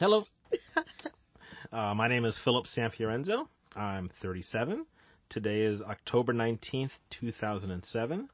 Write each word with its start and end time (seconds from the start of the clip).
Hello. 0.00 0.24
uh, 1.72 1.92
my 1.92 2.06
name 2.06 2.24
is 2.24 2.38
Philip 2.44 2.66
Sanfiorenzo. 2.66 3.48
I'm 3.74 4.08
37. 4.22 4.86
Today 5.28 5.62
is 5.62 5.82
October 5.82 6.32
19th, 6.32 6.92
2007. 7.18 8.28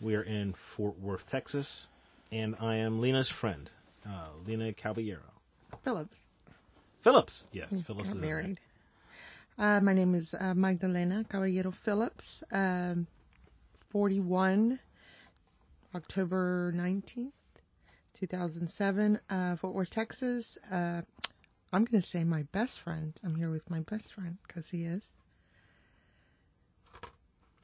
We 0.00 0.14
are 0.14 0.22
in 0.22 0.54
Fort 0.74 0.98
Worth, 0.98 1.20
Texas, 1.30 1.86
and 2.30 2.56
I 2.58 2.76
am 2.76 2.98
Lena's 2.98 3.30
friend, 3.42 3.68
uh, 4.08 4.28
Lena 4.46 4.72
Caballero. 4.72 5.20
Philip. 5.84 6.08
Phillips, 7.04 7.44
yes, 7.52 7.68
Phillips 7.86 8.08
Got 8.08 8.16
is 8.16 8.22
married. 8.22 8.58
Uh, 9.58 9.80
my 9.80 9.92
name 9.92 10.14
is 10.14 10.34
uh, 10.40 10.54
Magdalena 10.54 11.26
Caballero 11.30 11.74
Phillips. 11.84 12.24
Um, 12.50 13.06
41, 13.90 14.80
October 15.94 16.72
19th, 16.74 17.32
2007, 18.22 19.18
uh, 19.30 19.56
Fort 19.56 19.74
Worth, 19.74 19.90
Texas. 19.90 20.46
Uh, 20.70 21.02
I'm 21.72 21.84
going 21.84 22.00
to 22.00 22.08
say 22.08 22.22
my 22.22 22.44
best 22.52 22.78
friend. 22.84 23.12
I'm 23.24 23.34
here 23.34 23.50
with 23.50 23.68
my 23.68 23.80
best 23.80 24.14
friend 24.14 24.38
because 24.46 24.64
he 24.70 24.84
is. 24.84 25.02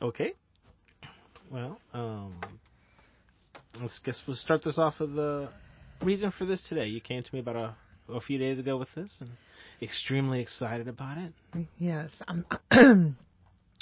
Okay. 0.02 0.32
Well, 1.48 1.78
um, 1.94 2.34
let's 3.80 4.00
guess 4.00 4.20
we'll 4.26 4.36
start 4.36 4.64
this 4.64 4.78
off 4.78 4.98
with 4.98 5.14
the 5.14 5.48
reason 6.02 6.32
for 6.36 6.44
this 6.44 6.60
today. 6.68 6.86
You 6.86 7.00
came 7.00 7.22
to 7.22 7.32
me 7.32 7.38
about 7.38 7.56
a, 7.56 7.76
a 8.12 8.20
few 8.20 8.38
days 8.38 8.58
ago 8.58 8.76
with 8.76 8.88
this, 8.96 9.16
and 9.20 9.30
extremely 9.80 10.40
excited 10.40 10.88
about 10.88 11.18
it. 11.18 11.66
Yes, 11.78 12.10
I'm 12.26 12.44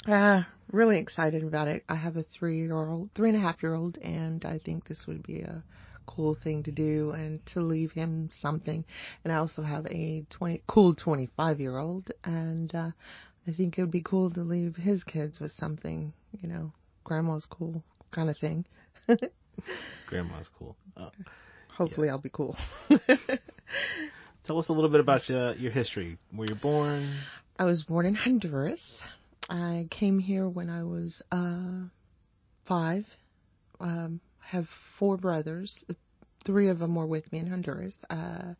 uh, 0.07 0.43
really 0.71 0.99
excited 0.99 1.43
about 1.43 1.69
it. 1.69 1.83
I 1.89 1.95
have 1.95 2.17
a 2.17 2.23
three-year-old, 2.37 3.09
three 3.15 3.29
and 3.29 3.37
a 3.37 3.41
half-year-old, 3.41 3.97
and 3.97 4.45
I 4.45 4.59
think 4.59 4.87
this 4.87 5.05
would 5.07 5.23
be 5.23 5.41
a 5.41 5.63
cool 6.07 6.35
thing 6.43 6.63
to 6.63 6.71
do 6.71 7.11
and 7.11 7.45
to 7.47 7.61
leave 7.61 7.91
him 7.91 8.29
something. 8.41 8.83
And 9.23 9.31
I 9.31 9.37
also 9.37 9.61
have 9.61 9.85
a 9.87 10.25
20 10.29 10.63
cool 10.67 10.95
25-year-old, 10.95 12.11
and 12.23 12.73
uh, 12.73 12.91
I 13.47 13.51
think 13.51 13.77
it 13.77 13.81
would 13.81 13.91
be 13.91 14.01
cool 14.01 14.31
to 14.31 14.41
leave 14.41 14.75
his 14.75 15.03
kids 15.03 15.39
with 15.39 15.51
something, 15.51 16.13
you 16.41 16.49
know, 16.49 16.71
grandma's 17.03 17.45
cool 17.45 17.83
kind 18.11 18.29
of 18.29 18.37
thing. 18.37 18.65
Grandma's 20.07 20.49
cool. 20.57 20.75
Uh, 20.95 21.09
Hopefully, 21.75 22.09
I'll 22.09 22.17
be 22.17 22.29
cool. 22.29 22.57
tell 24.45 24.57
us 24.57 24.69
a 24.69 24.73
little 24.73 24.89
bit 24.89 24.99
about 24.99 25.29
your, 25.29 25.53
your 25.53 25.71
history. 25.71 26.17
Where 26.35 26.47
you're 26.47 26.57
born. 26.57 27.19
I 27.59 27.65
was 27.65 27.83
born 27.83 28.05
in 28.05 28.15
Honduras. 28.15 29.01
I 29.49 29.87
came 29.91 30.19
here 30.19 30.47
when 30.47 30.69
I 30.69 30.83
was 30.83 31.21
uh, 31.31 31.87
five. 32.67 33.05
Um, 33.79 34.19
have 34.47 34.65
four 34.97 35.17
brothers. 35.17 35.85
Three 36.45 36.69
of 36.69 36.79
them 36.79 36.95
were 36.95 37.05
with 37.05 37.31
me 37.31 37.39
in 37.39 37.47
Honduras. 37.47 37.95
Uh, 38.09 38.53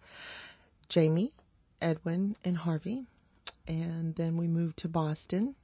Jamie, 0.90 1.34
Edwin, 1.82 2.36
and 2.44 2.58
Harvey. 2.58 3.06
And 3.68 4.16
then 4.16 4.38
we 4.38 4.48
moved 4.48 4.80
to 4.80 4.88
Boston. 4.88 5.56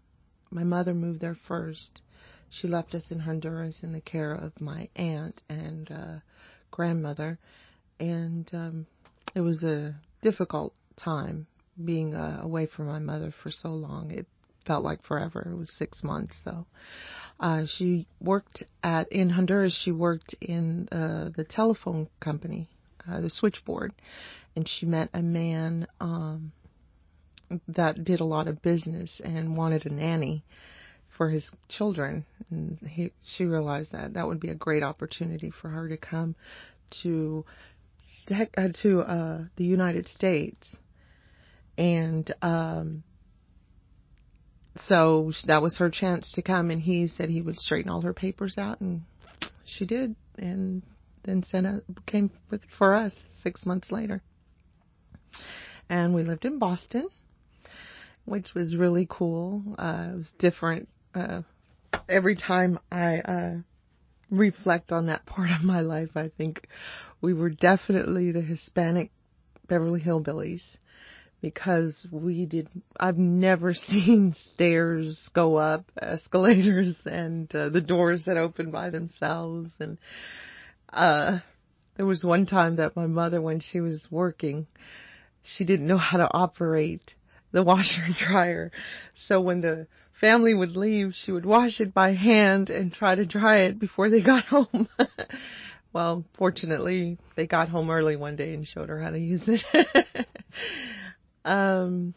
My 0.52 0.64
mother 0.64 0.94
moved 0.94 1.22
there 1.22 1.38
first. 1.48 2.02
She 2.50 2.68
left 2.68 2.94
us 2.94 3.12
in 3.12 3.20
Honduras 3.20 3.84
in 3.84 3.94
the 3.94 4.02
care 4.02 4.34
of 4.34 4.60
my 4.62 4.88
aunt 4.96 5.42
and 5.50 5.92
uh, 5.92 6.20
grandmother. 6.72 7.40
And 8.00 8.50
um, 8.54 8.88
it 9.36 9.42
was 9.42 9.64
a 9.64 9.96
difficult 10.22 10.74
time 10.96 11.48
being 11.84 12.14
uh, 12.14 12.40
away 12.42 12.68
from 12.68 12.88
my 12.88 13.00
mother 13.00 13.34
for 13.44 13.52
so 13.52 13.70
long. 13.70 14.12
It 14.12 14.28
felt 14.66 14.84
like 14.84 15.04
forever. 15.04 15.48
It 15.52 15.58
was 15.58 15.72
six 15.76 16.04
months 16.04 16.36
though. 16.46 16.66
Uh, 17.40 17.64
she 17.66 18.08
worked 18.22 18.64
at 18.84 19.12
in 19.12 19.30
Honduras. 19.30 19.78
She 19.84 19.92
worked 19.92 20.36
in 20.42 20.88
uh, 20.92 21.30
the 21.36 21.44
telephone 21.44 22.08
company, 22.20 22.70
uh, 23.10 23.22
the 23.22 23.30
switchboard, 23.30 23.94
and 24.56 24.68
she 24.68 24.86
met 24.86 25.10
a 25.14 25.22
man 25.22 25.88
um, 26.00 26.52
that 27.68 28.04
did 28.04 28.20
a 28.20 28.26
lot 28.26 28.48
of 28.48 28.62
business 28.62 29.22
and 29.24 29.58
wanted 29.58 29.86
a 29.86 29.90
nanny 29.90 30.44
for 31.18 31.30
his 31.30 31.50
children. 31.70 32.26
And 32.50 32.78
he, 32.88 33.12
she 33.26 33.46
realized 33.46 33.92
that 33.92 34.14
that 34.14 34.28
would 34.28 34.40
be 34.40 34.50
a 34.50 34.56
great 34.56 34.84
opportunity 34.84 35.52
for 35.62 35.70
her 35.70 35.90
to 35.90 35.98
come 35.98 36.36
to 37.04 37.46
to, 38.28 38.48
uh, 38.58 38.70
to 38.82 39.00
uh, 39.02 39.42
the 39.58 39.66
United 39.66 40.08
States, 40.08 40.78
and 41.78 42.34
um, 42.42 43.04
so 44.88 45.32
that 45.46 45.62
was 45.62 45.78
her 45.78 45.90
chance 45.90 46.32
to 46.34 46.42
come. 46.42 46.72
And 46.72 46.82
he 46.82 47.08
said 47.08 47.30
he 47.30 47.42
would 47.42 47.60
straighten 47.60 47.92
all 47.92 48.02
her 48.02 48.14
papers 48.14 48.58
out, 48.58 48.82
and 48.82 49.02
she 49.66 49.86
did, 49.86 50.16
and 50.38 50.84
then 51.24 51.44
sent 51.44 51.66
a, 51.66 51.82
came 52.06 52.32
with 52.50 52.62
for 52.78 52.96
us 52.96 53.14
six 53.42 53.66
months 53.66 53.92
later. 53.92 54.22
And 55.90 56.14
we 56.14 56.24
lived 56.24 56.46
in 56.46 56.60
Boston, 56.60 57.08
which 58.26 58.54
was 58.56 58.76
really 58.76 59.08
cool. 59.10 59.64
Uh, 59.78 60.10
it 60.14 60.18
was 60.18 60.34
different. 60.40 60.90
Uh, 61.14 61.42
every 62.10 62.36
time 62.36 62.80
I 62.92 63.20
uh, 63.20 63.54
reflect 64.30 64.92
on 64.92 65.08
that 65.08 65.26
part 65.28 65.52
of 65.52 65.64
my 65.64 65.82
life, 65.82 66.12
I 66.16 66.30
think 66.36 66.68
we 67.22 67.34
were 67.34 67.50
definitely 67.50 68.32
the 68.32 68.42
Hispanic 68.42 69.12
Beverly 69.68 70.02
Hillbillies 70.02 70.78
because 71.44 72.08
we 72.10 72.46
did 72.46 72.70
I've 72.98 73.18
never 73.18 73.74
seen 73.74 74.34
stairs 74.54 75.30
go 75.36 75.58
up, 75.58 75.84
escalators 76.02 76.96
and 77.06 77.54
uh, 77.54 77.70
the 77.70 77.82
doors 77.82 78.24
that 78.26 78.38
open 78.38 78.72
by 78.72 78.90
themselves 78.90 79.72
and 79.80 80.00
uh 80.92 81.40
there 81.98 82.06
was 82.08 82.24
one 82.24 82.48
time 82.48 82.78
that 82.78 82.96
my 82.96 83.06
mother 83.06 83.42
when 83.42 83.60
she 83.60 83.82
was 83.82 84.08
working 84.10 84.66
she 85.44 85.66
didn't 85.66 85.86
know 85.86 85.98
how 85.98 86.18
to 86.18 86.34
operate 86.34 87.14
the 87.52 87.62
washer 87.72 88.02
and 88.04 88.16
dryer. 88.16 88.72
So 89.28 89.42
when 89.42 89.60
the 89.60 89.88
family 90.22 90.54
would 90.54 90.78
leave, 90.78 91.12
she 91.14 91.34
would 91.34 91.46
wash 91.46 91.82
it 91.82 91.94
by 91.94 92.14
hand 92.14 92.70
and 92.70 92.94
try 92.94 93.16
to 93.16 93.26
dry 93.26 93.64
it 93.64 93.80
before 93.80 94.10
they 94.10 94.22
got 94.22 94.46
home. 94.46 94.88
well, 95.92 96.24
fortunately, 96.38 97.18
they 97.36 97.46
got 97.48 97.68
home 97.68 97.90
early 97.90 98.16
one 98.16 98.38
day 98.38 98.54
and 98.54 98.66
showed 98.66 98.88
her 98.88 99.02
how 99.02 99.10
to 99.10 99.20
use 99.20 99.44
it. 99.48 100.26
Um, 101.46 102.14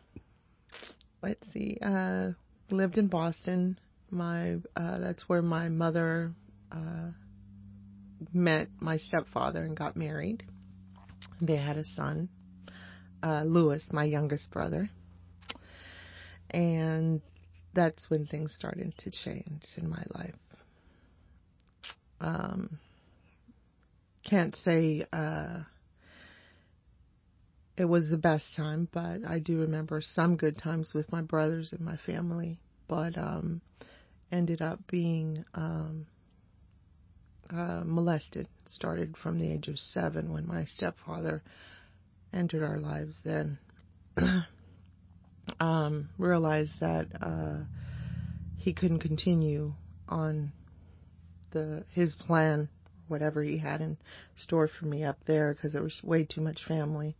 let's 1.22 1.46
see. 1.52 1.78
Uh, 1.82 2.30
lived 2.70 2.98
in 2.98 3.08
Boston. 3.08 3.78
My 4.10 4.56
uh, 4.76 4.98
that's 4.98 5.28
where 5.28 5.42
my 5.42 5.68
mother 5.68 6.32
uh, 6.72 7.10
met 8.32 8.68
my 8.80 8.96
stepfather 8.96 9.64
and 9.64 9.76
got 9.76 9.96
married. 9.96 10.44
They 11.40 11.56
had 11.56 11.76
a 11.76 11.84
son, 11.84 12.28
uh, 13.22 13.42
Lewis, 13.44 13.84
my 13.92 14.04
youngest 14.04 14.50
brother 14.52 14.90
and 16.50 17.20
that's 17.74 18.08
when 18.08 18.26
things 18.26 18.54
started 18.54 18.94
to 18.98 19.10
change 19.10 19.62
in 19.76 19.88
my 19.88 20.02
life. 20.14 20.34
Um, 22.20 22.78
can't 24.28 24.56
say 24.64 25.06
uh, 25.12 25.60
it 27.76 27.84
was 27.84 28.08
the 28.08 28.16
best 28.16 28.54
time, 28.54 28.88
but 28.92 29.24
I 29.26 29.38
do 29.38 29.60
remember 29.60 30.00
some 30.00 30.36
good 30.36 30.56
times 30.56 30.92
with 30.94 31.12
my 31.12 31.20
brothers 31.20 31.72
and 31.72 31.80
my 31.80 31.96
family. 31.98 32.58
But 32.88 33.18
um, 33.18 33.60
ended 34.30 34.62
up 34.62 34.80
being 34.88 35.44
um, 35.54 36.06
uh, 37.50 37.82
molested. 37.84 38.48
Started 38.64 39.16
from 39.16 39.38
the 39.38 39.50
age 39.50 39.68
of 39.68 39.78
seven 39.78 40.32
when 40.32 40.46
my 40.46 40.64
stepfather 40.64 41.42
entered 42.32 42.62
our 42.62 42.78
lives. 42.78 43.20
Then 43.24 43.58
um, 45.60 46.08
realized 46.18 46.80
that 46.80 47.06
uh, 47.20 47.58
he 48.56 48.72
couldn't 48.72 49.00
continue 49.00 49.72
on 50.08 50.52
the 51.52 51.84
his 51.92 52.14
plan, 52.14 52.68
whatever 53.08 53.42
he 53.42 53.58
had 53.58 53.80
in 53.80 53.98
store 54.36 54.68
for 54.68 54.86
me 54.86 55.04
up 55.04 55.18
there, 55.26 55.52
because 55.54 55.72
there 55.74 55.82
was 55.82 56.00
way 56.02 56.24
too 56.24 56.40
much 56.40 56.64
family. 56.66 57.16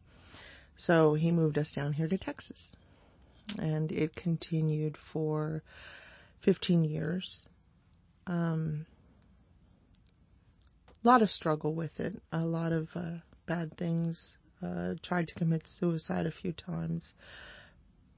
So 0.78 1.14
he 1.14 1.30
moved 1.30 1.58
us 1.58 1.72
down 1.74 1.94
here 1.94 2.08
to 2.08 2.18
Texas, 2.18 2.60
and 3.58 3.90
it 3.90 4.14
continued 4.14 4.96
for 5.12 5.62
15 6.44 6.84
years. 6.84 7.46
Um, 8.26 8.86
a 11.04 11.08
lot 11.08 11.22
of 11.22 11.30
struggle 11.30 11.74
with 11.74 11.98
it, 11.98 12.20
a 12.32 12.40
lot 12.40 12.72
of 12.72 12.88
uh, 12.94 13.18
bad 13.46 13.76
things. 13.76 14.32
Uh, 14.62 14.94
tried 15.02 15.28
to 15.28 15.34
commit 15.34 15.62
suicide 15.66 16.24
a 16.24 16.30
few 16.30 16.50
times. 16.52 17.12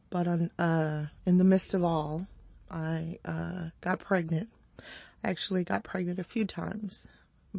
But 0.09 0.29
on, 0.29 0.51
uh, 0.59 1.07
in 1.27 1.37
the 1.37 1.45
midst 1.45 1.75
of 1.75 1.83
all, 1.83 2.27
I 2.71 3.19
uh, 3.25 3.71
got 3.81 4.01
pregnant. 4.01 4.49
I 5.25 5.31
actually 5.31 5.65
got 5.65 5.85
pregnant 5.85 6.21
a 6.21 6.25
few 6.25 6.47
times, 6.47 7.09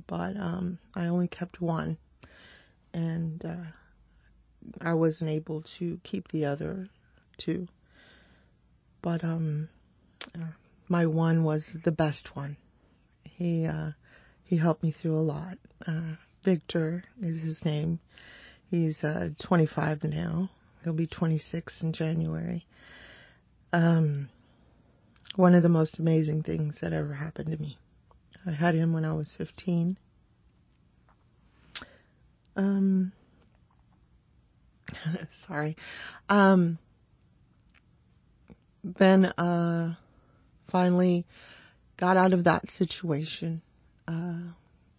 but 0.07 0.37
um, 0.37 0.79
I 0.95 1.07
only 1.07 1.27
kept 1.27 1.59
one, 1.59 1.97
and 2.93 3.43
uh, 3.43 3.71
I 4.81 4.93
wasn't 4.93 5.31
able 5.31 5.63
to 5.79 5.99
keep 6.03 6.27
the 6.29 6.45
other 6.45 6.89
two. 7.37 7.67
But 9.01 9.23
um, 9.23 9.69
my 10.87 11.05
one 11.05 11.43
was 11.43 11.65
the 11.85 11.91
best 11.91 12.35
one. 12.35 12.57
He 13.23 13.65
uh, 13.65 13.91
he 14.43 14.57
helped 14.57 14.83
me 14.83 14.91
through 14.91 15.17
a 15.17 15.21
lot. 15.21 15.57
Uh, 15.85 16.15
Victor 16.43 17.03
is 17.21 17.41
his 17.43 17.63
name. 17.63 17.99
He's 18.69 19.03
uh, 19.03 19.29
25 19.41 20.03
now. 20.03 20.49
He'll 20.83 20.93
be 20.93 21.07
26 21.07 21.81
in 21.81 21.93
January. 21.93 22.65
Um, 23.73 24.29
one 25.35 25.55
of 25.55 25.63
the 25.63 25.69
most 25.69 25.99
amazing 25.99 26.43
things 26.43 26.77
that 26.81 26.93
ever 26.93 27.13
happened 27.13 27.51
to 27.51 27.57
me. 27.57 27.77
I 28.45 28.51
had 28.51 28.75
him 28.75 28.93
when 28.93 29.05
I 29.05 29.13
was 29.13 29.33
15. 29.37 29.97
Um, 32.55 33.11
sorry. 35.47 35.75
Um, 36.27 36.77
then, 38.83 39.25
uh, 39.25 39.95
finally 40.71 41.25
got 41.97 42.17
out 42.17 42.33
of 42.33 42.45
that 42.45 42.69
situation. 42.71 43.61
Uh, 44.07 44.53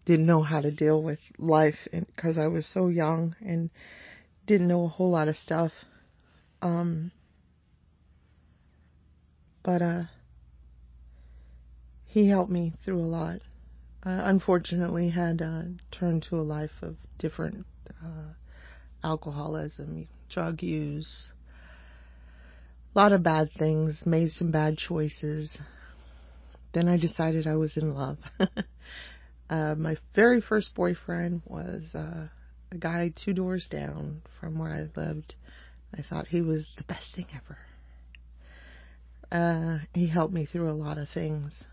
didn't 0.05 0.27
know 0.27 0.43
how 0.43 0.61
to 0.61 0.71
deal 0.71 1.03
with 1.03 1.19
life 1.39 1.89
because 1.93 2.39
I 2.39 2.47
was 2.47 2.67
so 2.67 2.89
young 2.89 3.37
and 3.41 3.71
didn't 4.47 4.69
know 4.69 4.85
a 4.85 4.89
whole 4.89 5.11
lot 5.11 5.29
of 5.29 5.37
stuff. 5.37 5.73
Um, 6.63 7.13
but, 9.63 9.83
uh, 9.83 10.03
he 12.07 12.29
helped 12.29 12.51
me 12.51 12.73
through 12.85 12.99
a 13.01 13.07
lot. 13.07 13.41
I 14.03 14.31
unfortunately 14.31 15.11
had 15.11 15.41
uh, 15.41 15.63
turned 15.93 16.25
to 16.25 16.37
a 16.37 16.43
life 16.43 16.73
of 16.83 16.97
different 17.19 17.67
uh, 18.05 18.35
alcoholism, 19.03 20.09
drug 20.29 20.63
use, 20.63 21.33
a 22.95 22.99
lot 22.99 23.13
of 23.13 23.23
bad 23.23 23.51
things, 23.59 24.03
made 24.05 24.31
some 24.31 24.51
bad 24.51 24.77
choices. 24.77 25.59
Then 26.73 26.89
I 26.89 26.97
decided 26.97 27.47
I 27.47 27.57
was 27.57 27.77
in 27.77 27.95
love. 27.95 28.19
uh, 29.51 29.75
my 29.77 29.97
very 30.15 30.41
first 30.41 30.75
boyfriend 30.75 31.43
was 31.47 31.83
uh, 31.95 32.29
a 32.73 32.79
guy 32.79 33.13
two 33.25 33.33
doors 33.33 33.69
down 33.71 34.23
from 34.41 34.59
where 34.59 34.73
I 34.73 35.01
lived. 35.01 35.35
I 35.97 36.03
thought 36.03 36.29
he 36.29 36.43
was 36.43 36.67
the 36.77 36.85
best 36.85 37.15
thing 37.15 37.27
ever. 37.35 37.59
Uh, 39.33 39.79
he 39.95 40.09
helped 40.09 40.35
me 40.35 40.47
through 40.47 40.71
a 40.71 40.73
lot 40.73 40.99
of 40.99 41.09
things 41.09 41.65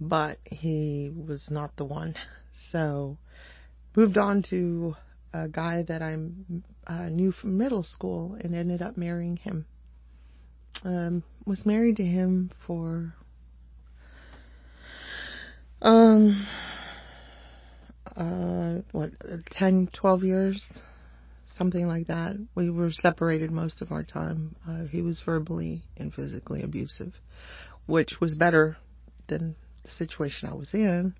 but 0.00 0.38
he 0.44 1.10
was 1.26 1.48
not 1.50 1.76
the 1.76 1.84
one. 1.84 2.14
So 2.72 3.16
moved 3.96 4.18
on 4.18 4.42
to 4.50 4.94
a 5.32 5.48
guy 5.48 5.84
that 5.88 6.02
I 6.02 6.16
uh, 6.86 7.08
knew 7.08 7.32
from 7.32 7.58
middle 7.58 7.82
school 7.82 8.36
and 8.40 8.54
ended 8.54 8.82
up 8.82 8.96
marrying 8.96 9.36
him. 9.36 9.66
Um, 10.84 11.22
was 11.44 11.66
married 11.66 11.96
to 11.96 12.04
him 12.04 12.50
for 12.66 13.14
um 15.80 16.46
uh 18.16 18.74
what 18.92 19.10
10 19.52 19.88
12 19.92 20.24
years 20.24 20.80
something 21.56 21.86
like 21.86 22.08
that 22.08 22.36
we 22.54 22.68
were 22.68 22.90
separated 22.90 23.50
most 23.50 23.80
of 23.80 23.92
our 23.92 24.02
time 24.02 24.56
uh, 24.68 24.84
he 24.86 25.00
was 25.00 25.22
verbally 25.24 25.82
and 25.96 26.12
physically 26.12 26.62
abusive 26.62 27.12
which 27.88 28.20
was 28.20 28.36
better 28.36 28.76
than 29.28 29.56
the 29.82 29.88
situation 29.90 30.48
I 30.48 30.54
was 30.54 30.72
in. 30.74 31.14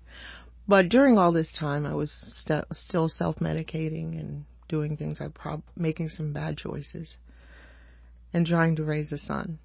But 0.69 0.89
during 0.89 1.17
all 1.17 1.31
this 1.31 1.51
time, 1.51 1.83
I 1.87 1.95
was 1.95 2.11
st- 2.11 2.65
still 2.73 3.09
self-medicating 3.09 4.19
and 4.19 4.45
doing 4.67 4.97
things 4.97 5.19
I 5.19 5.29
prob 5.29 5.63
making 5.75 6.09
some 6.09 6.31
bad 6.31 6.57
choices 6.57 7.17
and 8.33 8.45
trying 8.45 8.75
to 8.75 8.83
raise 8.83 9.11
a 9.11 9.17
son. 9.17 9.57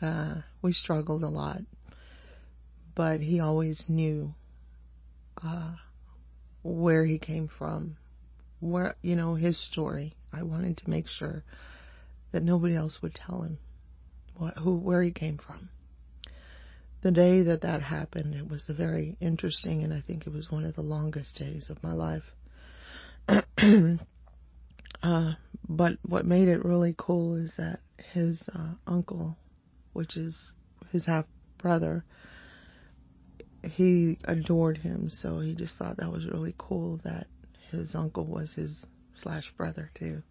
Uh, 0.00 0.42
we 0.60 0.72
struggled 0.72 1.22
a 1.22 1.28
lot, 1.28 1.60
but 2.96 3.20
he 3.20 3.38
always 3.38 3.86
knew 3.88 4.34
uh, 5.40 5.76
where 6.64 7.04
he 7.04 7.20
came 7.20 7.46
from, 7.46 7.98
where 8.58 8.96
you 9.02 9.14
know 9.14 9.36
his 9.36 9.56
story. 9.56 10.16
I 10.32 10.42
wanted 10.42 10.78
to 10.78 10.90
make 10.90 11.06
sure 11.06 11.44
that 12.32 12.42
nobody 12.42 12.74
else 12.74 12.98
would 13.02 13.14
tell 13.14 13.42
him 13.42 13.58
what, 14.36 14.58
who, 14.58 14.74
where 14.74 15.04
he 15.04 15.12
came 15.12 15.38
from 15.38 15.68
the 17.02 17.10
day 17.10 17.42
that 17.42 17.62
that 17.62 17.82
happened, 17.82 18.34
it 18.34 18.48
was 18.48 18.68
a 18.68 18.74
very 18.74 19.16
interesting, 19.20 19.82
and 19.82 19.92
I 19.92 20.00
think 20.00 20.26
it 20.26 20.32
was 20.32 20.50
one 20.50 20.64
of 20.64 20.76
the 20.76 20.82
longest 20.82 21.36
days 21.36 21.68
of 21.68 21.82
my 21.82 21.92
life. 21.92 22.22
uh, 25.02 25.32
but 25.68 25.92
what 26.06 26.24
made 26.24 26.48
it 26.48 26.64
really 26.64 26.94
cool 26.96 27.34
is 27.34 27.52
that 27.58 27.80
his 28.12 28.40
uh, 28.54 28.74
uncle, 28.86 29.36
which 29.92 30.16
is 30.16 30.54
his 30.90 31.06
half 31.06 31.24
brother, 31.58 32.04
he 33.62 34.18
adored 34.24 34.78
him, 34.78 35.08
so 35.08 35.40
he 35.40 35.54
just 35.54 35.76
thought 35.76 35.96
that 35.96 36.12
was 36.12 36.26
really 36.26 36.54
cool 36.56 37.00
that 37.04 37.26
his 37.70 37.94
uncle 37.94 38.26
was 38.26 38.52
his 38.54 38.84
slash 39.18 39.52
brother 39.56 39.90
too, 39.98 40.22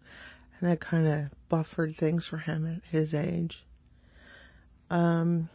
and 0.60 0.70
that 0.70 0.80
kind 0.80 1.06
of 1.06 1.30
buffered 1.50 1.96
things 1.98 2.26
for 2.28 2.38
him 2.38 2.66
at 2.66 2.82
his 2.90 3.12
age. 3.12 3.62
Um, 4.90 5.48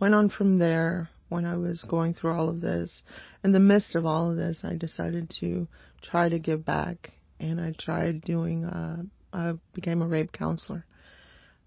went 0.00 0.14
on 0.14 0.28
from 0.28 0.58
there 0.58 1.08
when 1.28 1.44
I 1.44 1.56
was 1.56 1.84
going 1.88 2.14
through 2.14 2.32
all 2.32 2.48
of 2.48 2.60
this. 2.60 3.02
In 3.42 3.52
the 3.52 3.60
midst 3.60 3.94
of 3.94 4.06
all 4.06 4.30
of 4.30 4.36
this, 4.36 4.62
I 4.64 4.76
decided 4.76 5.30
to 5.40 5.66
try 6.02 6.28
to 6.28 6.38
give 6.38 6.64
back, 6.64 7.12
and 7.40 7.60
I 7.60 7.72
tried 7.78 8.22
doing. 8.22 8.64
Uh, 8.64 9.02
I 9.32 9.54
became 9.74 10.02
a 10.02 10.06
rape 10.06 10.32
counselor. 10.32 10.84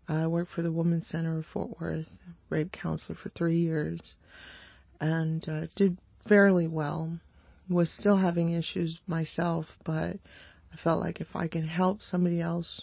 I 0.08 0.26
worked 0.28 0.52
for 0.52 0.64
the 0.64 0.72
Women's 0.72 1.08
Center 1.08 1.38
of 1.38 1.46
Fort 1.46 1.80
Worth, 1.80 2.08
rape 2.50 2.72
counselor 2.72 3.16
for 3.22 3.30
three 3.30 3.60
years, 3.60 4.16
and 5.00 5.48
uh, 5.48 5.68
did 5.76 5.98
fairly 6.28 6.68
well. 6.68 7.20
Was 7.70 7.92
still 7.92 8.18
having 8.18 8.54
issues 8.54 9.00
myself, 9.06 9.68
but 9.86 10.18
I 10.74 10.78
felt 10.84 11.00
like 11.00 11.22
if 11.22 11.36
I 11.36 11.48
can 11.48 11.68
help 11.68 12.02
somebody 12.02 12.42
else 12.42 12.82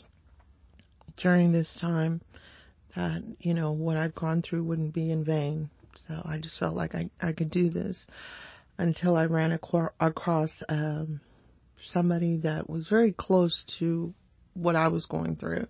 during 1.17 1.51
this 1.51 1.77
time, 1.81 2.21
that 2.97 3.23
you 3.41 3.55
know 3.55 3.73
what 3.73 3.97
I've 3.97 4.15
gone 4.15 4.43
through 4.43 4.65
wouldn't 4.65 4.95
be 4.95 5.13
in 5.13 5.25
vain. 5.25 5.71
So 6.09 6.23
I 6.25 6.39
just 6.39 6.59
felt 6.59 6.75
like 6.75 6.95
I 6.95 7.11
I 7.21 7.33
could 7.33 7.51
do 7.51 7.71
this 7.71 8.07
until 8.79 9.17
I 9.17 9.25
ran 9.27 9.53
ac- 9.53 9.89
across 10.01 10.53
um, 10.69 11.21
somebody 11.81 12.39
that 12.39 12.69
was 12.69 12.89
very 12.89 13.13
close 13.13 13.65
to 13.79 14.13
what 14.55 14.77
I 14.77 14.89
was 14.89 15.07
going 15.07 15.37
through, 15.37 15.67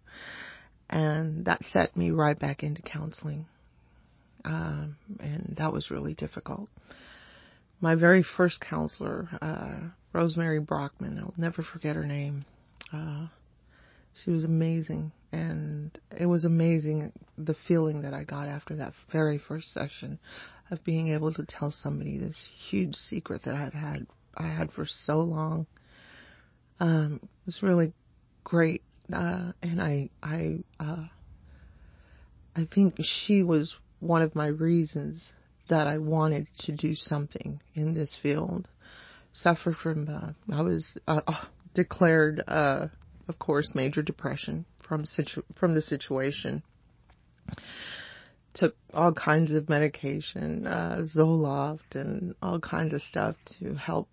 and 0.89 1.45
that 1.45 1.65
set 1.67 1.97
me 1.97 2.11
right 2.11 2.39
back 2.39 2.63
into 2.63 2.83
counseling, 2.83 3.47
um, 4.45 4.97
and 5.21 5.55
that 5.59 5.73
was 5.73 5.91
really 5.91 6.15
difficult. 6.15 6.69
My 7.81 7.95
very 7.95 8.25
first 8.37 8.61
counselor, 8.61 9.29
uh, 9.43 9.91
Rosemary 10.13 10.61
Brockman, 10.61 11.19
I'll 11.19 11.35
never 11.37 11.63
forget 11.63 11.95
her 11.95 12.07
name. 12.07 12.47
Uh, 12.93 13.27
she 14.25 14.31
was 14.31 14.45
amazing 14.45 15.13
and 15.33 15.99
it 16.19 16.27
was 16.27 16.45
amazing 16.45 17.13
the 17.37 17.57
feeling 17.67 18.03
that 18.03 18.15
I 18.15 18.25
got 18.25 18.49
after 18.49 18.77
that 18.77 18.93
very 19.13 19.39
first 19.39 19.73
session 19.73 20.19
of 20.71 20.85
being 20.85 21.09
able 21.09 21.33
to 21.35 21.45
tell 21.47 21.71
somebody 21.71 22.19
this 22.19 22.49
huge 22.69 22.95
secret 22.95 23.43
that 23.45 23.55
I've 23.55 23.73
had 23.73 24.07
I 24.37 24.49
had 24.49 24.73
for 24.73 24.87
so 24.87 25.21
long. 25.21 25.67
Um, 26.79 27.21
it 27.23 27.47
was 27.47 27.63
really 27.63 27.93
great, 28.45 28.83
uh, 29.13 29.53
and 29.63 29.81
I 29.81 30.11
I 30.23 30.59
uh, 30.79 31.07
I 32.55 32.69
think 32.73 32.97
she 33.01 33.43
was 33.43 33.77
one 34.01 34.23
of 34.23 34.35
my 34.35 34.47
reasons 34.47 35.33
that 35.69 35.87
I 35.87 35.99
wanted 35.99 36.49
to 36.61 36.73
do 36.73 36.95
something 36.95 37.61
in 37.75 37.95
this 37.95 38.17
field. 38.23 38.69
Suffer 39.33 39.73
from 39.73 40.09
uh, 40.09 40.55
I 40.55 40.63
was 40.63 40.99
uh, 41.07 41.21
declared, 41.75 42.43
uh, 42.47 42.89
of 43.29 43.39
course, 43.39 43.73
major 43.75 44.03
depression 44.03 44.65
from 44.89 45.05
situ- 45.05 45.43
from 45.55 45.75
the 45.75 45.83
situation. 45.83 46.63
Took 48.55 48.75
all 48.95 49.13
kinds 49.13 49.53
of 49.53 49.69
medication, 49.69 50.67
uh, 50.67 51.05
Zoloft, 51.15 51.95
and 51.95 52.35
all 52.41 52.59
kinds 52.59 52.95
of 52.95 53.03
stuff 53.03 53.37
to 53.59 53.75
help 53.75 54.09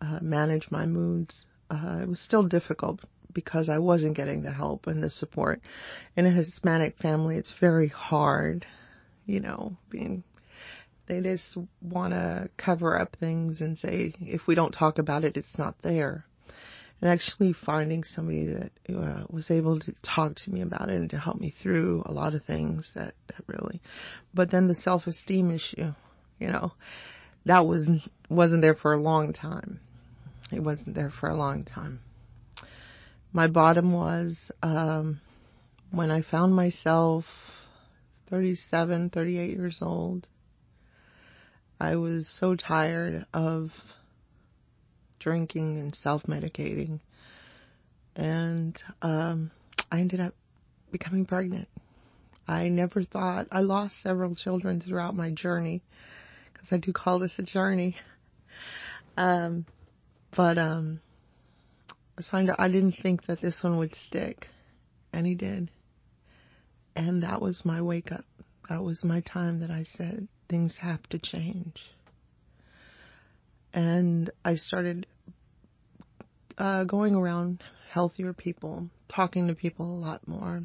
uh, 0.00 0.18
manage 0.22 0.70
my 0.70 0.86
moods. 0.86 1.46
Uh, 1.70 2.00
it 2.02 2.08
was 2.08 2.20
still 2.20 2.42
difficult 2.42 3.00
because 3.32 3.68
I 3.68 3.78
wasn't 3.78 4.16
getting 4.16 4.42
the 4.42 4.52
help 4.52 4.86
and 4.86 5.02
the 5.02 5.10
support. 5.10 5.60
In 6.16 6.26
a 6.26 6.30
Hispanic 6.30 6.96
family, 6.98 7.36
it's 7.36 7.54
very 7.60 7.88
hard, 7.88 8.66
you 9.26 9.40
know, 9.40 9.76
being 9.90 10.24
they 11.06 11.20
just 11.20 11.58
want 11.82 12.12
to 12.12 12.48
cover 12.56 12.98
up 12.98 13.16
things 13.18 13.60
and 13.60 13.76
say 13.76 14.14
if 14.20 14.46
we 14.46 14.54
don't 14.54 14.72
talk 14.72 14.98
about 14.98 15.24
it, 15.24 15.36
it's 15.36 15.58
not 15.58 15.74
there 15.82 16.24
and 17.02 17.10
actually 17.10 17.52
finding 17.52 18.04
somebody 18.04 18.46
that 18.46 18.70
uh, 18.88 19.24
was 19.28 19.50
able 19.50 19.78
to 19.78 19.92
talk 20.02 20.34
to 20.36 20.50
me 20.50 20.62
about 20.62 20.88
it 20.88 20.94
and 20.94 21.10
to 21.10 21.18
help 21.18 21.38
me 21.38 21.52
through 21.62 22.02
a 22.06 22.12
lot 22.12 22.34
of 22.34 22.42
things 22.44 22.90
that, 22.94 23.12
that 23.26 23.44
really 23.46 23.82
but 24.32 24.50
then 24.50 24.68
the 24.68 24.74
self-esteem 24.74 25.50
issue 25.50 25.92
you 26.38 26.48
know 26.48 26.72
that 27.44 27.66
was 27.66 27.88
wasn't 28.28 28.62
there 28.62 28.74
for 28.74 28.92
a 28.92 29.00
long 29.00 29.32
time. 29.32 29.80
It 30.52 30.60
wasn't 30.60 30.94
there 30.94 31.10
for 31.10 31.28
a 31.28 31.36
long 31.36 31.64
time. 31.64 32.00
My 33.32 33.48
bottom 33.48 33.92
was 33.92 34.52
um 34.62 35.20
when 35.90 36.10
i 36.10 36.22
found 36.22 36.54
myself 36.54 37.24
37 38.30 39.10
38 39.10 39.50
years 39.50 39.78
old 39.82 40.28
i 41.78 41.96
was 41.96 42.26
so 42.40 42.54
tired 42.54 43.26
of 43.34 43.70
drinking 45.22 45.78
and 45.78 45.94
self 45.94 46.22
medicating. 46.24 47.00
And 48.16 48.80
um, 49.00 49.50
I 49.90 50.00
ended 50.00 50.20
up 50.20 50.34
becoming 50.90 51.24
pregnant. 51.24 51.68
I 52.46 52.68
never 52.68 53.02
thought, 53.04 53.46
I 53.50 53.60
lost 53.60 54.02
several 54.02 54.34
children 54.34 54.80
throughout 54.80 55.14
my 55.14 55.30
journey 55.30 55.82
because 56.52 56.68
I 56.70 56.76
do 56.76 56.92
call 56.92 57.18
this 57.18 57.32
a 57.38 57.42
journey. 57.42 57.96
Um, 59.16 59.66
but 60.36 60.58
um, 60.58 61.00
I 62.32 62.46
I 62.58 62.68
didn't 62.68 62.96
think 63.02 63.26
that 63.26 63.40
this 63.40 63.62
one 63.62 63.78
would 63.78 63.94
stick, 63.94 64.48
and 65.12 65.26
he 65.26 65.34
did. 65.34 65.70
And 66.94 67.22
that 67.22 67.40
was 67.40 67.62
my 67.64 67.80
wake 67.80 68.12
up. 68.12 68.24
That 68.68 68.82
was 68.82 69.04
my 69.04 69.20
time 69.20 69.60
that 69.60 69.70
I 69.70 69.84
said 69.84 70.28
things 70.48 70.76
have 70.80 71.02
to 71.04 71.18
change. 71.18 71.76
And 73.72 74.30
I 74.44 74.56
started 74.56 75.06
uh, 76.62 76.84
going 76.84 77.16
around 77.16 77.60
healthier 77.90 78.32
people, 78.32 78.88
talking 79.12 79.48
to 79.48 79.54
people 79.54 79.84
a 79.84 79.98
lot 79.98 80.26
more, 80.28 80.62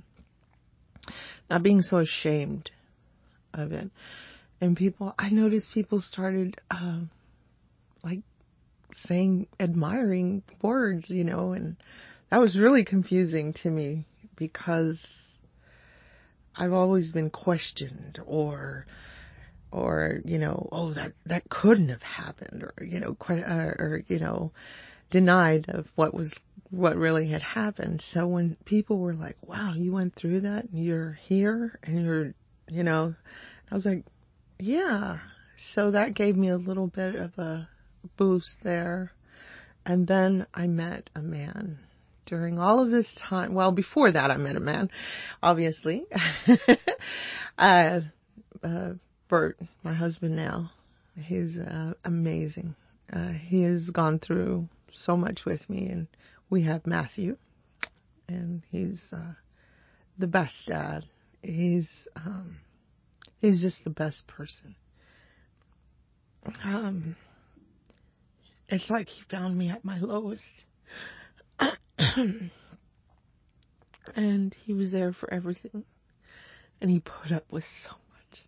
not 1.49 1.63
being 1.63 1.81
so 1.81 1.97
ashamed 1.97 2.69
of 3.51 3.71
it. 3.71 3.89
And 4.61 4.77
people, 4.77 5.15
I 5.17 5.29
noticed 5.29 5.71
people 5.73 5.99
started 5.99 6.61
uh, 6.69 6.99
like 8.03 8.19
saying 9.07 9.47
admiring 9.59 10.43
words, 10.61 11.09
you 11.09 11.23
know, 11.23 11.53
and 11.53 11.77
that 12.29 12.39
was 12.39 12.55
really 12.55 12.85
confusing 12.85 13.53
to 13.63 13.69
me 13.69 14.05
because 14.35 15.03
I've 16.55 16.73
always 16.73 17.11
been 17.11 17.31
questioned 17.31 18.19
or 18.23 18.85
or 19.71 20.21
you 20.23 20.37
know 20.37 20.69
oh 20.71 20.93
that 20.93 21.11
that 21.25 21.49
couldn't 21.49 21.89
have 21.89 22.01
happened 22.01 22.63
or 22.63 22.85
you 22.85 22.99
know 22.99 23.15
que- 23.15 23.43
uh, 23.43 23.75
or 23.77 24.01
you 24.07 24.17
know 24.17 24.51
denied 25.09 25.65
of 25.69 25.87
what 25.95 26.13
was 26.13 26.31
what 26.69 26.97
really 26.97 27.29
had 27.29 27.41
happened 27.41 28.03
so 28.11 28.27
when 28.27 28.57
people 28.65 28.99
were 28.99 29.13
like 29.13 29.37
wow 29.41 29.73
you 29.75 29.91
went 29.91 30.13
through 30.15 30.41
that 30.41 30.65
and 30.65 30.83
you're 30.83 31.17
here 31.27 31.79
and 31.83 32.03
you're 32.03 32.33
you 32.67 32.83
know 32.83 33.15
I 33.71 33.75
was 33.75 33.85
like 33.85 34.03
yeah 34.59 35.19
so 35.73 35.91
that 35.91 36.13
gave 36.13 36.35
me 36.35 36.49
a 36.49 36.57
little 36.57 36.87
bit 36.87 37.15
of 37.15 37.37
a 37.37 37.69
boost 38.17 38.57
there 38.63 39.11
and 39.85 40.05
then 40.05 40.45
I 40.53 40.67
met 40.67 41.09
a 41.15 41.21
man 41.21 41.79
during 42.27 42.59
all 42.59 42.83
of 42.83 42.91
this 42.91 43.09
time. 43.17 43.53
Well, 43.53 43.71
before 43.71 44.11
that, 44.11 44.29
I 44.29 44.37
met 44.37 44.55
a 44.55 44.59
man, 44.59 44.91
obviously. 45.41 46.05
uh, 47.57 48.01
uh, 48.63 48.89
Bert, 49.29 49.57
my 49.83 49.93
husband 49.93 50.35
now, 50.35 50.71
he's 51.15 51.57
uh, 51.57 51.93
amazing. 52.05 52.75
Uh, 53.11 53.29
he 53.29 53.63
has 53.63 53.89
gone 53.89 54.19
through 54.19 54.67
so 54.97 55.17
much 55.17 55.45
with 55.45 55.69
me, 55.69 55.87
and 55.87 56.07
we 56.49 56.63
have 56.63 56.85
Matthew, 56.85 57.37
and 58.27 58.63
he's 58.71 59.01
uh, 59.11 59.33
the 60.17 60.27
best 60.27 60.55
dad. 60.67 61.05
He's 61.41 61.89
um, 62.15 62.57
he's 63.39 63.61
just 63.61 63.83
the 63.83 63.89
best 63.89 64.27
person. 64.27 64.75
Um, 66.63 67.15
it's 68.69 68.89
like 68.89 69.07
he 69.07 69.21
found 69.29 69.57
me 69.57 69.69
at 69.69 69.85
my 69.85 69.99
lowest. 69.99 70.65
and 74.15 74.55
he 74.65 74.73
was 74.73 74.91
there 74.91 75.13
for 75.13 75.33
everything. 75.33 75.83
And 76.81 76.89
he 76.89 76.99
put 76.99 77.31
up 77.31 77.45
with 77.51 77.63
so 77.83 77.89
much. 77.89 78.39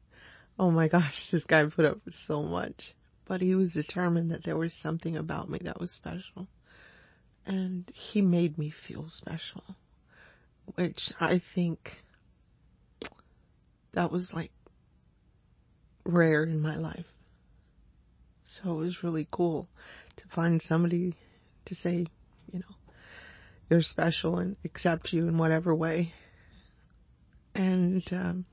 Oh 0.57 0.71
my 0.71 0.87
gosh, 0.87 1.27
this 1.31 1.43
guy 1.43 1.65
put 1.65 1.85
up 1.85 1.99
with 2.05 2.13
so 2.27 2.43
much. 2.43 2.95
But 3.29 3.41
he 3.41 3.53
was 3.53 3.71
determined 3.71 4.31
that 4.31 4.43
there 4.43 4.57
was 4.57 4.75
something 4.81 5.15
about 5.15 5.51
me 5.51 5.59
that 5.63 5.79
was 5.79 5.91
special. 5.91 6.47
And 7.45 7.89
he 7.93 8.23
made 8.23 8.57
me 8.57 8.73
feel 8.87 9.05
special. 9.07 9.63
Which 10.73 11.11
I 11.19 11.39
think 11.53 11.91
that 13.93 14.11
was 14.11 14.31
like 14.33 14.51
rare 16.03 16.43
in 16.43 16.59
my 16.59 16.75
life. 16.75 17.05
So 18.43 18.71
it 18.71 18.85
was 18.85 19.03
really 19.03 19.27
cool 19.29 19.67
to 20.17 20.23
find 20.35 20.59
somebody 20.63 21.15
to 21.65 21.75
say, 21.75 22.07
you 22.51 22.59
know, 22.59 22.93
you're 23.69 23.81
special 23.83 24.39
and 24.39 24.55
accept 24.65 25.13
you 25.13 25.27
in 25.27 25.37
whatever 25.37 25.75
way. 25.75 26.13
And 27.53 28.03
um, 28.11 28.45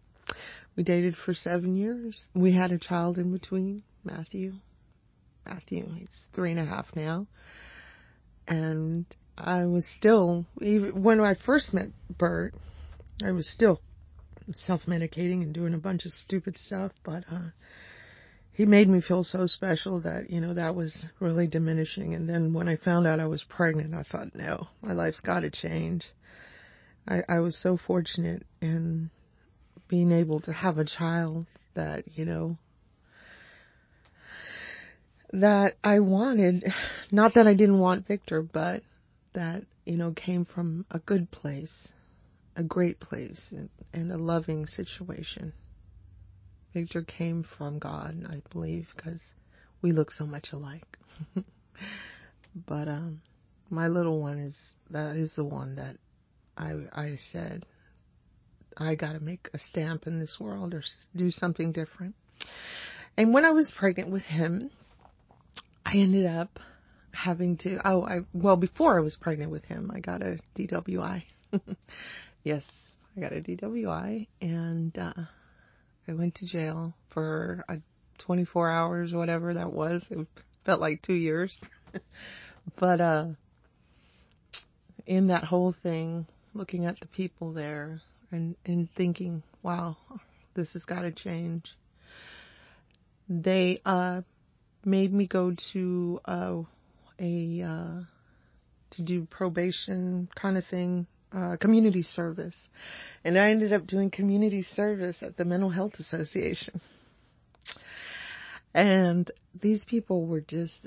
we 0.77 0.83
dated 0.83 1.17
for 1.17 1.33
seven 1.33 1.77
years. 1.77 2.27
We 2.35 2.53
had 2.53 2.73
a 2.73 2.79
child 2.79 3.17
in 3.17 3.33
between, 3.33 3.83
Matthew. 4.07 4.55
Matthew, 5.45 5.87
he's 5.95 6.25
three 6.35 6.53
and 6.53 6.61
a 6.61 6.65
half 6.65 6.87
now. 6.95 7.27
And 8.49 9.05
I 9.37 9.67
was 9.67 9.87
still, 9.87 10.47
even 10.61 11.03
when 11.03 11.21
I 11.21 11.35
first 11.35 11.75
met 11.75 11.89
Bert, 12.17 12.55
I 13.25 13.33
was 13.33 13.49
still 13.49 13.81
self-medicating 14.55 15.43
and 15.43 15.53
doing 15.53 15.75
a 15.75 15.79
bunch 15.79 16.07
of 16.07 16.13
stupid 16.13 16.57
stuff, 16.57 16.93
but 17.05 17.25
uh, 17.31 17.51
he 18.53 18.65
made 18.65 18.89
me 18.89 19.01
feel 19.01 19.25
so 19.25 19.47
special 19.47 20.01
that, 20.01 20.31
you 20.31 20.41
know, 20.41 20.55
that 20.55 20.75
was 20.75 21.07
really 21.21 21.47
diminishing. 21.47 22.15
And 22.15 22.29
then 22.29 22.55
when 22.55 22.69
I 22.69 22.77
found 22.77 23.07
out 23.07 23.21
I 23.21 23.27
was 23.27 23.45
pregnant, 23.45 23.95
I 23.95 24.05
thought, 24.05 24.35
no, 24.35 24.69
my 24.81 24.93
life's 24.93 25.21
got 25.21 25.41
to 25.41 25.51
change. 25.51 26.05
I, 27.09 27.21
I 27.29 27.41
was 27.41 27.61
so 27.61 27.77
fortunate 27.77 28.45
in 28.63 29.11
being 29.89 30.13
able 30.13 30.41
to 30.41 30.53
have 30.53 30.79
a 30.79 30.85
child 30.85 31.47
that, 31.75 32.05
you 32.17 32.25
know, 32.25 32.59
that 35.33 35.77
I 35.83 36.01
wanted, 36.01 36.65
not 37.11 37.35
that 37.35 37.47
I 37.47 37.55
didn't 37.55 37.79
want 37.79 38.07
Victor, 38.07 38.43
but 38.43 38.83
that, 39.35 39.63
you 39.85 39.97
know, 39.97 40.13
came 40.13 40.45
from 40.45 40.87
a 40.91 40.99
good 40.99 41.31
place, 41.31 41.89
a 42.57 42.63
great 42.63 43.01
place, 43.01 43.53
and, 43.93 44.13
a 44.13 44.17
loving 44.17 44.67
situation. 44.67 45.53
Victor 46.75 47.03
came 47.03 47.45
from 47.57 47.79
God, 47.79 48.25
I 48.29 48.43
believe, 48.53 48.89
because 48.95 49.21
we 49.83 49.93
look 49.93 50.11
so 50.11 50.27
much 50.27 50.49
alike. 50.53 50.99
but 52.67 52.89
um, 52.89 53.23
my 53.71 53.89
little 53.89 54.21
one 54.21 54.39
is 54.39 54.59
that 54.91 55.17
is 55.17 55.33
the 55.35 55.45
one 55.45 55.77
that 55.77 55.97
I 56.57 56.73
I 56.93 57.17
said 57.33 57.65
I 58.77 58.95
got 58.95 59.13
to 59.13 59.21
make 59.21 59.49
a 59.55 59.59
stamp 59.59 60.07
in 60.07 60.21
this 60.21 60.37
world 60.39 60.75
or 60.75 60.83
do 61.15 61.31
something 61.31 61.73
different. 61.73 62.15
And 63.17 63.33
when 63.33 63.45
I 63.45 63.51
was 63.51 63.73
pregnant 63.77 64.11
with 64.11 64.23
him, 64.23 64.71
I 65.87 65.99
ended 65.99 66.27
up 66.27 66.59
having 67.13 67.57
to 67.59 67.79
oh 67.85 68.03
I 68.03 68.21
well 68.33 68.57
before 68.57 68.99
I 68.99 69.03
was 69.03 69.17
pregnant 69.17 69.53
with 69.53 69.65
him, 69.65 69.93
I 69.95 70.01
got 70.01 70.21
a 70.21 70.39
DWI. 70.59 71.23
yes, 72.43 72.65
I 73.17 73.21
got 73.21 73.33
a 73.33 73.41
DWI 73.41 74.27
and 74.43 74.99
uh 74.99 75.13
I 76.09 76.15
went 76.15 76.35
to 76.37 76.47
jail 76.47 76.95
for 77.13 77.65
uh, 77.69 77.77
24 78.19 78.71
hours, 78.71 79.13
whatever 79.13 79.55
that 79.55 79.73
was. 79.73 80.05
It 80.11 80.27
felt 80.65 80.81
like 80.81 81.03
two 81.03 81.15
years. 81.15 81.59
but 82.79 83.01
uh, 83.01 83.27
in 85.05 85.29
that 85.29 85.45
whole 85.45 85.75
thing, 85.83 86.27
looking 86.55 86.87
at 86.87 87.01
the 87.01 87.09
people 87.09 87.53
there 87.53 88.01
and, 88.31 88.55
and 88.65 88.89
thinking, 88.97 89.43
wow, 89.63 89.97
this 90.55 90.73
has 90.75 90.85
got 90.85 91.03
to 91.03 91.11
change. 91.11 91.65
They 93.29 93.81
uh, 93.85 94.23
made 94.87 95.13
me 95.13 95.27
go 95.27 95.55
to 95.73 96.21
uh, 96.25 96.63
a 97.21 97.63
uh, 97.63 98.01
to 98.93 99.03
do 99.03 99.27
probation 99.27 100.29
kind 100.41 100.57
of 100.57 100.65
thing 100.67 101.07
uh, 101.33 101.57
community 101.61 102.03
service. 102.03 102.57
And 103.25 103.39
I 103.39 103.51
ended 103.51 103.73
up 103.73 103.87
doing 103.87 104.11
community 104.11 104.63
service 104.63 105.23
at 105.23 105.37
the 105.37 105.45
Mental 105.45 105.71
Health 105.71 105.95
Association. 105.99 106.81
And 108.75 109.31
these 109.61 109.85
people 109.85 110.27
were 110.27 110.41
just 110.41 110.87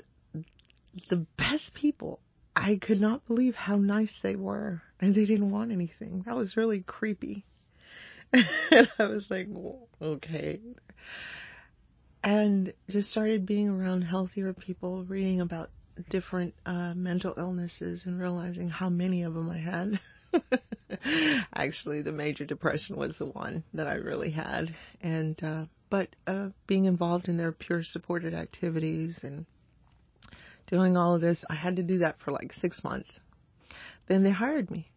the 1.08 1.26
best 1.36 1.74
people. 1.74 2.20
I 2.54 2.78
could 2.80 3.00
not 3.00 3.26
believe 3.26 3.54
how 3.54 3.76
nice 3.76 4.12
they 4.22 4.36
were. 4.36 4.82
And 5.00 5.14
they 5.14 5.26
didn't 5.26 5.50
want 5.50 5.72
anything. 5.72 6.24
That 6.26 6.36
was 6.36 6.56
really 6.56 6.80
creepy. 6.80 7.44
and 8.32 8.88
I 8.98 9.04
was 9.04 9.26
like, 9.28 9.48
okay. 10.00 10.60
And 12.22 12.72
just 12.88 13.10
started 13.10 13.46
being 13.46 13.68
around 13.68 14.02
healthier 14.02 14.52
people, 14.52 15.04
reading 15.04 15.40
about 15.40 15.70
different 16.08 16.54
uh, 16.66 16.94
mental 16.94 17.34
illnesses 17.36 18.04
and 18.06 18.20
realizing 18.20 18.68
how 18.68 18.88
many 18.88 19.22
of 19.22 19.34
them 19.34 19.50
I 19.50 19.58
had. 19.58 20.00
Actually, 21.54 22.02
the 22.02 22.12
major 22.12 22.44
depression 22.44 22.96
was 22.96 23.16
the 23.18 23.26
one 23.26 23.64
that 23.74 23.86
I 23.86 23.94
really 23.94 24.30
had, 24.30 24.74
and 25.00 25.42
uh, 25.42 25.64
but 25.88 26.08
uh, 26.26 26.48
being 26.66 26.84
involved 26.84 27.28
in 27.28 27.36
their 27.36 27.52
peer 27.52 27.82
supported 27.82 28.34
activities 28.34 29.18
and 29.22 29.44
doing 30.68 30.96
all 30.96 31.16
of 31.16 31.20
this, 31.20 31.44
I 31.50 31.54
had 31.54 31.76
to 31.76 31.82
do 31.82 31.98
that 31.98 32.20
for 32.24 32.30
like 32.30 32.52
six 32.52 32.84
months. 32.84 33.18
Then 34.08 34.22
they 34.22 34.30
hired 34.30 34.70
me, 34.70 34.90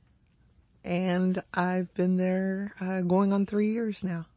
and 0.84 1.42
I've 1.53 1.94
been 1.96 2.18
there 2.18 2.74
uh, 2.80 3.01
going 3.01 3.34
on 3.34 3.46
three 3.46 3.74
years 3.74 4.00
now. 4.03 4.27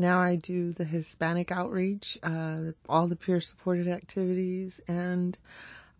Now 0.00 0.20
I 0.20 0.36
do 0.36 0.72
the 0.72 0.84
Hispanic 0.84 1.52
outreach, 1.52 2.16
uh, 2.22 2.72
all 2.88 3.06
the 3.06 3.16
peer 3.16 3.42
supported 3.42 3.86
activities, 3.86 4.80
and 4.88 5.36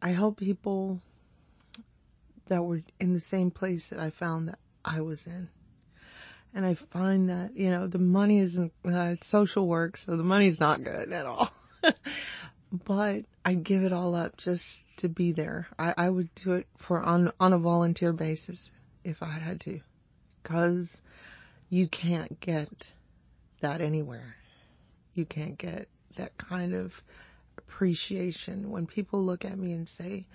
I 0.01 0.13
help 0.13 0.39
people 0.39 1.03
that 2.49 2.63
were 2.63 2.81
in 2.99 3.13
the 3.13 3.21
same 3.21 3.51
place 3.51 3.85
that 3.91 4.01
I 4.01 4.11
found 4.11 4.49
that 4.49 4.59
I 4.83 5.03
was 5.03 5.21
in. 5.27 5.51
And 6.55 6.65
I 6.65 6.77
find 6.93 7.29
that, 7.29 7.51
you 7.55 7.71
know, 7.71 7.87
the 7.89 7.99
money 7.99 8.41
isn't, 8.41 8.73
uh, 8.87 9.13
it's 9.13 9.31
social 9.31 9.69
work, 9.69 9.99
so 9.99 10.17
the 10.17 10.25
money's 10.25 10.59
not 10.59 10.83
good 10.83 11.13
at 11.13 11.27
all. 11.27 11.51
but 12.73 13.25
I 13.45 13.55
give 13.55 13.83
it 13.83 13.93
all 13.93 14.15
up 14.15 14.39
just 14.39 14.65
to 14.99 15.11
be 15.11 15.33
there. 15.33 15.67
I, 15.79 15.93
I 15.97 16.09
would 16.09 16.31
do 16.43 16.53
it 16.53 16.67
for 16.89 17.03
on, 17.03 17.33
on 17.39 17.53
a 17.53 17.59
volunteer 17.59 18.15
basis 18.15 18.71
if 19.05 19.23
I 19.23 19.39
had 19.39 19.61
to. 19.63 19.81
Cause 20.43 20.91
you 21.69 21.87
can't 21.87 22.41
get 22.41 22.71
that 23.63 23.81
anywhere. 23.81 24.37
You 25.15 25.27
can't 25.27 25.59
get 25.59 25.89
that 26.17 26.37
kind 26.39 26.75
of 26.75 26.93
appreciation 27.59 28.71
when 28.71 28.87
people 28.87 29.25
look 29.25 29.45
at 29.45 29.59
me 29.59 29.73
and 29.73 29.89
say, 29.89 30.27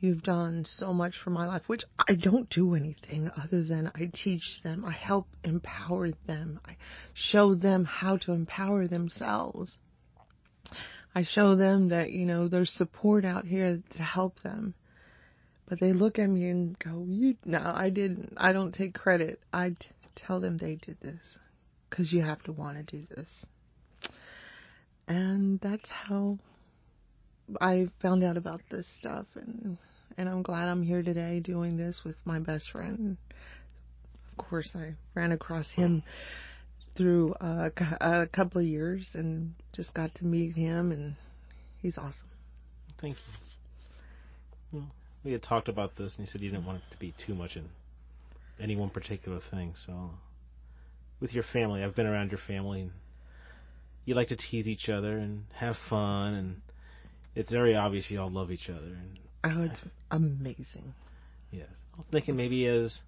You've 0.00 0.22
done 0.22 0.66
so 0.66 0.92
much 0.92 1.14
for 1.22 1.30
my 1.30 1.46
life, 1.46 1.62
which 1.66 1.84
I 1.98 2.14
don't 2.14 2.50
do 2.50 2.74
anything 2.74 3.30
other 3.42 3.64
than 3.64 3.90
I 3.94 4.10
teach 4.12 4.60
them. 4.62 4.84
I 4.84 4.92
help 4.92 5.28
empower 5.42 6.10
them. 6.26 6.60
I 6.66 6.76
show 7.14 7.54
them 7.54 7.86
how 7.86 8.18
to 8.18 8.32
empower 8.32 8.86
themselves. 8.86 9.78
I 11.14 11.22
show 11.22 11.56
them 11.56 11.88
that, 11.88 12.10
you 12.10 12.26
know, 12.26 12.48
there's 12.48 12.70
support 12.70 13.24
out 13.24 13.46
here 13.46 13.82
to 13.92 14.02
help 14.02 14.42
them. 14.42 14.74
But 15.66 15.80
they 15.80 15.94
look 15.94 16.18
at 16.18 16.28
me 16.28 16.50
and 16.50 16.78
go, 16.78 17.06
you, 17.08 17.36
no, 17.46 17.62
I 17.74 17.88
didn't, 17.88 18.34
I 18.36 18.52
don't 18.52 18.74
take 18.74 18.92
credit. 18.92 19.40
I 19.54 19.70
t- 19.70 19.76
tell 20.16 20.38
them 20.38 20.58
they 20.58 20.74
did 20.74 20.98
this 21.00 21.38
because 21.94 22.12
you 22.12 22.22
have 22.22 22.42
to 22.42 22.50
want 22.50 22.76
to 22.76 22.82
do 22.82 23.06
this. 23.14 23.28
And 25.06 25.60
that's 25.60 25.88
how 25.88 26.38
I 27.60 27.86
found 28.02 28.24
out 28.24 28.36
about 28.36 28.62
this 28.68 28.88
stuff 28.98 29.26
and 29.36 29.78
and 30.16 30.28
I'm 30.28 30.42
glad 30.42 30.68
I'm 30.68 30.82
here 30.82 31.02
today 31.02 31.40
doing 31.40 31.76
this 31.76 32.02
with 32.04 32.16
my 32.24 32.38
best 32.38 32.70
friend. 32.70 33.16
Of 34.30 34.44
course, 34.44 34.70
I 34.74 34.94
ran 35.14 35.32
across 35.32 35.68
him 35.70 36.04
through 36.96 37.34
uh, 37.34 37.70
a, 38.00 38.22
a 38.22 38.26
couple 38.28 38.60
of 38.60 38.66
years 38.66 39.10
and 39.14 39.54
just 39.74 39.92
got 39.92 40.14
to 40.16 40.24
meet 40.24 40.54
him, 40.54 40.92
and 40.92 41.16
he's 41.82 41.98
awesome. 41.98 42.30
Thank 43.00 43.16
you. 44.72 44.84
We 45.24 45.32
had 45.32 45.42
talked 45.42 45.68
about 45.68 45.96
this, 45.96 46.14
and 46.16 46.28
you 46.28 46.30
said 46.30 46.42
you 46.42 46.50
didn't 46.50 46.64
want 46.64 46.78
it 46.78 46.92
to 46.92 46.98
be 46.98 47.12
too 47.26 47.34
much 47.34 47.56
in 47.56 47.68
any 48.60 48.76
one 48.76 48.90
particular 48.90 49.40
thing. 49.50 49.74
So, 49.84 50.10
with 51.24 51.32
your 51.32 51.44
family, 51.54 51.82
I've 51.82 51.96
been 51.96 52.04
around 52.06 52.32
your 52.32 52.40
family, 52.46 52.82
and 52.82 52.90
you 54.04 54.14
like 54.14 54.28
to 54.28 54.36
tease 54.36 54.68
each 54.68 54.90
other 54.90 55.16
and 55.16 55.46
have 55.54 55.74
fun, 55.88 56.34
and 56.34 56.60
it's 57.34 57.50
very 57.50 57.74
obvious 57.74 58.10
you 58.10 58.20
all 58.20 58.30
love 58.30 58.50
each 58.50 58.68
other. 58.68 58.84
And 58.84 59.18
Oh, 59.42 59.62
it's 59.62 59.80
amazing. 60.10 60.92
Yeah, 61.50 61.62
I 61.94 61.96
was 61.96 62.06
thinking 62.12 62.36
maybe 62.36 62.66
as 62.66 63.00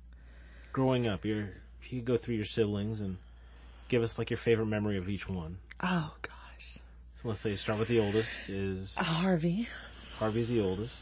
growing 0.73 1.07
up, 1.07 1.27
you're 1.27 1.51
you 1.91 2.01
go 2.01 2.17
through 2.17 2.37
your 2.37 2.47
siblings 2.47 3.01
and 3.01 3.19
give 3.91 4.03
us 4.03 4.15
like 4.17 4.31
your 4.31 4.41
favorite 4.43 4.67
memory 4.67 4.97
of 4.97 5.11
each 5.11 5.29
one. 5.29 5.59
Oh 5.83 6.15
gosh. 6.23 6.81
So 7.23 7.29
let's 7.29 7.43
say 7.43 7.55
start 7.57 7.79
with 7.79 7.89
the 7.89 7.99
oldest 7.99 8.29
is 8.49 8.95
Harvey. 8.97 9.69
Harvey's 10.19 10.49
the 10.49 10.63
oldest. 10.63 10.95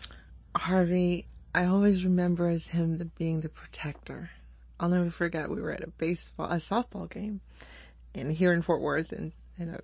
Harvey, 0.57 1.27
I 1.55 1.67
always 1.67 2.03
remember 2.03 2.49
as 2.49 2.65
him 2.65 2.99
the, 2.99 3.05
being 3.05 3.41
the 3.41 3.49
protector. 3.49 4.31
I'll 4.79 4.89
never 4.89 5.11
forget 5.11 5.51
we 5.51 5.63
were 5.63 5.73
at 5.73 5.85
a 5.85 5.89
baseball, 5.99 6.51
a 6.51 6.61
softball 6.61 7.11
game, 7.11 7.41
and 8.15 8.33
here 8.33 8.53
in 8.53 8.63
Fort 8.63 8.81
Worth, 8.81 9.13
in 9.13 9.33
in 9.59 9.71
a 9.71 9.81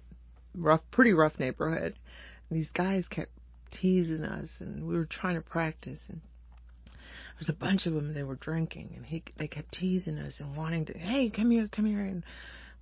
rough, 0.55 0.83
pretty 0.91 1.13
rough 1.13 1.39
neighborhood. 1.39 1.95
These 2.51 2.71
guys 2.71 3.07
kept 3.09 3.31
teasing 3.71 4.25
us, 4.25 4.51
and 4.59 4.87
we 4.87 4.97
were 4.97 5.07
trying 5.07 5.37
to 5.37 5.41
practice. 5.41 6.01
And 6.09 6.21
there 6.87 7.39
was 7.39 7.49
a 7.49 7.55
bunch 7.55 7.87
of 7.87 7.95
them. 7.95 8.15
They 8.15 8.25
were 8.25 8.37
drinking, 8.37 8.95
and 8.97 9.07
he 9.07 9.23
they 9.39 9.49
kept 9.49 9.73
teasing 9.73 10.19
us 10.19 10.41
and 10.41 10.57
wanting 10.57 10.87
to, 10.87 10.99
hey, 10.99 11.31
come 11.31 11.51
here, 11.51 11.69
come 11.71 11.87
here, 11.87 12.01
and 12.01 12.25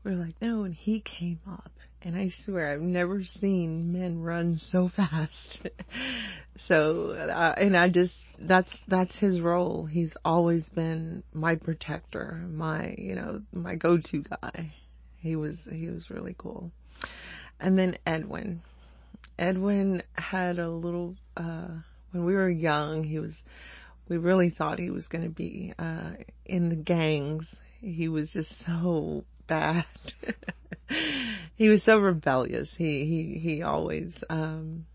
we 0.04 0.12
were 0.12 0.24
like, 0.24 0.40
no. 0.40 0.64
And 0.64 0.74
he 0.74 1.00
came 1.00 1.40
up, 1.46 1.72
and 2.02 2.16
I 2.16 2.30
swear 2.44 2.72
I've 2.72 2.80
never 2.80 3.22
seen 3.22 3.92
men 3.92 4.20
run 4.20 4.58
so 4.58 4.90
fast. 4.94 5.68
so, 6.56 7.10
uh, 7.10 7.54
and 7.56 7.76
I 7.76 7.88
just 7.88 8.14
that's 8.38 8.72
that's 8.88 9.18
his 9.18 9.40
role. 9.40 9.86
He's 9.86 10.16
always 10.24 10.68
been 10.68 11.22
my 11.32 11.56
protector, 11.56 12.44
my 12.48 12.94
you 12.96 13.14
know 13.14 13.42
my 13.52 13.74
go-to 13.74 14.22
guy. 14.22 14.72
He 15.20 15.36
was 15.36 15.56
he 15.70 15.88
was 15.88 16.10
really 16.10 16.34
cool. 16.38 16.70
And 17.60 17.76
then 17.78 17.98
Edwin, 18.06 18.62
Edwin 19.38 20.02
had 20.14 20.58
a 20.58 20.68
little, 20.68 21.16
uh, 21.36 21.68
when 22.12 22.24
we 22.24 22.34
were 22.34 22.48
young, 22.48 23.04
he 23.04 23.18
was, 23.18 23.36
we 24.08 24.16
really 24.16 24.50
thought 24.50 24.78
he 24.78 24.90
was 24.90 25.06
going 25.06 25.24
to 25.24 25.30
be, 25.30 25.74
uh, 25.78 26.12
in 26.46 26.68
the 26.68 26.76
gangs. 26.76 27.46
He 27.80 28.08
was 28.08 28.30
just 28.32 28.52
so 28.64 29.24
bad. 29.48 29.84
he 31.56 31.68
was 31.68 31.82
so 31.84 31.98
rebellious. 31.98 32.72
He, 32.76 33.04
he, 33.06 33.38
he 33.40 33.62
always, 33.62 34.12
um, 34.30 34.86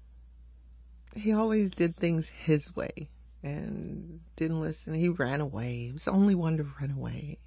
he 1.15 1.33
always 1.33 1.71
did 1.71 1.97
things 1.97 2.27
his 2.45 2.69
way 2.75 3.09
and 3.43 4.21
didn't 4.35 4.61
listen. 4.61 4.93
He 4.93 5.09
ran 5.09 5.41
away. 5.41 5.87
He 5.87 5.91
was 5.91 6.05
the 6.05 6.11
only 6.11 6.35
one 6.35 6.57
to 6.57 6.65
run 6.79 6.91
away. 6.91 7.39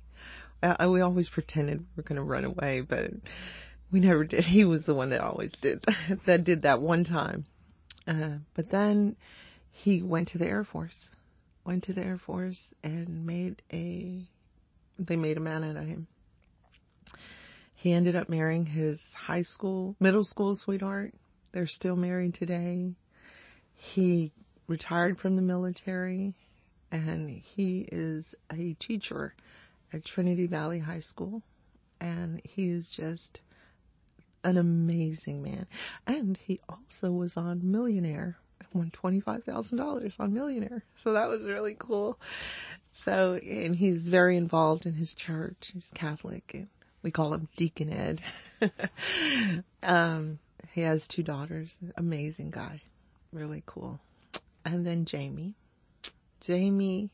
Uh, 0.63 0.89
we 0.91 1.01
always 1.01 1.29
pretended 1.29 1.81
we 1.81 1.87
were 1.97 2.03
going 2.03 2.17
to 2.17 2.23
run 2.23 2.45
away, 2.45 2.81
but 2.81 3.11
we 3.93 4.01
never 4.01 4.25
did. 4.25 4.45
He 4.45 4.65
was 4.65 4.85
the 4.85 4.95
one 4.95 5.11
that 5.11 5.21
always 5.21 5.53
did 5.61 5.85
that 6.27 6.45
did 6.45 6.63
that 6.63 6.81
one 6.81 7.05
time. 7.05 7.47
Uh, 8.07 8.39
but 8.55 8.71
then 8.71 9.17
he 9.73 10.03
went 10.03 10.29
to 10.29 10.39
the 10.39 10.47
Air 10.47 10.65
Force, 10.65 11.09
went 11.65 11.85
to 11.85 11.93
the 11.93 12.03
Air 12.03 12.19
Force 12.19 12.61
and 12.83 13.27
made 13.27 13.63
a. 13.73 14.23
They 14.99 15.17
made 15.17 15.37
a 15.37 15.41
man 15.41 15.63
out 15.63 15.77
of 15.77 15.87
him. 15.87 16.07
He 17.75 17.93
ended 17.93 18.17
up 18.17 18.29
marrying 18.29 18.67
his 18.67 18.99
high 19.15 19.43
school, 19.43 19.97
middle 20.01 20.25
school 20.25 20.57
sweetheart. 20.57 21.15
They're 21.53 21.67
still 21.67 21.97
married 21.97 22.35
today. 22.35 22.95
He 23.75 24.33
retired 24.67 25.19
from 25.19 25.37
the 25.37 25.43
military 25.43 26.35
and 26.91 27.29
he 27.29 27.87
is 27.91 28.35
a 28.53 28.75
teacher 28.75 29.35
at 29.93 30.05
Trinity 30.05 30.47
Valley 30.47 30.79
High 30.79 31.01
School. 31.01 31.43
And 32.01 32.41
he 32.45 32.71
is 32.71 32.89
just 32.95 33.41
an 34.45 34.57
amazing 34.57 35.43
man. 35.43 35.67
And 36.07 36.37
he 36.37 36.61
also 36.69 37.11
was 37.11 37.37
on 37.37 37.71
Millionaire 37.71 38.37
and 38.61 38.69
won 38.73 38.93
$25,000 39.03 40.13
on 40.19 40.35
Millionaire. 40.35 40.85
So 41.03 41.13
that 41.15 41.29
was 41.29 41.45
really 41.45 41.77
cool. 41.79 42.19
So, 43.05 43.35
and 43.35 43.75
he's 43.75 44.09
very 44.09 44.37
involved 44.37 44.87
in 44.87 44.95
his 44.95 45.15
church. 45.15 45.71
He's 45.73 45.87
Catholic 45.95 46.51
and 46.55 46.69
we 47.07 47.13
call 47.13 47.33
him 47.33 47.49
Deacon 47.57 47.93
Ed. 47.93 48.21
um, 49.85 50.41
he 50.73 50.81
has 50.81 51.07
two 51.07 51.23
daughters. 51.23 51.73
Amazing 51.97 52.51
guy. 52.51 52.83
Really 53.33 53.63
cool. 53.65 54.01
And 54.65 54.85
then 54.85 55.05
Jamie. 55.05 55.55
Jamie 56.45 57.11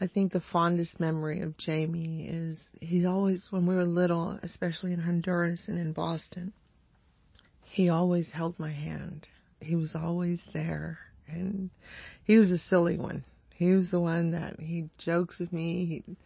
I 0.00 0.06
think 0.06 0.32
the 0.32 0.40
fondest 0.52 1.00
memory 1.00 1.40
of 1.40 1.56
Jamie 1.56 2.28
is 2.28 2.60
he 2.80 3.04
always, 3.04 3.48
when 3.50 3.66
we 3.66 3.74
were 3.74 3.84
little, 3.84 4.38
especially 4.44 4.92
in 4.92 5.00
Honduras 5.00 5.62
and 5.66 5.80
in 5.80 5.92
Boston, 5.92 6.52
he 7.64 7.88
always 7.88 8.30
held 8.30 8.56
my 8.60 8.70
hand. 8.70 9.26
He 9.58 9.74
was 9.74 9.96
always 9.96 10.40
there. 10.54 11.00
And 11.26 11.70
he 12.22 12.36
was 12.36 12.52
a 12.52 12.58
silly 12.58 12.96
one. 12.96 13.24
He 13.56 13.72
was 13.72 13.90
the 13.90 13.98
one 13.98 14.30
that 14.30 14.60
he 14.60 14.88
jokes 14.98 15.40
with 15.40 15.52
me. 15.52 16.04
He, 16.06 16.16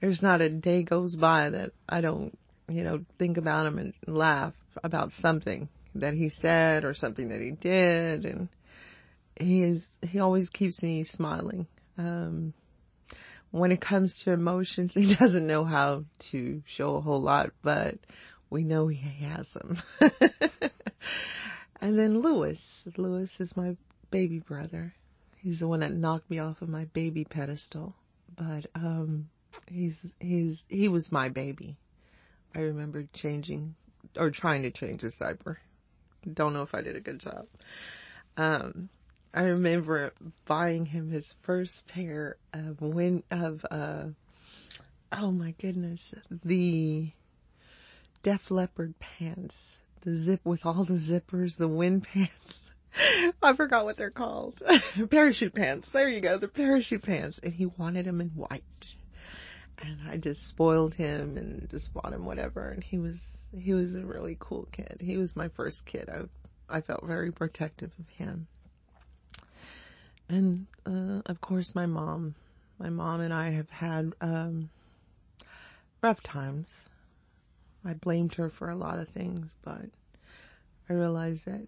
there's 0.00 0.22
not 0.22 0.40
a 0.40 0.48
day 0.48 0.82
goes 0.82 1.14
by 1.16 1.50
that 1.50 1.72
I 1.88 2.00
don't, 2.00 2.36
you 2.68 2.84
know, 2.84 3.04
think 3.18 3.36
about 3.36 3.66
him 3.66 3.78
and 3.78 3.94
laugh 4.06 4.54
about 4.82 5.12
something 5.12 5.68
that 5.94 6.14
he 6.14 6.30
said 6.30 6.84
or 6.84 6.94
something 6.94 7.28
that 7.30 7.40
he 7.40 7.52
did. 7.52 8.24
And 8.24 8.48
he 9.36 9.62
is, 9.62 9.84
he 10.02 10.20
always 10.20 10.48
keeps 10.50 10.82
me 10.82 11.04
smiling. 11.04 11.66
Um, 11.96 12.54
when 13.50 13.72
it 13.72 13.80
comes 13.80 14.20
to 14.24 14.32
emotions, 14.32 14.92
he 14.94 15.14
doesn't 15.18 15.46
know 15.46 15.64
how 15.64 16.04
to 16.30 16.62
show 16.66 16.96
a 16.96 17.00
whole 17.00 17.22
lot, 17.22 17.50
but 17.62 17.96
we 18.50 18.62
know 18.62 18.88
he 18.88 19.24
has 19.24 19.48
them. 19.54 19.78
and 21.80 21.98
then 21.98 22.20
Lewis. 22.20 22.60
Lewis 22.96 23.30
is 23.38 23.56
my 23.56 23.76
baby 24.10 24.38
brother. 24.38 24.94
He's 25.40 25.60
the 25.60 25.68
one 25.68 25.80
that 25.80 25.92
knocked 25.92 26.30
me 26.30 26.38
off 26.38 26.62
of 26.62 26.68
my 26.68 26.84
baby 26.86 27.24
pedestal. 27.24 27.94
But 28.36 28.66
um 28.74 29.28
he's 29.66 29.96
he's 30.20 30.58
he 30.68 30.88
was 30.88 31.10
my 31.12 31.28
baby. 31.28 31.76
I 32.54 32.60
remember 32.60 33.04
changing 33.14 33.74
or 34.16 34.30
trying 34.30 34.62
to 34.62 34.70
change 34.70 35.02
his 35.02 35.14
diaper. 35.14 35.58
Don't 36.34 36.52
know 36.52 36.62
if 36.62 36.74
I 36.74 36.82
did 36.82 36.96
a 36.96 37.00
good 37.00 37.20
job. 37.20 37.46
Um 38.36 38.88
I 39.34 39.42
remember 39.42 40.12
buying 40.46 40.86
him 40.86 41.10
his 41.10 41.34
first 41.44 41.82
pair 41.88 42.36
of 42.52 42.80
win 42.80 43.22
of 43.30 43.64
uh 43.70 44.04
oh 45.12 45.30
my 45.30 45.54
goodness 45.60 46.14
the 46.44 47.10
Def 48.22 48.50
Leppard 48.50 48.94
pants 48.98 49.54
the 50.02 50.16
zip 50.16 50.40
with 50.44 50.60
all 50.64 50.84
the 50.84 50.94
zippers 50.94 51.56
the 51.56 51.68
wind 51.68 52.06
pants 52.12 52.68
I 53.42 53.54
forgot 53.54 53.84
what 53.84 53.96
they're 53.96 54.10
called. 54.10 54.62
parachute 55.10 55.54
pants. 55.54 55.88
There 55.92 56.08
you 56.08 56.20
go. 56.20 56.38
The 56.38 56.48
parachute 56.48 57.02
pants. 57.02 57.38
And 57.42 57.52
he 57.52 57.66
wanted 57.66 58.06
them 58.06 58.20
in 58.20 58.28
white. 58.30 58.62
And 59.80 59.98
I 60.08 60.16
just 60.16 60.46
spoiled 60.48 60.94
him 60.94 61.36
and 61.36 61.68
just 61.70 61.92
bought 61.94 62.12
him 62.12 62.24
whatever. 62.24 62.70
And 62.70 62.82
he 62.82 62.98
was, 62.98 63.16
he 63.56 63.74
was 63.74 63.94
a 63.94 64.00
really 64.00 64.36
cool 64.40 64.68
kid. 64.72 64.98
He 65.00 65.16
was 65.16 65.36
my 65.36 65.48
first 65.48 65.86
kid. 65.86 66.08
I, 66.08 66.76
I 66.78 66.80
felt 66.80 67.04
very 67.04 67.30
protective 67.30 67.92
of 67.98 68.08
him. 68.08 68.48
And, 70.28 70.66
uh, 70.84 71.22
of 71.26 71.40
course 71.40 71.72
my 71.74 71.86
mom, 71.86 72.34
my 72.78 72.90
mom 72.90 73.20
and 73.20 73.32
I 73.32 73.50
have 73.52 73.70
had, 73.70 74.12
um, 74.20 74.70
rough 76.02 76.22
times. 76.22 76.68
I 77.84 77.94
blamed 77.94 78.34
her 78.34 78.50
for 78.50 78.70
a 78.70 78.76
lot 78.76 78.98
of 78.98 79.08
things, 79.08 79.46
but 79.64 79.86
I 80.88 80.92
realized 80.92 81.46
that 81.46 81.66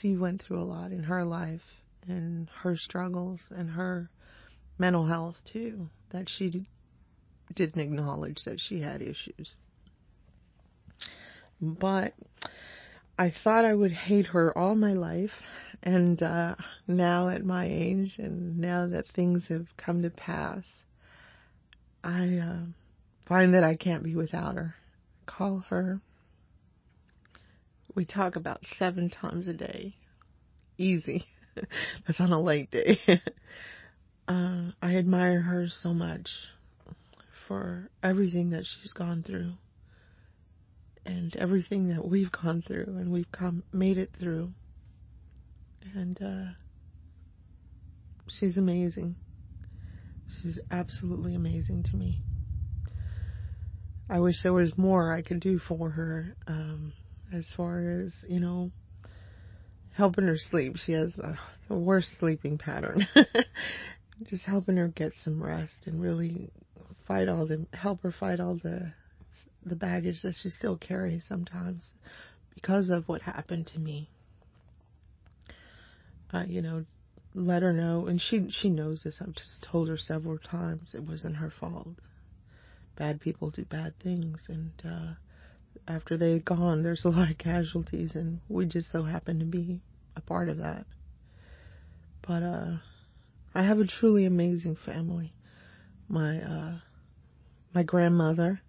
she 0.00 0.16
went 0.16 0.42
through 0.42 0.60
a 0.60 0.64
lot 0.64 0.92
in 0.92 1.02
her 1.04 1.24
life 1.24 1.62
and 2.06 2.48
her 2.62 2.76
struggles 2.76 3.46
and 3.50 3.70
her 3.70 4.08
mental 4.78 5.06
health 5.06 5.36
too, 5.52 5.88
that 6.10 6.28
she 6.28 6.66
didn't 7.54 7.80
acknowledge 7.80 8.44
that 8.44 8.60
she 8.60 8.80
had 8.80 9.02
issues. 9.02 9.56
But 11.60 12.14
I 13.18 13.32
thought 13.44 13.64
I 13.64 13.74
would 13.74 13.92
hate 13.92 14.26
her 14.26 14.56
all 14.56 14.74
my 14.74 14.92
life, 14.94 15.42
and 15.82 16.22
uh, 16.22 16.54
now 16.86 17.28
at 17.28 17.44
my 17.44 17.66
age, 17.66 18.16
and 18.18 18.58
now 18.58 18.86
that 18.86 19.06
things 19.14 19.46
have 19.48 19.66
come 19.76 20.02
to 20.02 20.10
pass, 20.10 20.64
I 22.02 22.36
uh, 22.36 22.64
find 23.28 23.54
that 23.54 23.64
I 23.64 23.76
can't 23.76 24.02
be 24.02 24.16
without 24.16 24.54
her. 24.54 24.74
call 25.26 25.64
her 25.68 26.00
we 27.94 28.04
talk 28.04 28.36
about 28.36 28.60
seven 28.78 29.10
times 29.10 29.48
a 29.48 29.52
day. 29.52 29.94
Easy. 30.78 31.24
That's 32.06 32.20
on 32.20 32.32
a 32.32 32.40
late 32.40 32.70
day. 32.70 32.98
uh, 34.28 34.70
I 34.80 34.96
admire 34.96 35.40
her 35.42 35.66
so 35.68 35.92
much 35.92 36.28
for 37.50 37.90
everything 38.00 38.50
that 38.50 38.64
she's 38.64 38.92
gone 38.92 39.24
through 39.26 39.50
and 41.04 41.34
everything 41.34 41.88
that 41.88 42.06
we've 42.06 42.30
gone 42.30 42.62
through 42.64 42.84
and 42.86 43.10
we've 43.10 43.32
come 43.32 43.64
made 43.72 43.98
it 43.98 44.12
through. 44.20 44.52
And 45.96 46.16
uh, 46.22 46.52
she's 48.28 48.56
amazing. 48.56 49.16
She's 50.40 50.60
absolutely 50.70 51.34
amazing 51.34 51.82
to 51.90 51.96
me. 51.96 52.20
I 54.08 54.20
wish 54.20 54.44
there 54.44 54.52
was 54.52 54.70
more 54.76 55.12
I 55.12 55.22
could 55.22 55.40
do 55.40 55.58
for 55.58 55.90
her. 55.90 56.36
Um, 56.46 56.92
as 57.32 57.48
far 57.56 57.80
as, 57.80 58.14
you 58.28 58.38
know, 58.38 58.70
helping 59.96 60.28
her 60.28 60.38
sleep. 60.38 60.76
She 60.76 60.92
has 60.92 61.18
a, 61.18 61.36
the 61.68 61.76
worst 61.76 62.10
sleeping 62.20 62.58
pattern. 62.58 63.08
Just 64.28 64.44
helping 64.44 64.76
her 64.76 64.86
get 64.86 65.14
some 65.24 65.42
rest 65.42 65.86
and 65.86 66.00
really 66.00 66.52
fight 67.10 67.28
all 67.28 67.44
the, 67.44 67.66
help 67.72 68.04
her 68.04 68.12
fight 68.12 68.38
all 68.38 68.54
the, 68.62 68.92
the 69.66 69.74
baggage 69.74 70.22
that 70.22 70.36
she 70.40 70.48
still 70.48 70.76
carries 70.76 71.24
sometimes 71.28 71.90
because 72.54 72.88
of 72.88 73.08
what 73.08 73.20
happened 73.20 73.66
to 73.66 73.80
me. 73.80 74.08
Uh, 76.32 76.44
you 76.46 76.62
know, 76.62 76.84
let 77.34 77.62
her 77.62 77.72
know, 77.72 78.06
and 78.06 78.20
she 78.20 78.48
she 78.50 78.68
knows 78.68 79.02
this. 79.02 79.20
I've 79.20 79.34
just 79.34 79.66
told 79.68 79.88
her 79.88 79.98
several 79.98 80.38
times 80.38 80.94
it 80.94 81.02
wasn't 81.02 81.34
her 81.36 81.52
fault. 81.58 81.88
Bad 82.96 83.20
people 83.20 83.50
do 83.50 83.64
bad 83.64 83.94
things, 84.00 84.46
and 84.48 84.70
uh, 84.84 85.14
after 85.92 86.16
they're 86.16 86.38
gone, 86.38 86.84
there's 86.84 87.04
a 87.04 87.08
lot 87.08 87.28
of 87.28 87.38
casualties, 87.38 88.14
and 88.14 88.38
we 88.48 88.66
just 88.66 88.92
so 88.92 89.02
happen 89.02 89.40
to 89.40 89.44
be 89.44 89.80
a 90.14 90.20
part 90.20 90.48
of 90.48 90.58
that. 90.58 90.86
But 92.24 92.44
uh, 92.44 92.76
I 93.52 93.64
have 93.64 93.80
a 93.80 93.86
truly 93.86 94.26
amazing 94.26 94.76
family. 94.86 95.32
My 96.08 96.40
uh, 96.40 96.78
my 97.74 97.82
grandmother, 97.82 98.60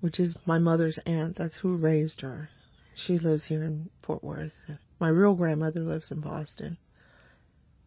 which 0.00 0.20
is 0.20 0.36
my 0.46 0.58
mother's 0.58 0.98
aunt, 1.06 1.36
that's 1.36 1.56
who 1.56 1.76
raised 1.76 2.20
her. 2.20 2.48
She 2.94 3.18
lives 3.18 3.44
here 3.46 3.64
in 3.64 3.88
Fort 4.02 4.22
Worth. 4.22 4.52
My 5.00 5.08
real 5.08 5.34
grandmother 5.34 5.80
lives 5.80 6.10
in 6.10 6.20
Boston 6.20 6.76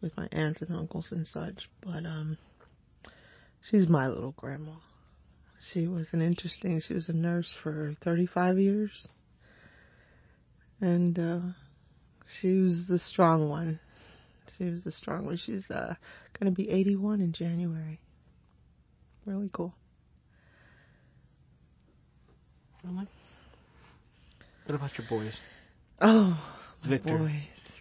with 0.01 0.15
my 0.17 0.27
aunts 0.31 0.61
and 0.61 0.75
uncles 0.75 1.11
and 1.11 1.25
such. 1.27 1.69
But 1.81 2.05
um, 2.05 2.37
she's 3.69 3.87
my 3.87 4.07
little 4.07 4.33
grandma. 4.37 4.73
She 5.71 5.87
was 5.87 6.07
an 6.11 6.21
interesting, 6.21 6.81
she 6.81 6.93
was 6.93 7.09
a 7.09 7.13
nurse 7.13 7.53
for 7.63 7.93
35 8.03 8.59
years. 8.59 9.07
And, 10.81 11.17
uh, 11.17 11.39
she 12.39 12.55
was 12.57 12.85
the 12.87 12.99
strong 12.99 13.49
one. 13.49 13.79
She 14.57 14.65
was 14.65 14.83
the 14.83 14.91
strong 14.91 15.25
one. 15.25 15.37
She's, 15.37 15.69
uh, 15.71 15.95
gonna 16.37 16.51
be 16.51 16.69
81 16.69 17.21
in 17.21 17.31
January. 17.31 17.99
Really 19.25 19.49
cool. 19.53 19.73
What 24.65 24.75
about 24.75 24.97
your 24.97 25.07
boys? 25.07 25.37
Oh, 26.01 26.39
my 26.83 26.89
Victor. 26.89 27.17
boys. 27.17 27.31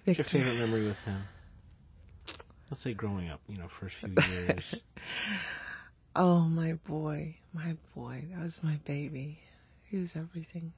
What's 0.05 0.19
your 0.19 0.27
favorite 0.27 0.59
memory 0.59 0.87
with 0.87 0.97
him? 0.99 1.23
Let's 2.71 2.83
say 2.83 2.93
growing 2.95 3.31
up, 3.31 3.41
you 3.49 3.59
know, 3.59 3.69
first 3.81 3.95
few 4.01 4.11
years. 4.11 4.65
Oh, 6.17 6.43
my 6.43 6.75
boy, 6.87 7.35
my 7.53 7.75
boy, 7.97 8.25
that 8.31 8.41
was 8.45 8.57
my 8.63 8.79
baby. 8.87 9.41
He 9.89 9.97
was 9.97 10.13
everything. 10.15 10.73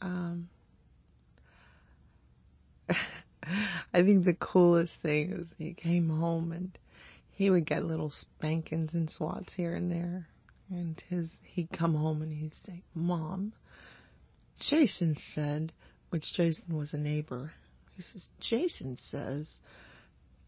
Um, 0.00 0.48
I 2.88 4.02
think 4.02 4.24
the 4.24 4.34
coolest 4.34 4.94
thing 5.00 5.34
is 5.34 5.46
he 5.56 5.72
came 5.72 6.08
home 6.08 6.50
and 6.50 6.76
he 7.30 7.48
would 7.48 7.64
get 7.64 7.84
little 7.84 8.10
spankings 8.10 8.94
and 8.94 9.08
swats 9.08 9.54
here 9.54 9.76
and 9.76 9.88
there. 9.88 10.26
And 10.68 11.00
his, 11.08 11.30
he'd 11.44 11.70
come 11.70 11.94
home 11.94 12.20
and 12.20 12.32
he'd 12.32 12.54
say, 12.66 12.82
Mom, 12.92 13.52
Jason 14.68 15.16
said, 15.34 15.72
which 16.10 16.32
Jason 16.34 16.76
was 16.76 16.92
a 16.92 16.98
neighbor. 16.98 17.52
He 17.96 18.02
says, 18.02 18.28
Jason 18.40 18.96
says, 18.96 19.58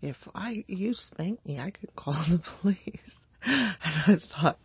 if 0.03 0.16
I, 0.35 0.64
you 0.66 0.94
spank 0.94 1.44
me, 1.46 1.59
I 1.59 1.70
could 1.70 1.94
call 1.96 2.24
the 2.29 2.42
police. 2.61 2.79
And 3.46 3.77
I 3.85 4.16
thought, 4.33 4.59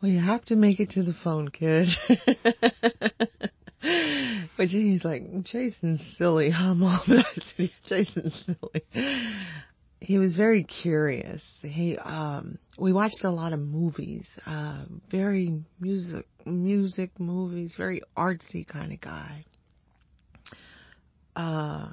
well, 0.00 0.12
you 0.12 0.20
have 0.20 0.44
to 0.44 0.54
make 0.54 0.78
it 0.78 0.90
to 0.90 1.02
the 1.02 1.16
phone, 1.24 1.48
kid. 1.48 1.88
but 4.56 4.68
he's 4.68 5.04
like, 5.04 5.42
Jason's 5.42 6.00
silly, 6.16 6.50
huh, 6.50 6.74
mom? 6.74 7.00
Jason's 7.86 8.44
silly. 8.46 8.84
He 10.00 10.18
was 10.18 10.36
very 10.36 10.64
curious. 10.64 11.42
He, 11.62 11.96
um, 11.96 12.58
we 12.78 12.92
watched 12.92 13.24
a 13.24 13.30
lot 13.30 13.52
of 13.52 13.60
movies, 13.60 14.28
uh, 14.46 14.84
very 15.10 15.62
music, 15.80 16.26
music 16.44 17.18
movies, 17.18 17.74
very 17.76 18.02
artsy 18.16 18.66
kind 18.66 18.92
of 18.92 19.00
guy. 19.00 19.44
Uh, 21.34 21.88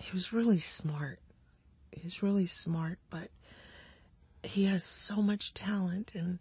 he 0.00 0.12
was 0.12 0.32
really 0.32 0.62
smart. 0.78 1.20
He's 1.92 2.22
really 2.22 2.48
smart, 2.48 2.98
but 3.10 3.28
he 4.42 4.66
has 4.66 4.84
so 5.06 5.16
much 5.16 5.52
talent 5.54 6.10
and 6.14 6.38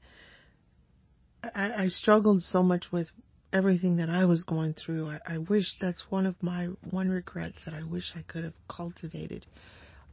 I, 1.44 1.84
I 1.84 1.88
struggled 1.88 2.42
so 2.42 2.64
much 2.64 2.86
with 2.92 3.08
everything 3.52 3.98
that 3.98 4.10
I 4.10 4.26
was 4.26 4.44
going 4.44 4.74
through. 4.74 5.10
I, 5.10 5.36
I 5.36 5.38
wish 5.38 5.66
that's 5.80 6.06
one 6.10 6.26
of 6.26 6.36
my 6.42 6.68
one 6.90 7.10
regrets 7.10 7.60
that 7.66 7.74
I 7.74 7.84
wish 7.84 8.12
I 8.16 8.22
could 8.24 8.44
have 8.44 8.54
cultivated 8.68 9.46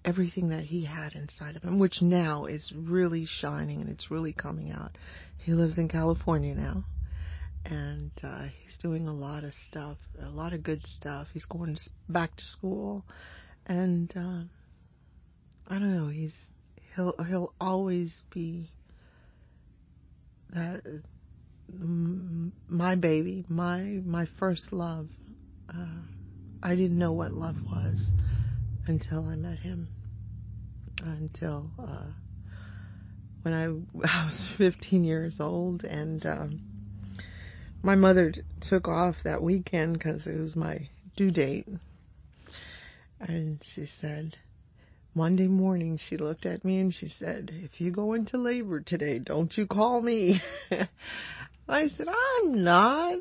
everything 0.04 0.50
that 0.50 0.64
he 0.64 0.84
had 0.84 1.12
inside 1.14 1.56
of 1.56 1.62
him, 1.62 1.78
which 1.78 2.00
now 2.00 2.46
is 2.46 2.72
really 2.74 3.26
shining 3.26 3.80
and 3.80 3.90
it's 3.90 4.10
really 4.10 4.32
coming 4.32 4.70
out. 4.72 4.96
He 5.38 5.52
lives 5.52 5.78
in 5.78 5.88
California 5.88 6.54
now, 6.54 6.84
and 7.64 8.10
uh, 8.22 8.44
he's 8.64 8.76
doing 8.78 9.08
a 9.08 9.14
lot 9.14 9.44
of 9.44 9.52
stuff, 9.68 9.96
a 10.22 10.28
lot 10.28 10.52
of 10.52 10.62
good 10.62 10.84
stuff. 10.86 11.28
He's 11.32 11.46
going 11.46 11.76
back 12.08 12.36
to 12.36 12.44
school, 12.44 13.04
and 13.66 14.10
uh, 14.16 14.42
I 15.66 15.78
don't 15.78 15.96
know. 15.96 16.08
He's 16.08 16.34
he'll 16.94 17.14
he'll 17.28 17.54
always 17.60 18.22
be 18.32 18.70
that 20.52 20.82
my 22.68 22.94
baby, 22.96 23.44
my 23.48 24.00
my 24.04 24.26
first 24.38 24.72
love. 24.72 25.08
Uh, 25.72 26.02
I 26.62 26.70
didn't 26.74 26.98
know 26.98 27.12
what 27.12 27.32
love 27.32 27.56
was 27.64 28.10
until 28.90 29.24
I 29.28 29.36
met 29.36 29.60
him. 29.60 29.88
Until 31.00 31.70
uh, 31.78 32.10
when 33.42 33.54
I, 33.54 33.64
I 34.06 34.24
was 34.24 34.44
15 34.58 35.04
years 35.04 35.36
old, 35.38 35.84
and 35.84 36.26
um, 36.26 36.60
my 37.82 37.94
mother 37.94 38.32
t- 38.32 38.42
took 38.60 38.88
off 38.88 39.14
that 39.24 39.42
weekend 39.42 39.94
because 39.94 40.26
it 40.26 40.38
was 40.38 40.56
my 40.56 40.88
due 41.16 41.30
date, 41.30 41.68
and 43.20 43.62
she 43.74 43.86
said, 44.00 44.36
Monday 45.14 45.46
morning, 45.46 45.98
she 46.08 46.16
looked 46.16 46.44
at 46.44 46.64
me 46.64 46.78
and 46.78 46.94
she 46.94 47.08
said, 47.08 47.50
If 47.52 47.80
you 47.80 47.90
go 47.90 48.14
into 48.14 48.38
labor 48.38 48.80
today, 48.80 49.18
don't 49.18 49.56
you 49.56 49.66
call 49.66 50.02
me. 50.02 50.40
I 51.68 51.88
said, 51.88 52.06
I'm 52.08 52.64
not. 52.64 53.20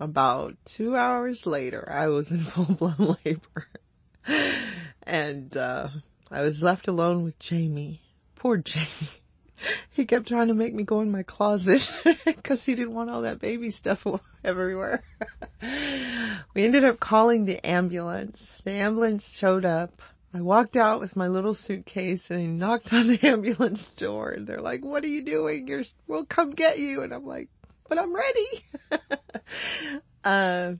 About 0.00 0.54
two 0.76 0.96
hours 0.96 1.42
later, 1.44 1.90
I 1.90 2.08
was 2.08 2.30
in 2.30 2.46
full 2.54 2.74
blown 2.74 3.16
labor. 3.24 3.68
and 5.02 5.56
uh 5.56 5.88
I 6.30 6.42
was 6.42 6.60
left 6.60 6.88
alone 6.88 7.24
with 7.24 7.38
Jamie. 7.38 8.00
Poor 8.36 8.58
Jamie. 8.58 8.86
He 9.90 10.06
kept 10.06 10.28
trying 10.28 10.46
to 10.46 10.54
make 10.54 10.72
me 10.72 10.84
go 10.84 11.00
in 11.00 11.10
my 11.10 11.24
closet 11.24 11.82
because 12.24 12.62
he 12.64 12.76
didn't 12.76 12.94
want 12.94 13.10
all 13.10 13.22
that 13.22 13.40
baby 13.40 13.72
stuff 13.72 13.98
everywhere. 14.44 15.02
we 16.54 16.64
ended 16.64 16.84
up 16.84 17.00
calling 17.00 17.44
the 17.44 17.66
ambulance. 17.66 18.38
The 18.64 18.70
ambulance 18.70 19.28
showed 19.40 19.64
up. 19.64 19.90
I 20.32 20.42
walked 20.42 20.76
out 20.76 21.00
with 21.00 21.16
my 21.16 21.26
little 21.26 21.54
suitcase 21.54 22.26
and 22.28 22.38
I 22.38 22.44
knocked 22.44 22.92
on 22.92 23.08
the 23.08 23.26
ambulance 23.26 23.84
door 23.96 24.30
and 24.30 24.46
they're 24.46 24.60
like, 24.60 24.84
what 24.84 25.02
are 25.02 25.08
you 25.08 25.24
doing? 25.24 25.66
You're, 25.66 25.82
we'll 26.06 26.26
come 26.26 26.52
get 26.52 26.78
you. 26.78 27.02
And 27.02 27.12
I'm 27.12 27.26
like, 27.26 27.48
but 27.88 27.98
I'm 27.98 28.14
ready. 28.14 28.64
uh, 30.24 30.74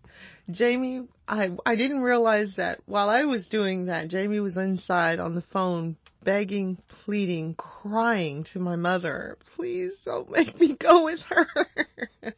Jamie, 0.51 1.07
I 1.27 1.51
I 1.67 1.77
didn't 1.77 2.01
realize 2.03 2.55
that 2.57 2.81
while 2.87 3.11
I 3.11 3.25
was 3.25 3.47
doing 3.47 3.87
that, 3.87 4.09
Jamie 4.09 4.41
was 4.41 4.57
inside 4.57 5.21
on 5.21 5.35
the 5.35 5.43
phone 5.53 5.97
begging, 6.25 6.79
pleading, 7.05 7.55
crying 7.55 8.45
to 8.53 8.59
my 8.59 8.77
mother, 8.77 9.39
please 9.57 9.93
don't 10.05 10.31
make 10.31 10.59
me 10.59 10.77
go 10.77 11.05
with 11.05 11.21
her. 11.29 11.47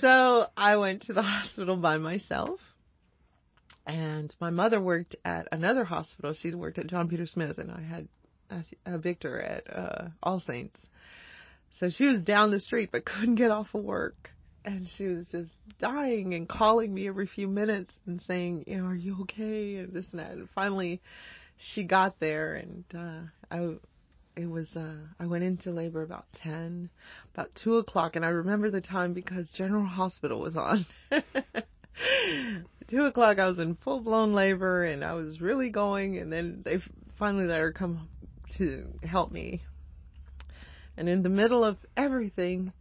so 0.00 0.46
I 0.56 0.76
went 0.76 1.02
to 1.02 1.12
the 1.12 1.22
hospital 1.22 1.76
by 1.76 1.96
myself. 1.98 2.60
And 3.86 4.34
my 4.40 4.50
mother 4.50 4.80
worked 4.80 5.14
at 5.24 5.46
another 5.52 5.84
hospital. 5.84 6.32
She 6.32 6.54
worked 6.54 6.78
at 6.78 6.86
John 6.86 7.08
Peter 7.08 7.26
Smith, 7.26 7.58
and 7.58 7.70
I 7.70 7.82
had 7.82 8.08
a, 8.48 8.94
a 8.94 8.98
Victor 8.98 9.38
at 9.40 9.64
uh, 9.70 10.08
All 10.22 10.40
Saints. 10.40 10.80
So 11.78 11.90
she 11.90 12.06
was 12.06 12.22
down 12.22 12.50
the 12.50 12.60
street, 12.60 12.90
but 12.92 13.04
couldn't 13.04 13.34
get 13.34 13.50
off 13.50 13.74
of 13.74 13.84
work 13.84 14.30
and 14.64 14.88
she 14.96 15.06
was 15.06 15.26
just 15.30 15.50
dying 15.78 16.34
and 16.34 16.48
calling 16.48 16.92
me 16.92 17.06
every 17.06 17.26
few 17.26 17.46
minutes 17.46 17.94
and 18.06 18.20
saying, 18.22 18.64
you 18.66 18.78
know, 18.78 18.86
are 18.86 18.94
you 18.94 19.18
okay? 19.22 19.76
And 19.76 19.92
this 19.92 20.06
and 20.12 20.20
that. 20.20 20.32
And 20.32 20.48
finally, 20.54 21.02
she 21.56 21.84
got 21.84 22.18
there, 22.18 22.54
and 22.54 22.84
uh, 22.94 23.54
I, 23.54 23.74
it 24.36 24.46
was, 24.46 24.68
uh, 24.74 24.96
I 25.20 25.26
went 25.26 25.44
into 25.44 25.70
labor 25.70 26.02
about 26.02 26.26
ten, 26.34 26.90
about 27.34 27.50
two 27.62 27.76
o'clock, 27.76 28.16
and 28.16 28.24
I 28.24 28.28
remember 28.28 28.70
the 28.70 28.80
time 28.80 29.12
because 29.12 29.48
General 29.50 29.86
Hospital 29.86 30.40
was 30.40 30.56
on. 30.56 30.86
two 32.88 33.04
o'clock, 33.04 33.38
I 33.38 33.46
was 33.46 33.58
in 33.58 33.76
full 33.76 34.00
blown 34.00 34.32
labor, 34.32 34.84
and 34.84 35.04
I 35.04 35.12
was 35.12 35.40
really 35.40 35.70
going, 35.70 36.18
and 36.18 36.32
then 36.32 36.62
they 36.64 36.78
finally 37.18 37.46
let 37.46 37.60
her 37.60 37.72
come 37.72 38.08
to 38.58 38.86
help 39.02 39.30
me. 39.30 39.62
And 40.96 41.08
in 41.08 41.22
the 41.22 41.28
middle 41.28 41.64
of 41.64 41.76
everything, 41.96 42.72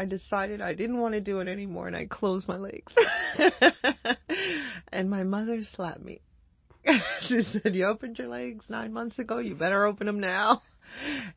I 0.00 0.06
decided 0.06 0.62
I 0.62 0.72
didn't 0.72 0.98
want 0.98 1.12
to 1.12 1.20
do 1.20 1.40
it 1.40 1.48
anymore 1.48 1.86
and 1.86 1.94
I 1.94 2.06
closed 2.06 2.48
my 2.48 2.56
legs. 2.56 2.90
and 4.88 5.10
my 5.10 5.24
mother 5.24 5.62
slapped 5.62 6.02
me. 6.02 6.22
she 7.20 7.42
said, 7.42 7.74
You 7.74 7.84
opened 7.84 8.18
your 8.18 8.28
legs 8.28 8.64
nine 8.70 8.94
months 8.94 9.18
ago, 9.18 9.36
you 9.40 9.54
better 9.54 9.84
open 9.84 10.06
them 10.06 10.18
now. 10.18 10.62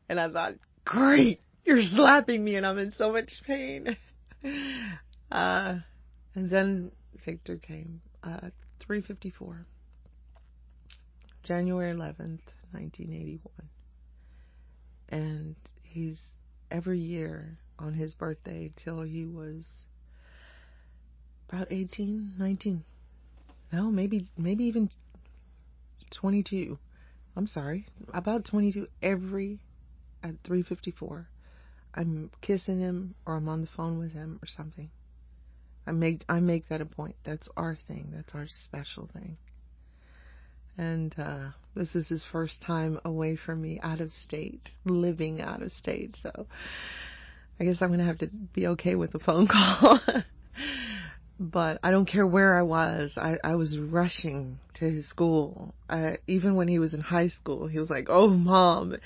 And 0.08 0.18
I 0.18 0.30
thought, 0.32 0.54
Great, 0.86 1.42
you're 1.66 1.82
slapping 1.82 2.42
me 2.42 2.56
and 2.56 2.64
I'm 2.64 2.78
in 2.78 2.94
so 2.94 3.12
much 3.12 3.30
pain. 3.46 3.98
Uh, 5.32 5.78
and 6.36 6.48
then 6.48 6.92
Victor 7.24 7.56
came, 7.56 8.00
uh, 8.22 8.50
354, 8.78 9.66
January 11.42 11.92
11th, 11.92 12.44
1981. 12.70 13.40
And 15.08 15.56
he's 15.82 16.20
every 16.70 17.00
year 17.00 17.58
on 17.78 17.94
his 17.94 18.14
birthday 18.14 18.72
till 18.76 19.02
he 19.02 19.26
was 19.26 19.86
about 21.48 21.70
18, 21.70 22.34
19. 22.38 22.84
No, 23.72 23.90
maybe 23.90 24.28
maybe 24.36 24.64
even 24.64 24.90
22. 26.12 26.78
I'm 27.36 27.46
sorry, 27.46 27.86
about 28.12 28.44
22 28.44 28.86
every 29.02 29.58
at 30.22 30.42
3:54. 30.44 31.26
I'm 31.94 32.30
kissing 32.40 32.78
him 32.78 33.14
or 33.26 33.36
I'm 33.36 33.48
on 33.48 33.60
the 33.60 33.66
phone 33.66 33.98
with 33.98 34.12
him 34.12 34.38
or 34.42 34.46
something. 34.46 34.90
I 35.86 35.92
make 35.92 36.24
I 36.28 36.40
make 36.40 36.68
that 36.68 36.80
a 36.80 36.86
point. 36.86 37.16
That's 37.24 37.48
our 37.56 37.76
thing. 37.86 38.12
That's 38.14 38.34
our 38.34 38.46
special 38.48 39.08
thing. 39.12 39.36
And 40.76 41.14
uh 41.18 41.50
this 41.74 41.94
is 41.94 42.08
his 42.08 42.24
first 42.24 42.60
time 42.62 43.00
away 43.04 43.36
from 43.36 43.60
me 43.60 43.80
out 43.82 44.00
of 44.00 44.10
state, 44.12 44.70
living 44.84 45.40
out 45.40 45.62
of 45.62 45.72
state. 45.72 46.16
So 46.22 46.46
I 47.58 47.64
guess 47.64 47.80
I'm 47.80 47.88
going 47.88 48.00
to 48.00 48.06
have 48.06 48.18
to 48.18 48.30
be 48.52 48.66
okay 48.68 48.94
with 48.94 49.14
a 49.14 49.18
phone 49.18 49.46
call. 49.52 50.00
but 51.38 51.78
I 51.82 51.90
don't 51.90 52.06
care 52.06 52.26
where 52.26 52.58
I 52.58 52.62
was. 52.62 53.12
I, 53.16 53.36
I 53.42 53.54
was 53.56 53.78
rushing 53.78 54.58
to 54.74 54.90
his 54.90 55.08
school. 55.08 55.74
Uh, 55.88 56.12
even 56.26 56.56
when 56.56 56.68
he 56.68 56.78
was 56.78 56.94
in 56.94 57.00
high 57.00 57.28
school, 57.28 57.66
he 57.66 57.78
was 57.78 57.90
like, 57.90 58.06
"Oh, 58.08 58.28
mom," 58.28 58.96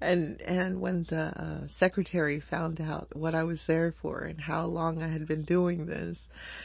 and 0.00 0.40
and 0.40 0.80
when 0.80 1.06
the 1.08 1.16
uh, 1.16 1.68
secretary 1.78 2.40
found 2.40 2.80
out 2.80 3.14
what 3.14 3.34
I 3.34 3.44
was 3.44 3.60
there 3.66 3.94
for 4.02 4.20
and 4.20 4.40
how 4.40 4.66
long 4.66 5.02
I 5.02 5.08
had 5.08 5.26
been 5.26 5.44
doing 5.44 5.86
this, 5.86 6.18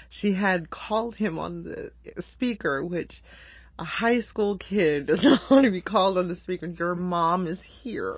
she 0.10 0.34
had 0.34 0.70
called 0.70 1.16
him 1.16 1.40
on 1.40 1.64
the 1.64 1.92
speaker, 2.22 2.84
which 2.84 3.22
a 3.80 3.84
high 3.84 4.22
school 4.22 4.58
kid 4.58 5.08
does 5.08 5.20
not 5.24 5.42
want 5.50 5.66
to 5.66 5.72
be 5.72 5.82
called 5.82 6.18
on 6.18 6.28
the 6.28 6.36
speaker. 6.36 6.68
Your 6.68 6.96
mom 6.96 7.48
is 7.48 7.60
here, 7.82 8.18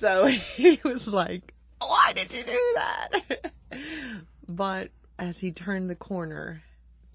so 0.00 0.26
he 0.56 0.80
was 0.84 1.06
like, 1.06 1.54
why 1.78 2.12
did 2.14 2.32
you 2.32 2.44
do 2.44 2.74
that? 2.74 3.52
but 4.48 4.90
as 5.18 5.36
he 5.38 5.52
turned 5.52 5.90
the 5.90 5.96
corner, 5.96 6.62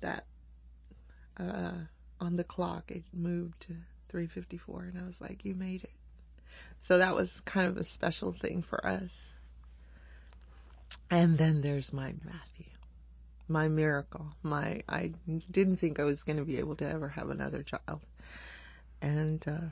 that 0.02 0.26
uh, 1.38 1.74
on 2.20 2.36
the 2.36 2.44
clock 2.44 2.90
it 2.90 3.04
moved 3.14 3.56
to 3.62 3.74
3:54, 4.14 4.90
and 4.90 5.00
I 5.00 5.06
was 5.06 5.16
like, 5.20 5.46
"You 5.46 5.56
made 5.56 5.84
it." 5.84 5.92
So 6.88 6.98
that 6.98 7.16
was 7.16 7.30
kind 7.46 7.68
of 7.68 7.78
a 7.78 7.86
special 7.86 8.36
thing 8.42 8.64
for 8.68 8.86
us. 8.86 9.12
And 11.10 11.38
then 11.38 11.62
there's 11.62 11.94
my 11.94 12.14
Matthew, 12.24 12.72
my 13.48 13.68
miracle. 13.68 14.34
My 14.44 14.82
I 14.90 15.12
didn't 15.50 15.78
think 15.78 16.00
I 16.00 16.04
was 16.04 16.24
going 16.24 16.38
to 16.38 16.46
be 16.46 16.58
able 16.58 16.76
to 16.78 16.90
ever 16.90 17.10
have 17.10 17.30
another 17.30 17.64
child, 17.64 18.02
and 19.02 19.44
uh, 19.48 19.70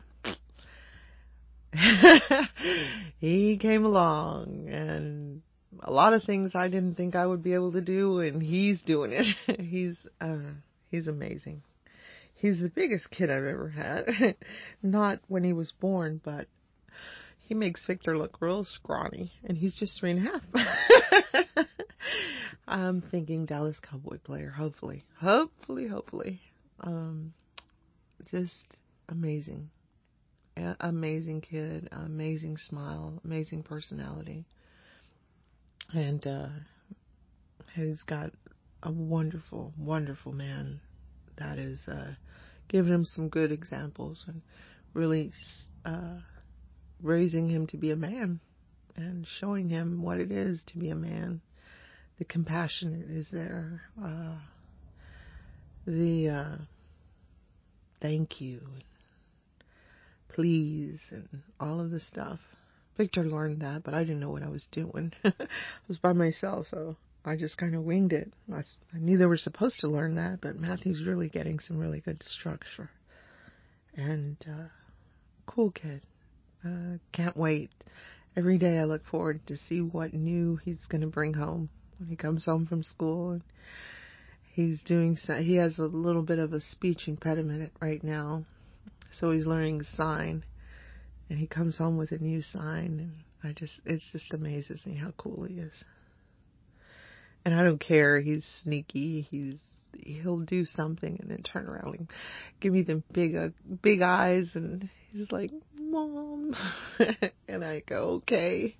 he 3.19 3.57
came 3.57 3.85
along 3.85 4.69
and 4.69 5.41
a 5.81 5.91
lot 5.91 6.13
of 6.13 6.23
things 6.23 6.51
I 6.55 6.67
didn't 6.67 6.95
think 6.95 7.15
I 7.15 7.25
would 7.25 7.43
be 7.43 7.53
able 7.53 7.71
to 7.73 7.81
do 7.81 8.19
and 8.19 8.41
he's 8.41 8.81
doing 8.81 9.11
it. 9.13 9.59
he's 9.61 9.95
uh 10.19 10.53
he's 10.89 11.07
amazing. 11.07 11.61
He's 12.35 12.59
the 12.59 12.69
biggest 12.69 13.11
kid 13.11 13.29
I've 13.29 13.43
ever 13.43 13.69
had. 13.69 14.35
Not 14.83 15.19
when 15.27 15.43
he 15.43 15.53
was 15.53 15.71
born, 15.71 16.21
but 16.23 16.47
he 17.39 17.53
makes 17.53 17.85
Victor 17.85 18.17
look 18.17 18.41
real 18.41 18.63
scrawny 18.63 19.33
and 19.43 19.57
he's 19.57 19.75
just 19.77 19.99
three 19.99 20.11
and 20.11 20.27
a 20.27 20.31
half. 20.31 21.67
I'm 22.67 23.01
thinking 23.01 23.45
Dallas 23.45 23.79
Cowboy 23.79 24.19
player, 24.19 24.51
hopefully. 24.51 25.03
Hopefully, 25.19 25.87
hopefully. 25.87 26.41
Um 26.81 27.33
just 28.25 28.77
amazing 29.07 29.69
amazing 30.79 31.41
kid, 31.41 31.89
amazing 31.91 32.57
smile, 32.57 33.19
amazing 33.23 33.63
personality. 33.63 34.45
And 35.93 36.25
uh, 36.25 36.47
he's 37.75 38.03
got 38.03 38.31
a 38.83 38.91
wonderful, 38.91 39.73
wonderful 39.77 40.31
man 40.31 40.79
that 41.37 41.57
is 41.57 41.81
uh, 41.87 42.13
giving 42.67 42.93
him 42.93 43.05
some 43.05 43.29
good 43.29 43.51
examples 43.51 44.25
and 44.27 44.41
really 44.93 45.31
uh, 45.85 46.17
raising 47.01 47.49
him 47.49 47.67
to 47.67 47.77
be 47.77 47.91
a 47.91 47.95
man 47.95 48.39
and 48.95 49.25
showing 49.39 49.69
him 49.69 50.01
what 50.01 50.19
it 50.19 50.31
is 50.31 50.61
to 50.67 50.77
be 50.77 50.89
a 50.89 50.95
man. 50.95 51.41
The 52.17 52.25
compassion 52.25 53.05
is 53.09 53.27
there. 53.31 53.81
Uh, 54.01 54.35
the 55.87 56.29
uh, 56.29 56.57
thank 58.01 58.41
you 58.41 58.61
please 60.29 60.99
and 61.11 61.27
all 61.59 61.79
of 61.79 61.91
the 61.91 61.99
stuff. 61.99 62.39
Victor 62.97 63.23
learned 63.23 63.61
that, 63.61 63.83
but 63.83 63.93
I 63.93 63.99
didn't 64.03 64.19
know 64.19 64.31
what 64.31 64.43
I 64.43 64.49
was 64.49 64.67
doing. 64.71 65.13
I 65.23 65.31
was 65.87 65.97
by 65.97 66.13
myself, 66.13 66.67
so 66.67 66.97
I 67.23 67.35
just 67.35 67.57
kind 67.57 67.75
of 67.75 67.83
winged 67.83 68.13
it. 68.13 68.33
I, 68.51 68.63
I 68.93 68.97
knew 68.97 69.17
they 69.17 69.25
were 69.25 69.37
supposed 69.37 69.79
to 69.81 69.87
learn 69.87 70.15
that, 70.15 70.39
but 70.41 70.57
Matthew's 70.57 71.03
really 71.05 71.29
getting 71.29 71.59
some 71.59 71.77
really 71.77 72.01
good 72.01 72.21
structure. 72.23 72.89
And, 73.95 74.37
uh, 74.47 74.67
cool 75.45 75.71
kid. 75.71 76.01
Uh, 76.65 76.97
can't 77.13 77.37
wait. 77.37 77.71
Every 78.35 78.57
day 78.57 78.77
I 78.79 78.83
look 78.83 79.05
forward 79.05 79.45
to 79.47 79.57
see 79.57 79.81
what 79.81 80.13
new 80.13 80.57
he's 80.57 80.85
going 80.89 81.01
to 81.01 81.07
bring 81.07 81.33
home 81.33 81.69
when 81.97 82.09
he 82.09 82.15
comes 82.15 82.45
home 82.45 82.67
from 82.67 82.83
school. 82.83 83.31
And 83.31 83.43
he's 84.53 84.81
doing, 84.81 85.17
he 85.39 85.55
has 85.55 85.79
a 85.79 85.83
little 85.83 86.21
bit 86.21 86.39
of 86.39 86.53
a 86.53 86.61
speech 86.61 87.07
impediment 87.07 87.71
right 87.81 88.03
now, 88.03 88.45
so 89.11 89.31
he's 89.31 89.45
learning 89.45 89.83
sign, 89.95 90.43
and 91.29 91.39
he 91.39 91.47
comes 91.47 91.77
home 91.77 91.97
with 91.97 92.11
a 92.11 92.17
new 92.17 92.41
sign, 92.41 92.99
and 92.99 93.13
I 93.43 93.53
just 93.57 93.73
it 93.85 94.01
just 94.11 94.33
amazes 94.33 94.85
me 94.85 94.95
how 94.95 95.11
cool 95.17 95.43
he 95.43 95.55
is. 95.55 95.83
And 97.45 97.53
I 97.53 97.63
don't 97.63 97.79
care. 97.79 98.19
He's 98.19 98.45
sneaky. 98.63 99.27
He's 99.29 99.55
he'll 99.97 100.39
do 100.39 100.65
something 100.65 101.17
and 101.19 101.31
then 101.31 101.41
turn 101.43 101.67
around 101.67 101.95
and 101.95 102.11
give 102.59 102.73
me 102.73 102.83
them 102.83 103.03
big 103.11 103.35
uh, 103.35 103.49
big 103.81 104.01
eyes 104.01 104.51
and 104.53 104.89
he's 105.11 105.31
like, 105.31 105.51
"Mom," 105.77 106.55
and 107.47 107.63
I 107.63 107.81
go, 107.87 108.21
"Okay." 108.21 108.75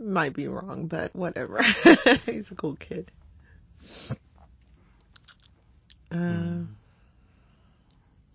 Might 0.00 0.34
be 0.34 0.46
wrong, 0.46 0.86
but 0.86 1.14
whatever. 1.14 1.60
he's 2.26 2.48
a 2.50 2.54
cool 2.54 2.76
kid. 2.76 3.10
Uh, 6.10 6.16
Hmm. 6.16 6.64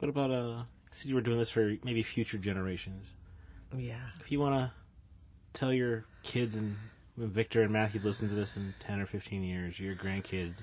What 0.03 0.09
about 0.09 0.31
uh? 0.31 0.63
So 0.91 1.07
you 1.07 1.15
were 1.15 1.21
doing 1.21 1.37
this 1.37 1.49
for 1.49 1.75
maybe 1.81 2.03
future 2.03 2.37
generations. 2.37 3.07
yeah. 3.73 4.01
If 4.19 4.33
you 4.33 4.39
want 4.41 4.55
to 4.55 5.57
tell 5.57 5.71
your 5.71 6.03
kids 6.29 6.55
and 6.55 6.75
when 7.15 7.31
Victor 7.31 7.61
and 7.61 7.71
Matthew 7.71 8.01
listen 8.03 8.27
to 8.27 8.35
this 8.35 8.51
in 8.57 8.73
ten 8.85 8.99
or 8.99 9.05
fifteen 9.07 9.43
years, 9.43 9.79
your 9.79 9.95
grandkids 9.95 10.55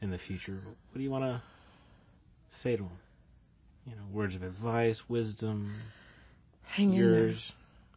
in 0.00 0.10
the 0.10 0.18
future, 0.18 0.60
what 0.64 0.96
do 0.96 1.02
you 1.02 1.10
want 1.12 1.22
to 1.22 1.40
say 2.64 2.74
to 2.74 2.82
them? 2.82 2.98
You 3.86 3.94
know, 3.94 4.02
words 4.12 4.34
of 4.34 4.42
advice, 4.42 5.00
wisdom, 5.08 5.76
Hang 6.64 6.94
in 6.94 7.12
there. 7.12 7.34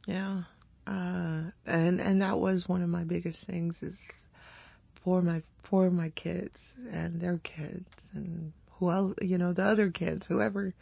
Yeah. 0.05 0.43
Uh, 0.85 1.49
and 1.65 1.99
and 1.99 2.21
that 2.21 2.37
was 2.37 2.65
one 2.69 2.83
of 2.83 2.89
my 2.89 3.03
biggest 3.03 3.43
things 3.47 3.75
is 3.81 3.95
for 5.03 5.23
my 5.23 5.41
for 5.71 5.89
my 5.89 6.11
kids 6.11 6.59
and 6.93 7.19
their 7.19 7.39
kids 7.39 7.89
and 8.13 8.53
who 8.79 8.91
else, 8.91 9.15
you 9.21 9.37
know, 9.37 9.53
the 9.53 9.63
other 9.63 9.89
kids, 9.89 10.25
whoever. 10.27 10.73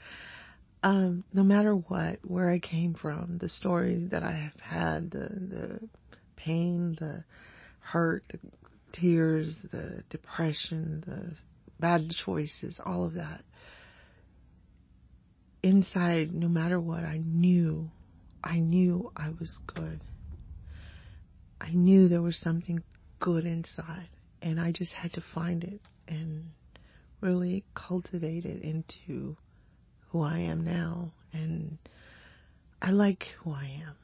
Um, 0.84 1.23
no 1.34 1.43
matter 1.43 1.75
what, 1.75 2.19
where 2.23 2.49
I 2.51 2.60
came 2.60 2.93
from, 2.93 3.38
the 3.39 3.49
story 3.49 4.08
that 4.12 4.23
I 4.23 4.34
have 4.34 4.60
had, 4.60 5.12
the 5.12 5.29
the 5.29 5.79
pain, 6.36 6.95
the 6.99 7.23
hurt, 7.79 8.23
the 8.29 8.39
tears, 8.93 9.58
the 9.71 10.03
depression, 10.10 11.03
the 11.05 11.36
bad 11.79 12.12
choices, 12.12 12.79
all 12.86 13.05
of 13.05 13.13
that. 13.13 13.43
Inside, 15.63 16.34
no 16.34 16.47
matter 16.47 16.79
what, 16.79 17.03
I 17.03 17.17
knew 17.17 17.89
I 18.43 18.60
knew 18.60 19.12
I 19.17 19.29
was 19.39 19.58
good. 19.65 20.01
I 21.60 21.71
knew 21.71 22.08
there 22.08 22.21
was 22.21 22.38
something 22.38 22.84
good 23.19 23.45
inside, 23.45 24.10
and 24.41 24.60
I 24.60 24.71
just 24.71 24.93
had 24.93 25.13
to 25.13 25.23
find 25.34 25.63
it 25.63 25.81
and 26.08 26.51
really 27.21 27.63
cultivated 27.73 28.62
into 28.62 29.36
who 30.10 30.21
I 30.21 30.39
am 30.39 30.63
now. 30.63 31.12
And 31.34 31.78
I 32.82 32.91
like 32.91 33.23
who 33.43 33.51
I 33.51 33.82
am. 33.86 33.95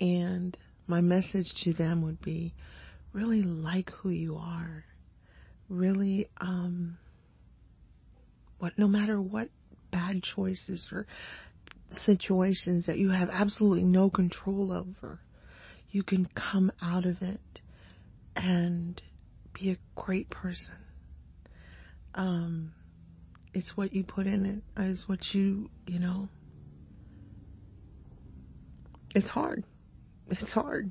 And 0.00 0.56
my 0.86 1.00
message 1.00 1.52
to 1.64 1.72
them 1.72 2.02
would 2.02 2.20
be 2.20 2.54
really 3.12 3.42
like 3.42 3.90
who 3.90 4.10
you 4.10 4.36
are. 4.36 4.84
Really, 5.68 6.28
um, 6.40 6.98
what, 8.58 8.78
no 8.78 8.88
matter 8.88 9.20
what 9.20 9.48
bad 9.90 10.22
choices 10.22 10.88
or 10.92 11.06
situations 11.90 12.86
that 12.86 12.98
you 12.98 13.10
have 13.10 13.28
absolutely 13.30 13.84
no 13.84 14.10
control 14.10 14.72
over, 14.72 15.20
you 15.90 16.02
can 16.02 16.28
come 16.34 16.70
out 16.82 17.06
of 17.06 17.22
it 17.22 17.40
and 18.36 19.00
be 19.52 19.70
a 19.70 19.76
great 20.00 20.30
person. 20.30 20.74
Um, 22.18 22.72
it's 23.54 23.74
what 23.74 23.94
you 23.94 24.04
put 24.04 24.26
in 24.26 24.44
it. 24.44 24.62
it, 24.80 24.84
is 24.84 25.04
what 25.06 25.20
you, 25.32 25.70
you 25.86 25.98
know. 25.98 26.28
It's 29.14 29.30
hard. 29.30 29.64
It's 30.28 30.52
hard. 30.52 30.90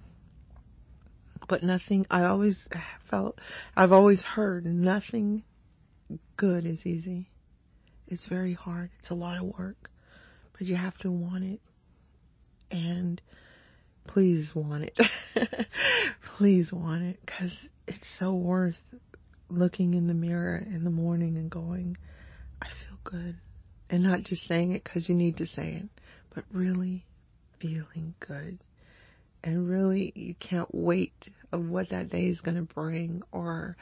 But 1.47 1.61
nothing, 1.61 2.07
I 2.09 2.23
always 2.23 2.67
felt, 3.11 3.39
I've 3.75 3.91
always 3.91 4.23
heard 4.23 4.65
nothing 4.65 5.43
good 6.35 6.65
is 6.65 6.83
easy. 6.85 7.29
It's 8.07 8.27
very 8.27 8.53
hard. 8.53 8.89
It's 8.99 9.11
a 9.11 9.15
lot 9.15 9.37
of 9.37 9.43
work 9.59 9.91
but 10.57 10.67
you 10.67 10.75
have 10.75 10.97
to 10.99 11.11
want 11.11 11.43
it. 11.43 11.59
And 12.71 13.21
please 14.07 14.51
want 14.55 14.83
it. 14.83 14.99
please 16.37 16.71
want 16.71 17.03
it 17.03 17.19
because 17.25 17.53
it's 17.87 18.07
so 18.19 18.33
worth 18.33 18.75
looking 19.49 19.93
in 19.93 20.07
the 20.07 20.13
mirror 20.13 20.57
in 20.57 20.83
the 20.83 20.89
morning 20.89 21.38
and 21.38 21.49
going, 21.49 21.97
I 22.62 22.67
feel 22.67 22.97
good. 23.03 23.38
And 23.89 24.03
not 24.03 24.23
just 24.23 24.43
saying 24.43 24.73
it 24.73 24.83
because 24.83 25.07
you 25.07 25.15
need 25.15 25.38
to 25.38 25.47
say 25.47 25.81
it, 25.81 25.89
but 26.36 26.43
really 26.51 27.05
feeling 27.62 28.13
good. 28.19 28.60
And 29.43 29.69
really, 29.69 30.12
you 30.15 30.36
can't 30.36 30.67
wait 30.73 31.13
of 31.53 31.65
what 31.69 31.91
that 31.91 32.10
day 32.10 32.25
is 32.25 32.41
going 32.41 32.57
to 32.57 32.73
bring 32.73 33.21
or 33.31 33.77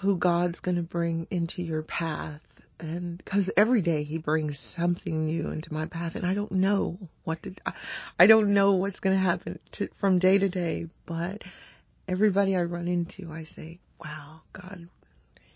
who 0.00 0.16
God's 0.16 0.60
going 0.60 0.76
to 0.76 0.82
bring 0.82 1.26
into 1.30 1.62
your 1.62 1.82
path 1.82 2.42
and 2.78 3.18
because 3.18 3.50
every 3.56 3.80
day 3.80 4.04
he 4.04 4.18
brings 4.18 4.60
something 4.76 5.24
new 5.24 5.48
into 5.48 5.72
my 5.72 5.86
path 5.86 6.14
and 6.14 6.26
i 6.26 6.34
don't 6.34 6.52
know 6.52 6.98
what 7.24 7.42
to 7.42 7.54
i 8.18 8.26
don't 8.26 8.52
know 8.52 8.72
what's 8.72 9.00
going 9.00 9.16
to 9.16 9.22
happen 9.22 9.58
from 9.98 10.18
day 10.18 10.38
to 10.38 10.48
day 10.48 10.86
but 11.06 11.42
everybody 12.06 12.54
i 12.54 12.62
run 12.62 12.86
into 12.86 13.32
i 13.32 13.44
say 13.44 13.78
wow 14.02 14.40
god 14.52 14.88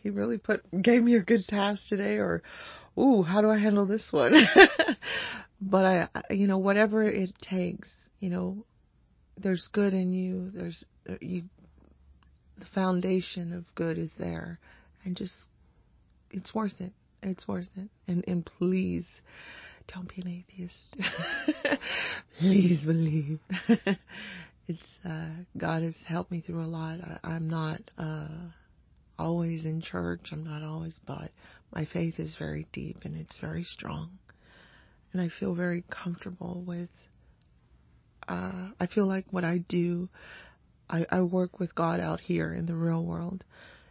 he 0.00 0.11
really 0.11 0.38
put 0.38 0.62
gave 0.83 1.03
me 1.03 1.14
a 1.16 1.20
good 1.20 1.46
task 1.46 1.83
today 1.88 2.16
or 2.16 2.42
ooh 2.98 3.22
how 3.22 3.40
do 3.40 3.48
i 3.48 3.59
handle 3.59 3.87
this 3.87 4.09
one 4.11 4.33
but 5.61 5.85
i 5.85 6.09
you 6.31 6.46
know 6.46 6.59
whatever 6.59 7.05
it 7.05 7.31
takes 7.40 7.88
you 8.18 8.31
know 8.31 8.64
there's 9.38 9.68
good 9.72 9.94
in 9.94 10.12
you 10.12 10.50
there's 10.50 10.85
uh, 11.09 11.14
you 11.20 11.42
the 12.59 12.66
foundation 12.74 13.53
of 13.53 13.64
good 13.74 13.96
is 13.96 14.11
there 14.18 14.59
and 15.05 15.16
just 15.16 15.33
it's 16.31 16.55
worth 16.55 16.81
it 16.81 16.92
it's 17.22 17.46
worth 17.46 17.68
it. 17.76 17.88
And 18.09 18.24
and 18.26 18.44
please 18.44 19.07
don't 19.92 20.09
be 20.09 20.22
an 20.22 20.29
atheist. 20.29 20.96
please 22.38 22.85
believe. 22.87 23.40
it's 24.68 24.82
uh 25.04 25.30
God 25.56 25.82
has 25.82 25.96
helped 26.06 26.30
me 26.30 26.40
through 26.40 26.62
a 26.62 26.66
lot. 26.66 27.00
I, 27.00 27.18
I'm 27.24 27.48
not 27.48 27.80
uh 27.98 28.28
always 29.18 29.64
in 29.64 29.80
church. 29.82 30.28
I'm 30.32 30.44
not 30.44 30.62
always 30.62 30.98
but 31.06 31.30
my 31.74 31.84
faith 31.84 32.18
is 32.18 32.36
very 32.38 32.66
deep 32.72 32.98
and 33.04 33.16
it's 33.16 33.38
very 33.38 33.64
strong. 33.64 34.18
And 35.12 35.20
I 35.20 35.28
feel 35.28 35.54
very 35.54 35.84
comfortable 35.90 36.62
with 36.66 36.90
uh 38.28 38.68
I 38.78 38.86
feel 38.86 39.06
like 39.06 39.26
what 39.30 39.44
I 39.44 39.58
do 39.58 40.08
I, 40.88 41.06
I 41.10 41.20
work 41.22 41.60
with 41.60 41.74
God 41.74 42.00
out 42.00 42.20
here 42.20 42.52
in 42.52 42.66
the 42.66 42.74
real 42.74 43.04
world 43.04 43.44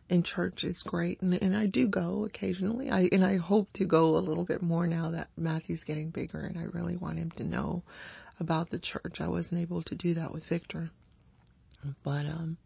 in 0.09 0.23
church 0.23 0.63
is 0.63 0.83
great 0.85 1.21
and, 1.21 1.33
and 1.35 1.55
I 1.55 1.67
do 1.67 1.87
go 1.87 2.25
occasionally. 2.25 2.89
I 2.89 3.09
and 3.11 3.23
I 3.23 3.37
hope 3.37 3.71
to 3.73 3.85
go 3.85 4.17
a 4.17 4.19
little 4.19 4.45
bit 4.45 4.61
more 4.61 4.87
now 4.87 5.11
that 5.11 5.29
Matthew's 5.37 5.83
getting 5.83 6.09
bigger 6.09 6.39
and 6.39 6.57
I 6.57 6.63
really 6.63 6.97
want 6.97 7.19
him 7.19 7.31
to 7.37 7.43
know 7.43 7.83
about 8.39 8.69
the 8.69 8.79
church. 8.79 9.17
I 9.19 9.27
wasn't 9.27 9.61
able 9.61 9.83
to 9.83 9.95
do 9.95 10.13
that 10.15 10.33
with 10.33 10.43
Victor. 10.47 10.91
But 12.03 12.25
um 12.25 12.57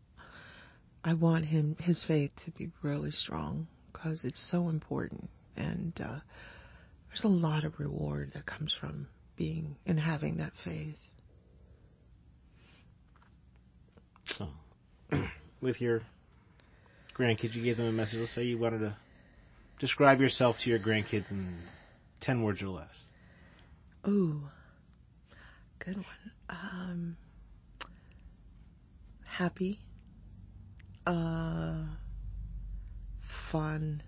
I 1.04 1.14
want 1.14 1.46
him 1.46 1.76
his 1.80 2.04
faith 2.08 2.32
to 2.46 2.52
be 2.52 2.72
really 2.82 3.12
strong 3.12 3.68
cuz 3.92 4.24
it's 4.24 4.50
so 4.52 4.70
important 4.70 5.30
and 5.56 5.94
uh 6.02 6.20
there's 7.10 7.24
a 7.26 7.28
lot 7.28 7.64
of 7.64 7.80
reward 7.80 8.32
that 8.34 8.46
comes 8.46 8.74
from 8.74 9.08
being 9.36 9.76
and 9.86 10.00
having 10.00 10.38
that 10.38 10.54
faith. 10.64 10.98
So, 14.26 14.48
with 15.62 15.80
your 15.80 16.02
grandkids, 17.18 17.54
you 17.54 17.64
gave 17.64 17.78
them 17.78 17.88
a 17.88 17.92
message. 17.92 18.20
Let's 18.20 18.34
say 18.34 18.44
you 18.44 18.58
wanted 18.58 18.80
to 18.80 18.98
describe 19.80 20.22
yourself 20.22 20.56
to 20.64 20.70
your 20.70 20.80
grandkids 20.80 21.30
in 21.30 21.60
10 22.22 22.42
words 22.42 22.62
or 22.62 22.70
less. 22.70 22.96
Ooh, 24.08 24.42
good 25.84 25.98
one. 25.98 26.32
Um, 26.50 27.18
happy, 29.26 29.80
uh, 31.06 31.84
fun, 33.52 34.02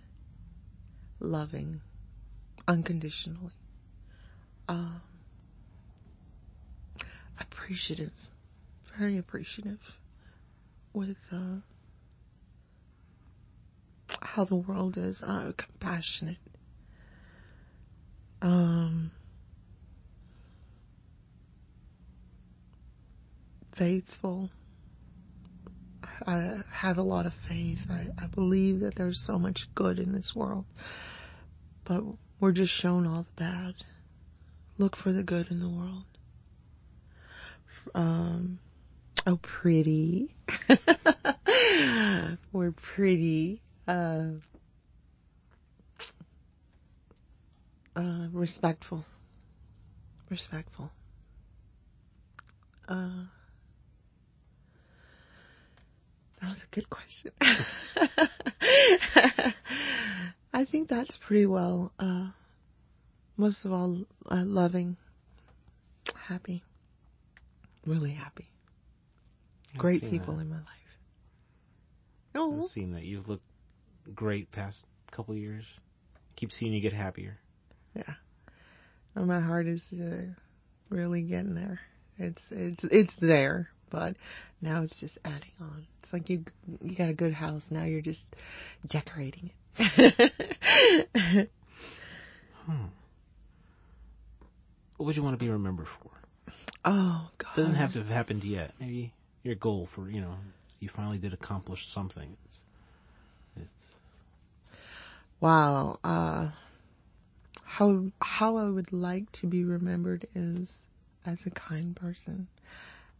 loving, 1.19 1.81
unconditionally, 2.67 3.51
um, 4.69 5.01
appreciative, 7.39 8.13
very 8.97 9.17
appreciative 9.17 9.79
with 10.93 11.17
uh, 11.31 11.57
how 14.21 14.45
the 14.45 14.55
world 14.55 14.97
is, 14.97 15.21
uh, 15.25 15.51
compassionate. 15.57 16.37
Um, 18.41 19.11
faithful. 23.77 24.49
I 26.25 26.57
have 26.73 26.97
a 26.97 27.01
lot 27.01 27.25
of 27.25 27.33
faith. 27.47 27.79
I, 27.89 28.07
I 28.17 28.27
believe 28.27 28.79
that 28.81 28.95
there's 28.95 29.23
so 29.25 29.37
much 29.37 29.67
good 29.75 29.99
in 29.99 30.13
this 30.13 30.33
world, 30.35 30.65
but 31.85 32.01
we're 32.39 32.51
just 32.51 32.71
shown 32.71 33.05
all 33.05 33.23
the 33.23 33.41
bad. 33.43 33.73
Look 34.77 34.95
for 34.95 35.11
the 35.13 35.23
good 35.23 35.47
in 35.51 35.59
the 35.59 35.69
world. 35.69 36.03
Um, 37.93 38.59
oh, 39.25 39.39
pretty. 39.61 40.35
we're 42.53 42.73
pretty. 42.95 43.61
uh, 43.87 44.23
uh, 47.95 48.27
respectful. 48.33 49.05
Respectful. 50.29 50.91
Uh, 52.87 53.25
that 56.41 56.47
was 56.47 56.61
a 56.63 56.75
good 56.75 56.89
question. 56.89 57.31
I 60.53 60.65
think 60.65 60.89
that's 60.89 61.17
pretty 61.25 61.45
well. 61.45 61.91
Uh, 61.99 62.27
most 63.37 63.65
of 63.65 63.71
all, 63.71 64.03
uh, 64.29 64.43
loving, 64.45 64.97
happy, 66.27 66.63
really 67.85 68.13
happy. 68.13 68.49
I've 69.73 69.79
Great 69.79 70.01
people 70.01 70.35
that. 70.35 70.41
in 70.41 70.49
my 70.49 70.57
life. 70.57 70.65
Oh, 72.35 72.63
I've 72.63 72.69
seen 72.69 72.93
that. 72.93 73.03
You've 73.03 73.27
looked 73.27 73.43
great 74.13 74.51
past 74.51 74.85
couple 75.11 75.35
years. 75.35 75.63
Keep 76.35 76.51
seeing 76.51 76.73
you 76.73 76.81
get 76.81 76.93
happier. 76.93 77.37
yeah. 77.95 78.13
Oh, 79.17 79.23
my 79.25 79.39
heart 79.39 79.67
is 79.67 79.81
uh, 79.93 80.25
really 80.89 81.21
getting 81.21 81.55
there. 81.55 81.79
It's 82.17 82.41
it's 82.51 82.83
it's 82.91 83.13
there, 83.21 83.69
but 83.89 84.15
now 84.61 84.83
it's 84.83 84.99
just 84.99 85.17
adding 85.25 85.51
on. 85.59 85.85
It's 86.03 86.13
like 86.13 86.29
you 86.29 86.45
you 86.81 86.95
got 86.95 87.09
a 87.09 87.13
good 87.13 87.33
house. 87.33 87.63
Now 87.69 87.83
you're 87.83 88.01
just 88.01 88.23
decorating 88.87 89.51
it. 89.77 91.49
Hmm. 92.65 92.85
What 94.97 95.05
would 95.05 95.15
you 95.15 95.21
want 95.21 95.37
to 95.37 95.45
be 95.45 95.51
remembered 95.51 95.85
for? 96.01 96.09
oh 96.83 97.29
God. 97.37 97.51
It 97.53 97.61
Doesn't 97.61 97.75
have 97.75 97.93
to 97.93 97.99
have 97.99 98.07
happened 98.07 98.43
yet. 98.43 98.71
Maybe 98.79 99.13
your 99.43 99.53
goal 99.53 99.87
for 99.93 100.09
you 100.09 100.21
know 100.21 100.33
you 100.79 100.89
finally 100.95 101.19
did 101.19 101.33
accomplish 101.33 101.85
something. 101.93 102.35
It's, 102.45 102.57
it's 103.57 103.95
Wow. 105.39 105.99
Uh, 106.03 106.49
how 107.63 108.05
how 108.19 108.57
I 108.57 108.69
would 108.69 108.91
like 108.93 109.31
to 109.33 109.47
be 109.47 109.63
remembered 109.63 110.27
is 110.33 110.69
as 111.25 111.39
a 111.45 111.51
kind 111.51 111.95
person, 111.95 112.47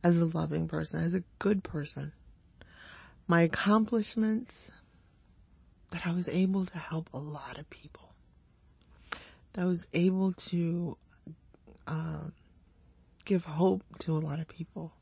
as 0.06 0.16
a 0.18 0.38
loving 0.38 0.68
person, 0.68 1.04
as 1.04 1.16
a 1.16 1.24
good 1.40 1.64
person. 1.64 2.12
My 3.28 3.42
accomplishments 3.42 4.54
that 5.92 6.02
I 6.06 6.12
was 6.14 6.30
able 6.32 6.68
to 6.68 6.78
help 6.78 7.10
a 7.12 7.18
lot 7.18 7.58
of 7.58 7.68
people. 7.72 8.14
That 9.54 9.62
I 9.62 9.66
was 9.66 9.88
able 9.94 10.34
to 10.52 10.96
uh, 11.88 12.26
give 13.26 13.42
hope 13.42 13.82
to 14.02 14.12
a 14.12 14.20
lot 14.20 14.40
of 14.40 14.48
people 14.48 14.94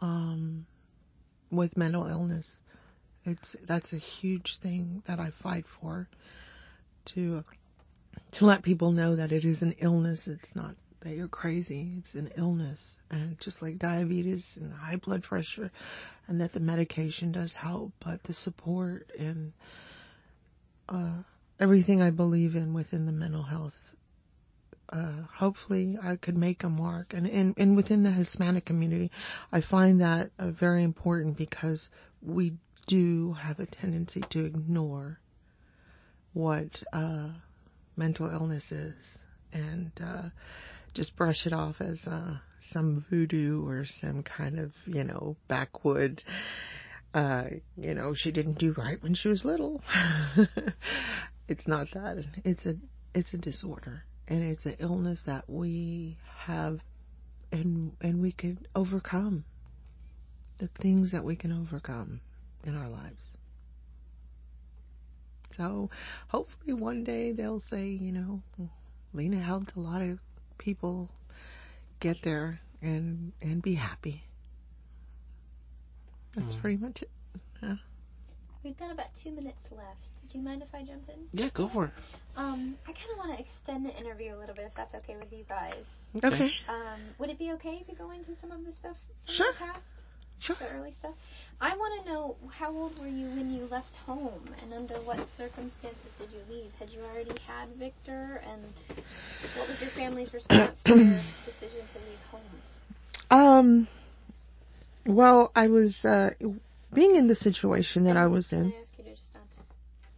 um, 0.00 0.64
with 1.50 1.76
mental 1.76 2.06
illness. 2.06 2.50
It's 3.24 3.54
that's 3.68 3.92
a 3.92 3.98
huge 3.98 4.56
thing 4.62 5.02
that 5.06 5.20
I 5.20 5.30
fight 5.42 5.66
for 5.80 6.08
to 7.14 7.44
to 8.32 8.46
let 8.46 8.62
people 8.62 8.92
know 8.92 9.16
that 9.16 9.30
it 9.30 9.44
is 9.44 9.60
an 9.60 9.74
illness. 9.78 10.22
It's 10.26 10.54
not 10.54 10.74
that 11.06 11.14
you're 11.14 11.28
crazy. 11.28 11.92
It's 11.98 12.14
an 12.14 12.32
illness, 12.36 12.80
and 13.10 13.38
just 13.40 13.62
like 13.62 13.78
diabetes 13.78 14.58
and 14.60 14.72
high 14.72 14.96
blood 14.96 15.22
pressure, 15.22 15.70
and 16.26 16.40
that 16.40 16.52
the 16.52 16.58
medication 16.58 17.30
does 17.30 17.54
help, 17.54 17.92
but 18.04 18.24
the 18.24 18.32
support 18.32 19.08
and 19.16 19.52
uh, 20.88 21.22
everything 21.60 22.02
I 22.02 22.10
believe 22.10 22.56
in 22.56 22.74
within 22.74 23.06
the 23.06 23.12
mental 23.12 23.44
health. 23.44 23.74
Uh, 24.88 25.22
hopefully, 25.32 25.96
I 26.02 26.16
could 26.16 26.36
make 26.36 26.64
a 26.64 26.68
mark, 26.68 27.12
and, 27.14 27.26
and 27.26 27.54
and 27.56 27.76
within 27.76 28.02
the 28.02 28.10
Hispanic 28.10 28.64
community, 28.64 29.12
I 29.52 29.60
find 29.60 30.00
that 30.00 30.30
uh, 30.40 30.50
very 30.50 30.82
important 30.82 31.36
because 31.36 31.88
we 32.20 32.54
do 32.88 33.32
have 33.34 33.60
a 33.60 33.66
tendency 33.66 34.22
to 34.30 34.44
ignore 34.44 35.20
what 36.32 36.82
uh, 36.92 37.28
mental 37.96 38.28
illness 38.28 38.72
is 38.72 38.94
and 39.52 39.92
uh, 40.02 40.28
just 40.96 41.14
brush 41.14 41.46
it 41.46 41.52
off 41.52 41.76
as 41.80 42.00
uh, 42.06 42.38
some 42.72 43.04
voodoo 43.10 43.64
or 43.66 43.84
some 43.84 44.22
kind 44.22 44.58
of, 44.58 44.72
you 44.86 45.04
know, 45.04 45.36
backwood. 45.46 46.22
Uh, 47.12 47.44
you 47.76 47.94
know, 47.94 48.14
she 48.14 48.32
didn't 48.32 48.58
do 48.58 48.72
right 48.76 49.00
when 49.02 49.14
she 49.14 49.28
was 49.28 49.44
little. 49.44 49.82
it's 51.48 51.68
not 51.68 51.86
that. 51.92 52.24
It's 52.44 52.66
a 52.66 52.74
it's 53.14 53.32
a 53.32 53.38
disorder, 53.38 54.04
and 54.26 54.42
it's 54.42 54.66
an 54.66 54.76
illness 54.80 55.22
that 55.26 55.44
we 55.48 56.18
have, 56.46 56.80
and 57.52 57.92
and 58.00 58.20
we 58.20 58.32
could 58.32 58.66
overcome. 58.74 59.44
The 60.58 60.68
things 60.80 61.12
that 61.12 61.22
we 61.22 61.36
can 61.36 61.52
overcome 61.52 62.22
in 62.64 62.74
our 62.74 62.88
lives. 62.88 63.26
So 65.56 65.90
hopefully 66.28 66.72
one 66.72 67.04
day 67.04 67.32
they'll 67.32 67.62
say, 67.70 67.88
you 67.88 68.12
know, 68.12 68.42
Lena 69.12 69.40
helped 69.40 69.76
a 69.76 69.80
lot 69.80 70.00
of 70.00 70.18
people 70.58 71.08
get 72.00 72.22
there 72.22 72.60
and 72.82 73.32
and 73.42 73.62
be 73.62 73.74
happy. 73.74 74.22
That's 76.34 76.54
Mm. 76.54 76.60
pretty 76.60 76.76
much 76.76 77.02
it. 77.02 77.10
We've 78.62 78.76
got 78.76 78.90
about 78.90 79.14
two 79.22 79.30
minutes 79.30 79.60
left. 79.70 80.08
Do 80.28 80.38
you 80.38 80.44
mind 80.44 80.60
if 80.60 80.74
I 80.74 80.82
jump 80.82 81.08
in? 81.08 81.28
yeah, 81.32 81.48
go 81.54 81.68
for 81.68 81.84
it. 81.86 81.92
Um, 82.36 82.76
I 82.86 82.92
kind 82.92 83.10
of 83.12 83.18
want 83.18 83.32
to 83.38 83.40
extend 83.40 83.86
the 83.86 83.96
interview 83.96 84.34
a 84.34 84.38
little 84.38 84.56
bit, 84.56 84.64
if 84.64 84.74
that's 84.74 84.92
okay 84.96 85.16
with 85.16 85.32
you 85.32 85.44
guys. 85.48 85.84
Okay. 86.24 86.50
Um, 86.68 87.00
would 87.18 87.30
it 87.30 87.38
be 87.38 87.52
okay 87.52 87.82
to 87.84 87.94
go 87.94 88.10
into 88.10 88.34
some 88.40 88.50
of 88.50 88.64
the 88.64 88.72
stuff 88.72 88.96
from 89.24 89.34
Sure. 89.34 89.52
the 89.52 89.58
past, 89.58 89.86
Sure. 90.40 90.56
the 90.60 90.68
early 90.68 90.92
stuff? 90.98 91.14
I 91.60 91.74
want 91.76 92.04
to 92.04 92.12
know 92.12 92.36
how 92.50 92.74
old 92.74 92.98
were 92.98 93.08
you 93.08 93.26
when 93.26 93.50
you 93.50 93.66
left 93.66 93.94
home, 94.04 94.54
and 94.62 94.72
under 94.72 94.94
what 94.96 95.18
circumstances 95.36 96.10
did 96.18 96.30
you 96.30 96.40
leave? 96.48 96.70
Had 96.78 96.90
you 96.90 97.00
already 97.02 97.38
had 97.46 97.68
Victor, 97.78 98.42
and 98.46 98.62
what 99.56 99.68
was 99.68 99.80
your 99.80 99.90
family's 99.90 100.32
response 100.34 100.78
to 100.86 100.94
your 100.94 101.20
decision 101.44 101.86
to 101.92 101.98
leave 102.00 102.20
home? 102.30 102.42
Um 103.30 103.88
well, 105.06 105.50
I 105.54 105.68
was 105.68 105.96
uh 106.04 106.30
being 106.92 107.16
in 107.16 107.28
the 107.28 107.34
situation 107.34 108.04
that 108.04 108.16
I 108.16 108.26
was 108.26 108.52
in. 108.52 108.72
Ask 108.80 108.92
you 108.98 109.04
to 109.04 109.10
just 109.10 109.24
not 109.34 109.42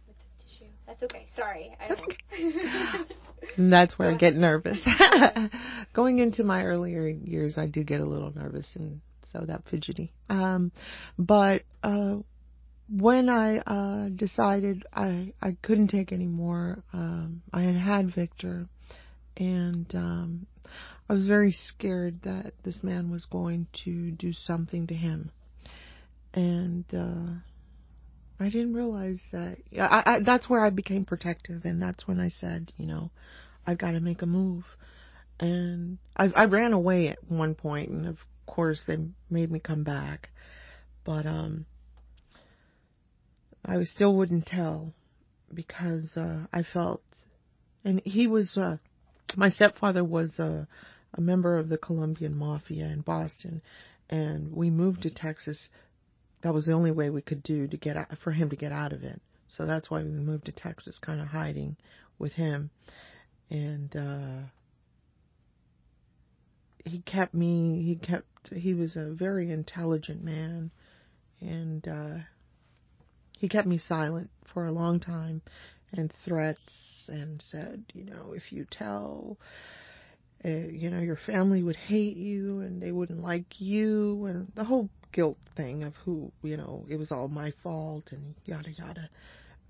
with 0.07 0.15
the 0.17 0.43
tissue? 0.43 0.71
That's 0.85 1.03
okay. 1.03 1.27
Sorry, 1.35 1.75
I 1.79 1.87
don't. 1.87 3.05
And 3.57 3.73
that's 3.73 3.97
where 3.97 4.11
I 4.11 4.17
get 4.17 4.35
nervous. 4.35 4.79
Going 5.93 6.19
into 6.19 6.43
my 6.43 6.63
earlier 6.63 7.07
years, 7.07 7.57
I 7.57 7.67
do 7.67 7.83
get 7.83 8.01
a 8.01 8.05
little 8.05 8.31
nervous 8.35 8.75
and 8.75 9.01
so 9.31 9.43
that 9.45 9.63
fidgety. 9.69 10.13
Um, 10.29 10.71
but 11.17 11.63
uh, 11.83 12.17
when 12.89 13.29
I 13.29 13.57
uh, 13.59 14.09
decided 14.09 14.85
I 14.93 15.33
I 15.41 15.57
couldn't 15.61 15.89
take 15.89 16.11
any 16.11 16.27
more, 16.27 16.83
um, 16.93 17.41
I 17.53 17.63
had 17.63 17.75
had 17.75 18.15
Victor, 18.15 18.67
and 19.37 19.85
um, 19.95 20.47
I 21.09 21.13
was 21.13 21.25
very 21.25 21.51
scared 21.51 22.21
that 22.23 22.53
this 22.63 22.83
man 22.83 23.11
was 23.11 23.25
going 23.25 23.67
to 23.85 24.11
do 24.11 24.33
something 24.33 24.87
to 24.87 24.93
him, 24.93 25.31
and. 26.33 26.85
Uh, 26.93 27.39
I 28.39 28.45
didn't 28.45 28.73
realize 28.73 29.19
that. 29.33 29.57
I, 29.77 30.03
I, 30.05 30.19
that's 30.21 30.49
where 30.49 30.65
I 30.65 30.69
became 30.69 31.03
protective, 31.03 31.65
and 31.65 31.81
that's 31.81 32.07
when 32.07 32.21
I 32.21 32.29
said, 32.29 32.71
you 32.77 32.85
know, 32.85 33.11
I've 33.67 33.77
got 33.77 33.91
to 33.91 33.99
make 33.99 34.21
a 34.21 34.25
move. 34.25 34.63
And 35.39 35.97
I, 36.15 36.27
I 36.35 36.45
ran 36.45 36.73
away 36.73 37.09
at 37.09 37.17
one 37.29 37.53
point, 37.53 37.89
and 37.89 38.07
of 38.07 38.17
course 38.59 38.81
they 38.85 38.97
made 39.29 39.49
me 39.49 39.57
come 39.57 39.85
back, 39.85 40.27
but 41.05 41.25
um, 41.25 41.65
I 43.63 43.81
still 43.85 44.17
wouldn't 44.17 44.47
tell 44.47 44.93
because 45.53 46.17
uh, 46.17 46.45
I 46.51 46.63
felt, 46.73 47.01
and 47.85 48.01
he 48.03 48.27
was, 48.27 48.57
uh, 48.57 48.75
my 49.37 49.47
stepfather 49.47 50.03
was 50.03 50.37
a, 50.39 50.67
a 51.13 51.21
member 51.21 51.57
of 51.57 51.69
the 51.69 51.77
Colombian 51.77 52.35
Mafia 52.35 52.87
in 52.87 52.99
Boston, 52.99 53.61
and 54.09 54.53
we 54.53 54.69
moved 54.69 55.03
to 55.03 55.09
Texas 55.09 55.69
that 56.43 56.53
was 56.53 56.65
the 56.65 56.73
only 56.73 56.91
way 56.91 57.09
we 57.09 57.21
could 57.21 57.43
do 57.43 57.65
to 57.65 57.77
get 57.77 57.95
out, 57.95 58.07
for 58.25 58.33
him 58.33 58.49
to 58.49 58.57
get 58.57 58.73
out 58.73 58.91
of 58.91 59.03
it. 59.03 59.21
So 59.47 59.65
that's 59.65 59.89
why 59.89 60.03
we 60.03 60.09
moved 60.09 60.47
to 60.47 60.51
Texas, 60.51 60.99
kind 61.01 61.21
of 61.21 61.27
hiding 61.27 61.77
with 62.17 62.33
him. 62.33 62.71
And 63.49 63.95
uh 63.95 64.49
he 66.85 66.99
kept 66.99 67.33
me. 67.33 67.83
He 67.83 67.95
kept. 67.95 68.25
He 68.51 68.73
was 68.73 68.95
a 68.95 69.11
very 69.13 69.51
intelligent 69.51 70.23
man, 70.23 70.71
and 71.41 71.87
uh 71.87 72.17
he 73.37 73.47
kept 73.47 73.67
me 73.67 73.77
silent 73.77 74.29
for 74.53 74.65
a 74.65 74.71
long 74.71 74.99
time, 74.99 75.41
and 75.93 76.11
threats, 76.25 77.07
and 77.07 77.41
said, 77.41 77.83
you 77.93 78.03
know, 78.05 78.33
if 78.33 78.51
you 78.51 78.65
tell. 78.69 79.37
Uh, 80.45 80.49
you 80.49 80.89
know, 80.89 81.01
your 81.01 81.17
family 81.17 81.61
would 81.63 81.75
hate 81.75 82.15
you 82.15 82.61
and 82.61 82.81
they 82.81 82.93
wouldn't 82.93 83.21
like 83.21 83.59
you, 83.59 84.23
and 84.25 84.49
the 84.55 84.63
whole 84.63 84.89
guilt 85.11 85.37
thing 85.57 85.83
of 85.83 85.93
who, 86.05 86.31
you 86.43 86.55
know, 86.55 86.85
it 86.87 86.95
was 86.95 87.11
all 87.11 87.27
my 87.27 87.51
fault 87.61 88.11
and 88.13 88.35
yada 88.45 88.71
yada. 88.71 89.09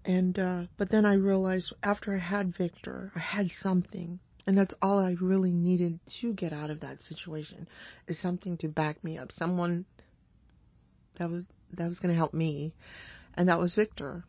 And 0.05 0.37
uh 0.37 0.63
but 0.77 0.89
then 0.91 1.05
I 1.05 1.13
realized 1.15 1.73
after 1.81 2.13
I 2.15 2.19
had 2.19 2.55
Victor, 2.55 3.11
I 3.15 3.19
had 3.19 3.49
something. 3.61 4.19
And 4.49 4.57
that's 4.57 4.73
all 4.81 4.97
I 4.97 5.15
really 5.21 5.53
needed 5.53 5.99
to 6.21 6.33
get 6.33 6.53
out 6.53 6.71
of 6.71 6.79
that 6.79 7.03
situation 7.03 7.67
is 8.07 8.19
something 8.19 8.57
to 8.57 8.67
back 8.67 9.03
me 9.03 9.15
up, 9.15 9.31
someone 9.31 9.85
that 11.19 11.29
was 11.29 11.43
that 11.73 11.87
was 11.87 11.99
going 11.99 12.09
to 12.09 12.17
help 12.17 12.33
me, 12.33 12.73
and 13.35 13.47
that 13.47 13.59
was 13.59 13.75
Victor. 13.75 14.23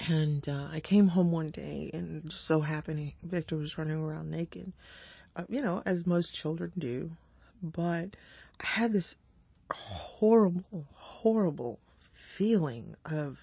And 0.00 0.48
uh, 0.48 0.70
I 0.72 0.80
came 0.80 1.06
home 1.06 1.30
one 1.30 1.52
day, 1.52 1.88
and 1.94 2.24
just 2.24 2.48
so 2.48 2.60
happened 2.62 3.12
Victor 3.22 3.54
was 3.58 3.78
running 3.78 3.94
around 3.94 4.28
naked, 4.28 4.72
uh, 5.36 5.44
you 5.48 5.62
know, 5.62 5.84
as 5.86 6.04
most 6.04 6.34
children 6.34 6.72
do. 6.76 7.12
But 7.62 8.16
I 8.58 8.66
had 8.66 8.92
this 8.92 9.14
horrible, 9.70 10.88
horrible 10.94 11.78
feeling 12.36 12.96
of 13.04 13.36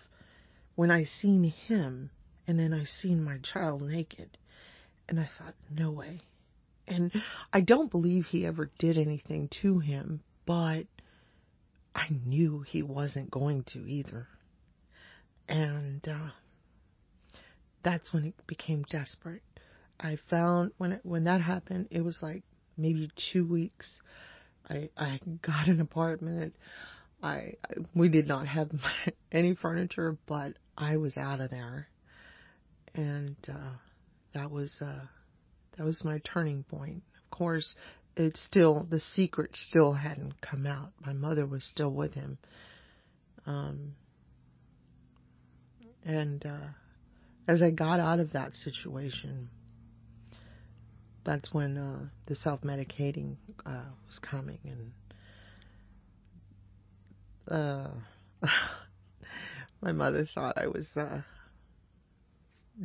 when 0.75 0.91
I 0.91 1.05
seen 1.05 1.45
him, 1.45 2.09
and 2.45 2.59
then 2.59 2.73
I 2.73 2.83
seen 2.83 3.23
my 3.23 3.37
child 3.37 3.81
naked, 3.81 4.37
and 5.09 5.19
I 5.19 5.29
thought, 5.37 5.55
no 5.69 5.91
way. 5.91 6.21
And 6.87 7.11
I 7.51 7.61
don't 7.61 7.91
believe 7.91 8.27
he 8.27 8.45
ever 8.45 8.71
did 8.79 8.97
anything 8.97 9.49
to 9.61 9.79
him, 9.79 10.21
but 10.45 10.85
I 11.95 12.07
knew 12.25 12.61
he 12.61 12.83
wasn't 12.83 13.31
going 13.31 13.63
to 13.73 13.79
either. 13.79 14.27
And 15.47 16.07
uh, 16.07 16.29
that's 17.83 18.13
when 18.13 18.25
it 18.25 18.35
became 18.47 18.83
desperate. 18.83 19.41
I 19.99 20.17
found 20.29 20.71
when 20.77 20.93
it, 20.93 21.01
when 21.03 21.25
that 21.25 21.41
happened, 21.41 21.87
it 21.91 22.01
was 22.01 22.17
like 22.21 22.43
maybe 22.77 23.11
two 23.31 23.45
weeks. 23.45 24.01
I 24.69 24.89
I 24.95 25.19
got 25.41 25.67
an 25.67 25.81
apartment. 25.81 26.55
I, 27.21 27.53
I 27.65 27.73
we 27.95 28.09
did 28.09 28.27
not 28.27 28.47
have 28.47 28.69
any 29.31 29.55
furniture, 29.55 30.17
but 30.27 30.53
I 30.77 30.97
was 30.97 31.17
out 31.17 31.41
of 31.41 31.49
there, 31.49 31.89
and 32.93 33.35
uh, 33.49 33.73
that 34.33 34.51
was 34.51 34.73
uh, 34.81 35.05
that 35.77 35.85
was 35.85 36.03
my 36.03 36.19
turning 36.23 36.63
point. 36.63 37.03
Of 37.23 37.37
course, 37.37 37.75
it 38.15 38.37
still 38.37 38.85
the 38.89 38.99
secret 38.99 39.51
still 39.55 39.93
hadn't 39.93 40.41
come 40.41 40.65
out. 40.65 40.91
My 41.05 41.13
mother 41.13 41.45
was 41.45 41.63
still 41.63 41.91
with 41.91 42.13
him. 42.13 42.37
Um, 43.45 43.95
and 46.03 46.45
uh, 46.45 46.67
as 47.47 47.61
I 47.61 47.71
got 47.71 47.99
out 47.99 48.19
of 48.19 48.33
that 48.33 48.53
situation, 48.55 49.49
that's 51.25 51.53
when 51.53 51.77
uh, 51.77 52.07
the 52.27 52.35
self 52.35 52.61
medicating 52.61 53.35
uh, 53.65 53.83
was 54.05 54.19
coming, 54.19 54.59
and 54.63 54.91
uh, 57.51 57.89
my 59.81 59.91
mother 59.91 60.27
thought 60.33 60.57
I 60.57 60.67
was 60.67 60.87
uh, 60.95 61.21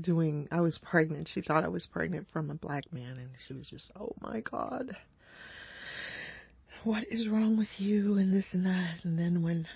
doing. 0.00 0.48
I 0.50 0.60
was 0.60 0.78
pregnant. 0.78 1.28
She 1.28 1.40
thought 1.40 1.64
I 1.64 1.68
was 1.68 1.86
pregnant 1.86 2.28
from 2.32 2.50
a 2.50 2.54
black 2.54 2.92
man, 2.92 3.16
and 3.18 3.30
she 3.46 3.54
was 3.54 3.68
just, 3.68 3.90
"Oh 3.98 4.14
my 4.20 4.40
God, 4.40 4.96
what 6.82 7.04
is 7.10 7.28
wrong 7.28 7.56
with 7.56 7.78
you?" 7.78 8.18
and 8.18 8.32
this 8.32 8.46
and 8.52 8.66
that. 8.66 9.04
And 9.04 9.18
then 9.18 9.42
when 9.42 9.66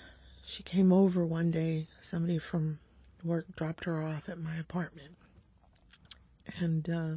she 0.45 0.63
came 0.63 0.91
over 0.91 1.25
one 1.25 1.51
day, 1.51 1.87
somebody 2.01 2.39
from 2.39 2.79
work 3.23 3.45
dropped 3.55 3.85
her 3.85 4.01
off 4.03 4.23
at 4.27 4.39
my 4.39 4.57
apartment. 4.57 5.15
And 6.59 6.89
uh, 6.89 7.15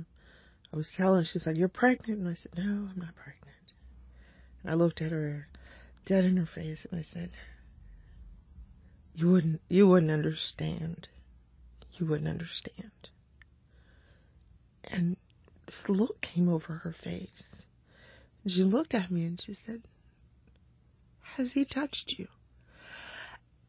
I 0.73 0.77
was 0.77 0.91
telling 0.97 1.21
her, 1.21 1.25
she's 1.31 1.47
like, 1.47 1.57
You're 1.57 1.69
pregnant? 1.69 2.21
And 2.21 2.29
I 2.29 2.35
said, 2.35 2.53
No, 2.57 2.89
I'm 2.91 2.99
not 2.99 3.15
pregnant. 3.15 3.73
And 4.63 4.73
I 4.73 4.75
looked 4.75 5.01
at 5.01 5.13
her 5.13 5.49
dead 6.07 6.25
in 6.25 6.37
her 6.37 6.49
face 6.53 6.87
and 6.91 6.99
I 6.99 7.03
said, 7.03 7.31
You 9.15 9.31
wouldn't 9.31 9.61
you 9.69 9.89
wouldn't 9.89 10.11
understand. 10.11 11.09
You 11.95 12.07
wouldn't 12.07 12.29
understand. 12.29 12.91
And 14.85 15.17
this 15.67 15.83
look 15.89 16.21
came 16.21 16.49
over 16.49 16.75
her 16.75 16.95
face. 17.05 17.65
She 18.47 18.65
looked 18.65 18.95
at 18.95 19.11
me 19.11 19.25
and 19.25 19.41
she 19.41 19.55
said, 19.55 19.83
Has 21.37 21.53
he 21.53 21.65
touched 21.65 22.15
you? 22.19 22.29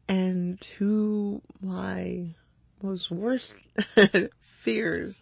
and 0.08 0.60
to 0.78 1.40
my 1.60 2.26
most 2.82 3.10
worst 3.10 3.54
fears, 4.64 5.16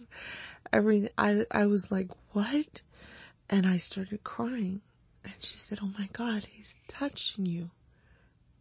everything 0.72 1.10
I 1.16 1.44
I 1.50 1.66
was 1.66 1.86
like, 1.90 2.08
"What?" 2.32 2.80
And 3.48 3.66
I 3.66 3.78
started 3.78 4.24
crying. 4.24 4.80
And 5.24 5.34
she 5.40 5.56
said, 5.56 5.78
"Oh 5.80 5.92
my 5.98 6.08
God, 6.12 6.44
he's 6.50 6.74
touching 6.88 7.46
you." 7.46 7.70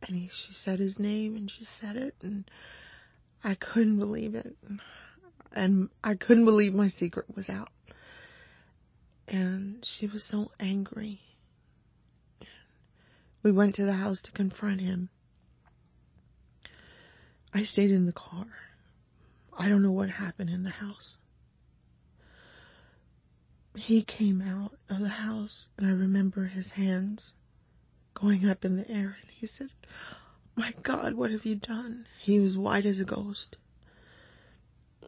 And 0.04 0.16
he, 0.16 0.30
she 0.30 0.54
said 0.54 0.80
his 0.80 1.00
name, 1.00 1.36
and 1.36 1.50
she 1.50 1.66
said 1.80 1.96
it, 1.96 2.16
and 2.22 2.50
I 3.44 3.56
couldn't 3.56 4.00
believe 4.00 4.36
it, 4.36 4.56
and 5.52 5.90
I 6.04 6.16
couldn't 6.16 6.46
believe 6.46 6.74
my 6.74 6.90
secret 6.90 7.26
was 7.36 7.50
out. 7.50 7.70
And 9.28 9.86
she 9.98 10.08
was 10.08 10.24
so 10.24 10.52
angry. 10.60 11.22
We 13.44 13.52
went 13.52 13.76
to 13.76 13.86
the 13.86 13.94
house 13.94 14.22
to 14.24 14.32
confront 14.32 14.82
him 14.82 15.10
I 17.54 17.64
stayed 17.64 17.92
in 17.92 18.06
the 18.06 18.14
car. 18.14 18.46
I 19.58 19.68
don't 19.68 19.84
know 19.84 19.92
what 19.92 20.10
happened 20.10 20.50
in 20.50 20.64
the 20.64 20.70
house. 20.70 21.16
He 23.76 24.04
came 24.04 24.42
out 24.42 24.74
of 24.90 25.00
the 25.00 25.10
house, 25.10 25.66
and 25.78 25.88
I 25.88 25.92
remember 25.92 26.46
his 26.46 26.72
hands 26.72 27.34
going 28.14 28.48
up 28.48 28.64
in 28.64 28.78
the 28.78 28.90
air, 28.90 29.18
and 29.22 29.32
he 29.32 29.48
said, 29.48 29.70
My 30.56 30.74
God, 30.84 31.14
what 31.14 31.32
have 31.32 31.46
you 31.46 31.56
done? 31.56 32.06
He 32.22 32.40
was 32.40 32.58
white 32.58 32.86
as 32.86 33.00
a 33.00 33.06
ghost. 33.06 33.58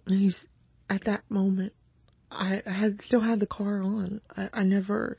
And 0.05 0.19
he's, 0.19 0.45
at 0.89 1.05
that 1.05 1.23
moment, 1.29 1.73
I, 2.31 2.61
had 2.65 3.01
still 3.01 3.21
had 3.21 3.39
the 3.39 3.47
car 3.47 3.81
on. 3.81 4.21
I, 4.35 4.49
I 4.53 4.63
never, 4.63 5.17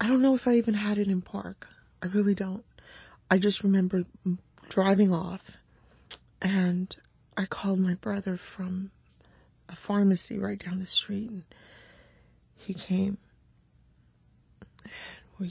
I 0.00 0.06
don't 0.08 0.22
know 0.22 0.34
if 0.34 0.46
I 0.46 0.54
even 0.54 0.74
had 0.74 0.98
it 0.98 1.08
in 1.08 1.22
park. 1.22 1.66
I 2.02 2.06
really 2.06 2.34
don't. 2.34 2.64
I 3.30 3.38
just 3.38 3.64
remember 3.64 4.04
driving 4.68 5.12
off 5.12 5.40
and 6.44 6.94
I 7.36 7.46
called 7.46 7.80
my 7.80 7.94
brother 7.94 8.38
from 8.56 8.90
a 9.68 9.76
pharmacy 9.86 10.38
right 10.38 10.62
down 10.62 10.78
the 10.78 10.86
street, 10.86 11.30
and 11.30 11.42
he 12.56 12.74
came. 12.74 13.18
Well, 15.38 15.48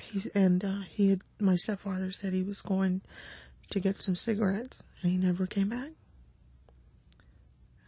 he, 0.00 0.30
and 0.34 0.64
uh, 0.64 0.80
he 0.90 1.10
had 1.10 1.22
my 1.38 1.56
stepfather 1.56 2.10
said 2.12 2.32
he 2.32 2.42
was 2.42 2.60
going 2.60 3.02
to 3.70 3.80
get 3.80 3.96
some 3.98 4.14
cigarettes, 4.14 4.82
and 5.02 5.12
he 5.12 5.18
never 5.18 5.46
came 5.46 5.68
back. 5.68 5.90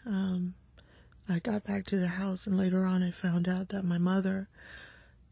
Um, 0.07 0.55
I 1.29 1.39
got 1.39 1.65
back 1.65 1.87
to 1.87 1.99
the 1.99 2.09
house, 2.09 2.47
and 2.47 2.57
later 2.57 2.85
on, 2.85 3.03
I 3.03 3.13
found 3.23 3.49
out 3.49 3.69
that 3.71 3.85
my 3.85 3.99
mother 3.99 4.49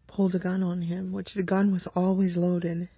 pulled 0.07 0.35
a 0.35 0.39
gun 0.39 0.63
on 0.63 0.83
him, 0.83 1.13
which 1.13 1.35
the 1.35 1.43
gun 1.43 1.73
was 1.73 1.89
always 1.95 2.37
loaded. 2.37 2.89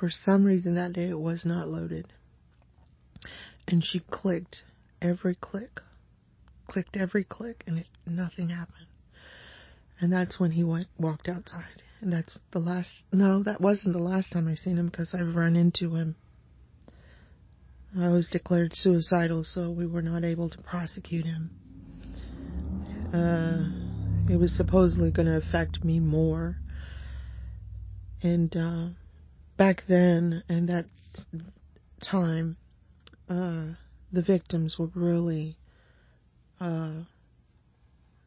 For 0.00 0.10
some 0.10 0.44
reason, 0.44 0.74
that 0.74 0.92
day 0.92 1.08
it 1.08 1.18
was 1.18 1.44
not 1.44 1.68
loaded 1.68 2.06
and 3.68 3.84
she 3.84 4.00
clicked 4.10 4.62
every 5.02 5.34
click, 5.34 5.80
clicked 6.68 6.96
every 6.96 7.24
click, 7.24 7.64
and 7.66 7.78
it, 7.78 7.86
nothing 8.06 8.48
happened. 8.48 8.86
And 9.98 10.12
that's 10.12 10.38
when 10.38 10.52
he 10.52 10.62
went 10.62 10.88
walked 10.98 11.28
outside. 11.28 11.82
And 12.06 12.12
that's 12.12 12.38
the 12.52 12.60
last. 12.60 12.92
No, 13.12 13.42
that 13.42 13.60
wasn't 13.60 13.92
the 13.92 14.00
last 14.00 14.30
time 14.30 14.46
I 14.46 14.54
seen 14.54 14.78
him 14.78 14.86
because 14.86 15.12
I've 15.12 15.34
run 15.34 15.56
into 15.56 15.96
him. 15.96 16.14
I 17.98 18.10
was 18.10 18.28
declared 18.28 18.76
suicidal, 18.76 19.42
so 19.42 19.70
we 19.70 19.88
were 19.88 20.02
not 20.02 20.22
able 20.22 20.48
to 20.50 20.58
prosecute 20.58 21.24
him. 21.24 21.50
Uh, 23.12 24.32
it 24.32 24.36
was 24.36 24.56
supposedly 24.56 25.10
going 25.10 25.26
to 25.26 25.34
affect 25.34 25.82
me 25.82 25.98
more. 25.98 26.56
And 28.22 28.56
uh, 28.56 28.86
back 29.56 29.82
then, 29.88 30.44
and 30.48 30.68
that 30.68 30.84
time, 32.08 32.56
uh, 33.28 33.74
the 34.12 34.22
victims 34.22 34.76
were 34.78 34.90
really, 34.94 35.56
uh, 36.60 36.92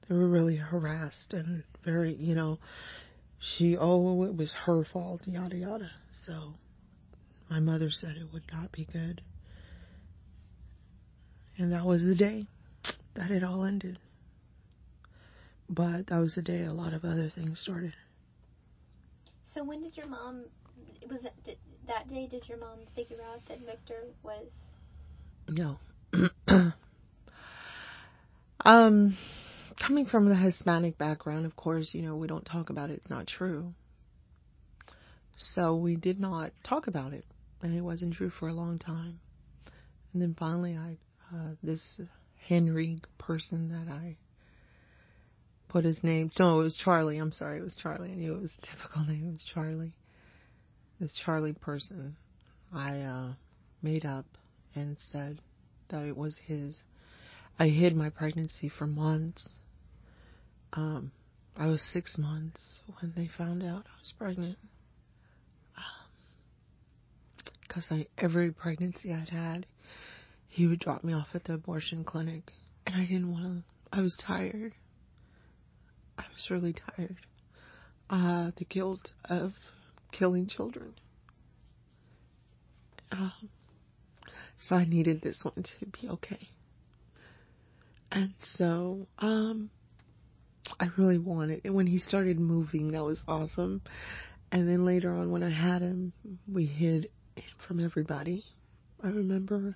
they 0.09 0.15
were 0.15 0.27
really 0.27 0.57
harassed 0.57 1.33
and 1.33 1.63
very, 1.85 2.13
you 2.15 2.35
know, 2.35 2.59
she, 3.39 3.77
oh, 3.77 4.23
it 4.23 4.35
was 4.35 4.53
her 4.65 4.83
fault, 4.83 5.21
yada 5.25 5.55
yada. 5.55 5.91
So 6.25 6.53
my 7.49 7.59
mother 7.59 7.89
said 7.89 8.15
it 8.17 8.33
would 8.33 8.43
not 8.51 8.71
be 8.71 8.85
good. 8.85 9.21
And 11.57 11.73
that 11.73 11.85
was 11.85 12.03
the 12.03 12.15
day 12.15 12.47
that 13.15 13.31
it 13.31 13.43
all 13.43 13.63
ended. 13.65 13.97
But 15.69 16.07
that 16.07 16.17
was 16.17 16.35
the 16.35 16.41
day 16.41 16.63
a 16.63 16.73
lot 16.73 16.93
of 16.93 17.05
other 17.05 17.29
things 17.33 17.59
started. 17.59 17.93
So 19.53 19.63
when 19.63 19.81
did 19.81 19.97
your 19.97 20.07
mom 20.07 20.45
was 21.09 21.21
that 21.21 21.43
did, 21.43 21.57
that 21.87 22.07
day 22.07 22.27
did 22.27 22.47
your 22.47 22.57
mom 22.57 22.79
figure 22.95 23.17
out 23.31 23.45
that 23.47 23.59
Victor 23.59 24.03
was 24.23 24.51
no. 25.47 25.77
um, 28.65 29.17
coming 29.85 30.05
from 30.05 30.29
the 30.29 30.35
Hispanic 30.35 30.97
background, 30.97 31.45
of 31.45 31.55
course, 31.55 31.91
you 31.93 32.01
know, 32.01 32.15
we 32.15 32.27
don't 32.27 32.45
talk 32.45 32.69
about 32.69 32.89
it. 32.89 33.01
It's 33.01 33.09
not 33.09 33.27
true. 33.27 33.73
So 35.37 35.75
we 35.75 35.95
did 35.95 36.19
not 36.19 36.51
talk 36.63 36.87
about 36.87 37.13
it, 37.13 37.25
and 37.61 37.75
it 37.75 37.81
wasn't 37.81 38.13
true 38.13 38.29
for 38.29 38.49
a 38.49 38.53
long 38.53 38.77
time. 38.77 39.19
And 40.13 40.21
then 40.21 40.35
finally, 40.37 40.75
I, 40.75 40.97
uh, 41.33 41.51
this 41.63 41.99
Henry 42.47 42.99
person 43.17 43.69
that 43.69 43.91
I 43.91 44.17
put 45.69 45.85
his 45.85 46.03
name. 46.03 46.31
No, 46.39 46.59
it 46.59 46.63
was 46.63 46.75
Charlie. 46.75 47.17
I'm 47.17 47.31
sorry, 47.31 47.59
it 47.59 47.63
was 47.63 47.75
Charlie. 47.75 48.11
I 48.11 48.15
knew 48.15 48.33
it 48.33 48.41
was 48.41 48.57
a 48.57 48.65
typical 48.65 49.05
name. 49.05 49.29
It 49.29 49.33
was 49.33 49.45
Charlie. 49.53 49.93
This 50.99 51.17
Charlie 51.23 51.53
person, 51.53 52.17
I 52.73 53.01
uh, 53.01 53.33
made 53.81 54.05
up 54.05 54.25
and 54.75 54.97
said, 54.99 55.39
that 55.89 56.05
it 56.05 56.15
was 56.15 56.39
his. 56.45 56.81
I 57.57 57.67
hid 57.67 57.95
my 57.95 58.09
pregnancy 58.09 58.69
for 58.69 58.87
months. 58.87 59.49
Um, 60.73 61.11
I 61.57 61.67
was 61.67 61.81
six 61.81 62.17
months 62.17 62.81
when 62.99 63.13
they 63.15 63.27
found 63.37 63.63
out 63.63 63.85
I 63.85 63.99
was 63.99 64.13
pregnant. 64.17 64.57
Because 67.61 67.87
I 67.91 68.07
every 68.17 68.51
pregnancy 68.51 69.13
I'd 69.13 69.29
had, 69.29 69.65
he 70.47 70.65
would 70.65 70.79
drop 70.79 71.03
me 71.03 71.13
off 71.13 71.27
at 71.35 71.43
the 71.43 71.53
abortion 71.53 72.03
clinic, 72.03 72.51
and 72.87 72.95
I 72.95 73.05
didn't 73.05 73.31
want 73.31 73.43
to. 73.43 73.97
I 73.97 74.01
was 74.01 74.15
tired. 74.25 74.73
I 76.17 76.23
was 76.33 76.49
really 76.49 76.73
tired. 76.73 77.17
Uh, 78.09 78.51
the 78.57 78.65
guilt 78.65 79.11
of 79.25 79.53
killing 80.11 80.47
children. 80.47 80.93
Um, 83.11 83.49
so 84.59 84.75
I 84.75 84.85
needed 84.85 85.21
this 85.21 85.43
one 85.43 85.63
to 85.63 85.85
be 85.85 86.09
okay. 86.09 86.49
And 88.11 88.33
so, 88.41 89.07
um, 89.19 89.69
I 90.79 90.87
really 90.97 91.17
wanted, 91.17 91.61
and 91.65 91.75
when 91.75 91.87
he 91.87 91.97
started 91.97 92.39
moving, 92.39 92.91
that 92.91 93.03
was 93.03 93.21
awesome. 93.27 93.81
And 94.51 94.67
then 94.67 94.85
later 94.85 95.13
on, 95.13 95.29
when 95.29 95.43
I 95.43 95.51
had 95.51 95.81
him, 95.81 96.13
we 96.51 96.65
hid 96.65 97.09
him 97.35 97.43
from 97.67 97.83
everybody. 97.83 98.45
I 99.03 99.07
remember 99.07 99.75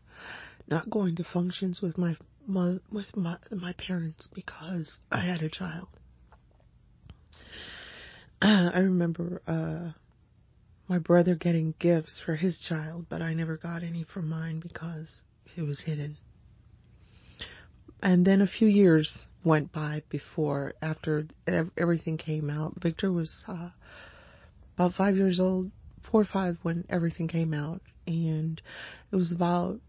not 0.68 0.89
going 0.89 1.16
to 1.18 1.24
functions 1.24 1.82
with 1.82 1.97
my, 1.97 2.16
my 2.47 2.78
with 2.91 3.16
my 3.16 3.38
my 3.51 3.74
parents 3.74 4.30
because 4.34 4.99
I 5.12 5.20
had 5.20 5.41
a 5.41 5.49
child. 5.49 5.88
Uh, 8.41 8.72
I 8.74 8.80
remember 8.80 9.41
uh, 9.47 9.91
my 10.88 10.99
brother 10.99 11.36
getting 11.36 11.74
gifts 11.80 12.22
for 12.26 12.36
his 12.36 12.64
child, 12.68 13.06
but 13.10 13.22
I 13.22 13.34
never 13.34 13.58
got 13.58 13.84
any 13.84 14.06
for 14.14 14.22
mine 14.22 14.60
because 14.60 15.22
it 15.56 15.62
was 15.62 15.82
hidden. 15.82 16.18
And 18.01 18.26
then 18.26 18.41
a 18.41 18.47
few 18.47 18.68
years 18.68 19.28
went 19.44 19.72
by 19.72 20.04
before, 20.10 20.74
after 20.82 21.28
everything 21.78 22.18
came 22.18 22.50
out. 22.50 22.82
Victor 22.82 23.12
was 23.12 23.46
uh, 23.48 23.70
about 24.76 24.94
five 24.94 25.16
years 25.16 25.39
old, 25.39 25.72
four 26.10 26.22
or 26.22 26.26
five 26.26 26.58
when 26.62 26.86
everything 26.89 27.28
came 27.28 27.54
out, 27.54 27.82
and 28.08 28.62
it 29.12 29.16
was 29.16 29.34
about 29.34 29.80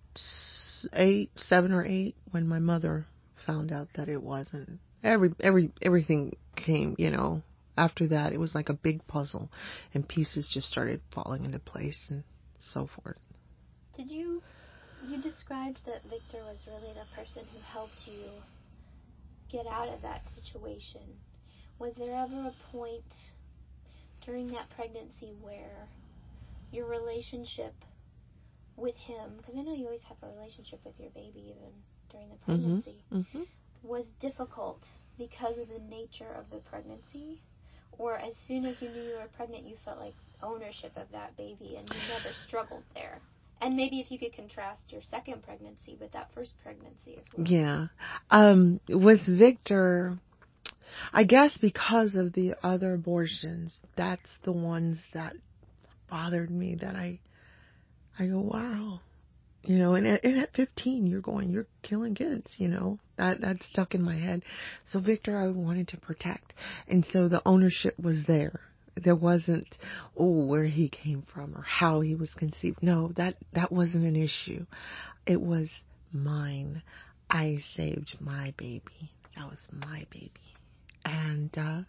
eight, 0.92 1.30
seven 1.36 1.72
or 1.72 1.84
eight 1.84 2.16
when 2.30 2.46
my 2.46 2.58
mother 2.58 3.06
found 3.46 3.72
out 3.72 3.88
that 3.94 4.08
it 4.08 4.22
wasn't. 4.22 4.78
Every 5.02 5.34
every 5.40 5.70
everything 5.82 6.36
came, 6.56 6.94
you 6.98 7.10
know. 7.10 7.42
After 7.76 8.06
that, 8.08 8.32
it 8.32 8.38
was 8.38 8.54
like 8.54 8.68
a 8.68 8.74
big 8.74 9.04
puzzle, 9.08 9.50
and 9.92 10.08
pieces 10.08 10.50
just 10.54 10.68
started 10.68 11.00
falling 11.12 11.44
into 11.44 11.58
place 11.58 12.08
and 12.08 12.22
so 12.56 12.86
forth. 12.86 13.18
Did 13.96 14.10
you 14.10 14.42
you 15.08 15.20
described 15.20 15.80
that 15.86 16.02
Victor 16.08 16.38
was 16.44 16.58
really 16.66 16.94
the 16.94 17.04
person 17.14 17.42
who 17.52 17.60
helped 17.72 18.06
you 18.06 18.30
get 19.54 19.66
out 19.72 19.88
of 19.88 20.02
that 20.02 20.26
situation. 20.34 21.22
Was 21.78 21.94
there 21.96 22.16
ever 22.16 22.48
a 22.48 22.72
point 22.72 23.14
during 24.26 24.50
that 24.50 24.70
pregnancy 24.70 25.34
where 25.40 25.88
your 26.72 26.86
relationship 26.86 27.74
with 28.76 28.96
him, 28.96 29.36
because 29.38 29.56
I 29.56 29.62
know 29.62 29.74
you 29.74 29.86
always 29.86 30.02
have 30.08 30.18
a 30.22 30.34
relationship 30.34 30.80
with 30.84 30.98
your 30.98 31.10
baby 31.14 31.54
even 31.54 31.72
during 32.10 32.30
the 32.30 32.36
Mm-hmm. 32.48 32.78
pregnancy, 32.78 33.04
Mm-hmm. 33.14 33.42
was 33.82 34.06
difficult 34.20 34.86
because 35.18 35.58
of 35.58 35.68
the 35.68 35.78
nature 35.78 36.32
of 36.38 36.50
the 36.50 36.58
pregnancy? 36.70 37.42
Or 37.98 38.18
as 38.18 38.36
soon 38.48 38.66
as 38.66 38.82
you 38.82 38.88
knew 38.90 39.02
you 39.02 39.14
were 39.16 39.30
pregnant, 39.36 39.66
you 39.66 39.76
felt 39.84 40.00
like 40.00 40.16
ownership 40.42 40.96
of 40.96 41.10
that 41.12 41.36
baby 41.36 41.76
and 41.78 41.88
you 41.92 42.00
never 42.08 42.32
struggled 42.32 42.84
there? 42.94 43.22
And 43.60 43.76
maybe 43.76 44.00
if 44.00 44.10
you 44.10 44.18
could 44.18 44.34
contrast 44.34 44.82
your 44.88 45.02
second 45.02 45.42
pregnancy 45.42 45.96
with 46.00 46.12
that 46.12 46.30
first 46.34 46.52
pregnancy 46.62 47.16
as 47.18 47.24
well. 47.34 47.46
Yeah. 47.46 47.86
Um, 48.30 48.80
with 48.88 49.26
Victor, 49.26 50.18
I 51.12 51.24
guess 51.24 51.56
because 51.58 52.14
of 52.14 52.32
the 52.32 52.54
other 52.62 52.94
abortions, 52.94 53.80
that's 53.96 54.30
the 54.44 54.52
ones 54.52 54.98
that 55.12 55.34
bothered 56.10 56.50
me 56.50 56.76
that 56.80 56.94
I, 56.94 57.20
I 58.18 58.26
go, 58.26 58.40
wow. 58.40 59.00
You 59.62 59.78
know, 59.78 59.94
and 59.94 60.06
at, 60.06 60.24
and 60.24 60.38
at 60.38 60.52
15, 60.52 61.06
you're 61.06 61.22
going, 61.22 61.50
you're 61.50 61.66
killing 61.82 62.14
kids, 62.14 62.52
you 62.58 62.68
know, 62.68 62.98
that, 63.16 63.40
that 63.40 63.62
stuck 63.62 63.94
in 63.94 64.02
my 64.02 64.18
head. 64.18 64.42
So 64.84 65.00
Victor, 65.00 65.38
I 65.38 65.48
wanted 65.48 65.88
to 65.88 65.96
protect. 65.96 66.52
And 66.86 67.04
so 67.06 67.28
the 67.28 67.40
ownership 67.46 67.98
was 67.98 68.24
there. 68.26 68.60
There 68.96 69.16
wasn't, 69.16 69.76
oh, 70.16 70.46
where 70.46 70.64
he 70.64 70.88
came 70.88 71.22
from 71.34 71.54
or 71.56 71.62
how 71.62 72.00
he 72.00 72.14
was 72.14 72.32
conceived. 72.34 72.82
No, 72.82 73.12
that, 73.16 73.36
that 73.52 73.72
wasn't 73.72 74.04
an 74.04 74.16
issue. 74.16 74.66
It 75.26 75.40
was 75.40 75.68
mine. 76.12 76.82
I 77.28 77.56
saved 77.74 78.16
my 78.20 78.54
baby. 78.56 79.10
That 79.36 79.50
was 79.50 79.66
my 79.72 80.06
baby. 80.10 80.30
And, 81.04 81.50
uh, 81.58 81.82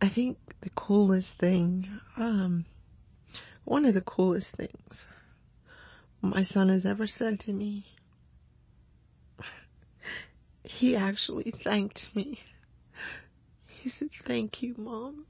I 0.00 0.08
think 0.14 0.38
the 0.60 0.70
coolest 0.70 1.32
thing, 1.40 1.88
um, 2.16 2.66
one 3.64 3.84
of 3.84 3.94
the 3.94 4.00
coolest 4.00 4.48
things 4.56 4.96
my 6.20 6.42
son 6.42 6.68
has 6.68 6.84
ever 6.84 7.06
said 7.06 7.40
to 7.40 7.52
me, 7.52 7.86
he 10.62 10.96
actually 10.96 11.52
thanked 11.64 12.08
me. 12.14 12.40
He 13.66 13.88
said, 13.88 14.10
Thank 14.26 14.62
you, 14.62 14.74
Mom, 14.76 15.24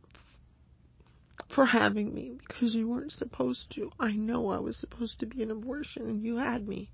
for 1.54 1.66
having 1.66 2.14
me 2.14 2.38
because 2.46 2.74
you 2.74 2.88
weren't 2.88 3.12
supposed 3.12 3.70
to. 3.74 3.90
I 3.98 4.12
know 4.12 4.50
I 4.50 4.58
was 4.58 4.76
supposed 4.76 5.20
to 5.20 5.26
be 5.26 5.42
an 5.42 5.50
abortion 5.50 6.08
and 6.08 6.22
you 6.22 6.36
had 6.36 6.66
me. 6.66 6.90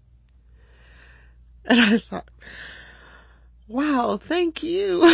And 1.65 1.81
I 1.81 1.99
thought, 2.11 2.31
wow, 3.69 4.19
thank 4.29 4.63
you. 4.63 5.03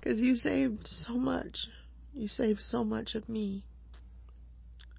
Because 0.00 0.20
you 0.20 0.34
saved 0.34 0.86
so 0.86 1.14
much. 1.14 1.66
You 2.12 2.28
saved 2.28 2.60
so 2.60 2.84
much 2.84 3.14
of 3.14 3.28
me. 3.28 3.64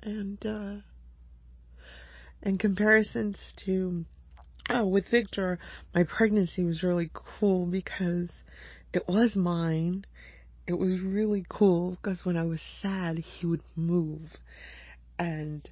And, 0.01 0.43
uh, 0.45 0.75
in 2.41 2.57
comparisons 2.57 3.37
to, 3.65 4.05
oh, 4.69 4.85
with 4.85 5.07
Victor, 5.09 5.59
my 5.93 6.03
pregnancy 6.03 6.63
was 6.63 6.83
really 6.83 7.09
cool 7.13 7.65
because 7.65 8.29
it 8.93 9.07
was 9.07 9.35
mine. 9.35 10.05
It 10.67 10.79
was 10.79 10.99
really 11.01 11.45
cool 11.47 11.91
because 11.91 12.25
when 12.25 12.37
I 12.37 12.45
was 12.45 12.61
sad, 12.81 13.19
he 13.19 13.45
would 13.45 13.61
move. 13.75 14.37
And 15.19 15.69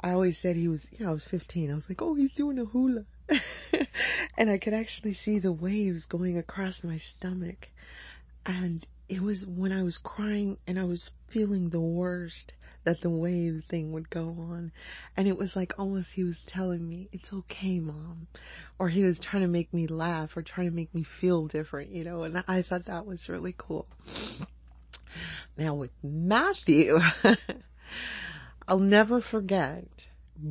I 0.00 0.12
always 0.12 0.38
said 0.40 0.56
he 0.56 0.68
was, 0.68 0.86
you 0.90 1.04
know, 1.04 1.10
I 1.10 1.14
was 1.14 1.26
15. 1.30 1.70
I 1.70 1.74
was 1.74 1.86
like, 1.88 2.00
oh, 2.00 2.14
he's 2.14 2.32
doing 2.32 2.58
a 2.58 2.64
hula. 2.64 3.04
and 4.38 4.50
I 4.50 4.58
could 4.58 4.72
actually 4.72 5.14
see 5.14 5.38
the 5.38 5.52
waves 5.52 6.04
going 6.08 6.38
across 6.38 6.82
my 6.82 6.98
stomach. 6.98 7.68
And 8.46 8.86
it 9.08 9.22
was 9.22 9.44
when 9.46 9.70
I 9.70 9.82
was 9.82 9.98
crying 10.02 10.56
and 10.66 10.78
I 10.78 10.84
was 10.84 11.10
feeling 11.32 11.68
the 11.68 11.80
worst 11.80 12.52
that 12.84 13.00
the 13.00 13.10
wave 13.10 13.62
thing 13.68 13.92
would 13.92 14.10
go 14.10 14.28
on. 14.38 14.72
And 15.16 15.28
it 15.28 15.38
was 15.38 15.54
like 15.54 15.74
almost 15.78 16.08
he 16.14 16.24
was 16.24 16.40
telling 16.46 16.88
me, 16.88 17.08
it's 17.12 17.32
okay, 17.32 17.78
mom. 17.78 18.26
Or 18.78 18.88
he 18.88 19.04
was 19.04 19.20
trying 19.20 19.42
to 19.42 19.48
make 19.48 19.72
me 19.72 19.86
laugh 19.86 20.36
or 20.36 20.42
trying 20.42 20.68
to 20.68 20.74
make 20.74 20.94
me 20.94 21.04
feel 21.20 21.46
different, 21.46 21.90
you 21.90 22.04
know, 22.04 22.24
and 22.24 22.42
I 22.48 22.62
thought 22.62 22.86
that 22.86 23.06
was 23.06 23.28
really 23.28 23.54
cool. 23.56 23.86
Now 25.56 25.74
with 25.74 25.90
Matthew, 26.02 26.98
I'll 28.68 28.78
never 28.78 29.20
forget 29.20 29.86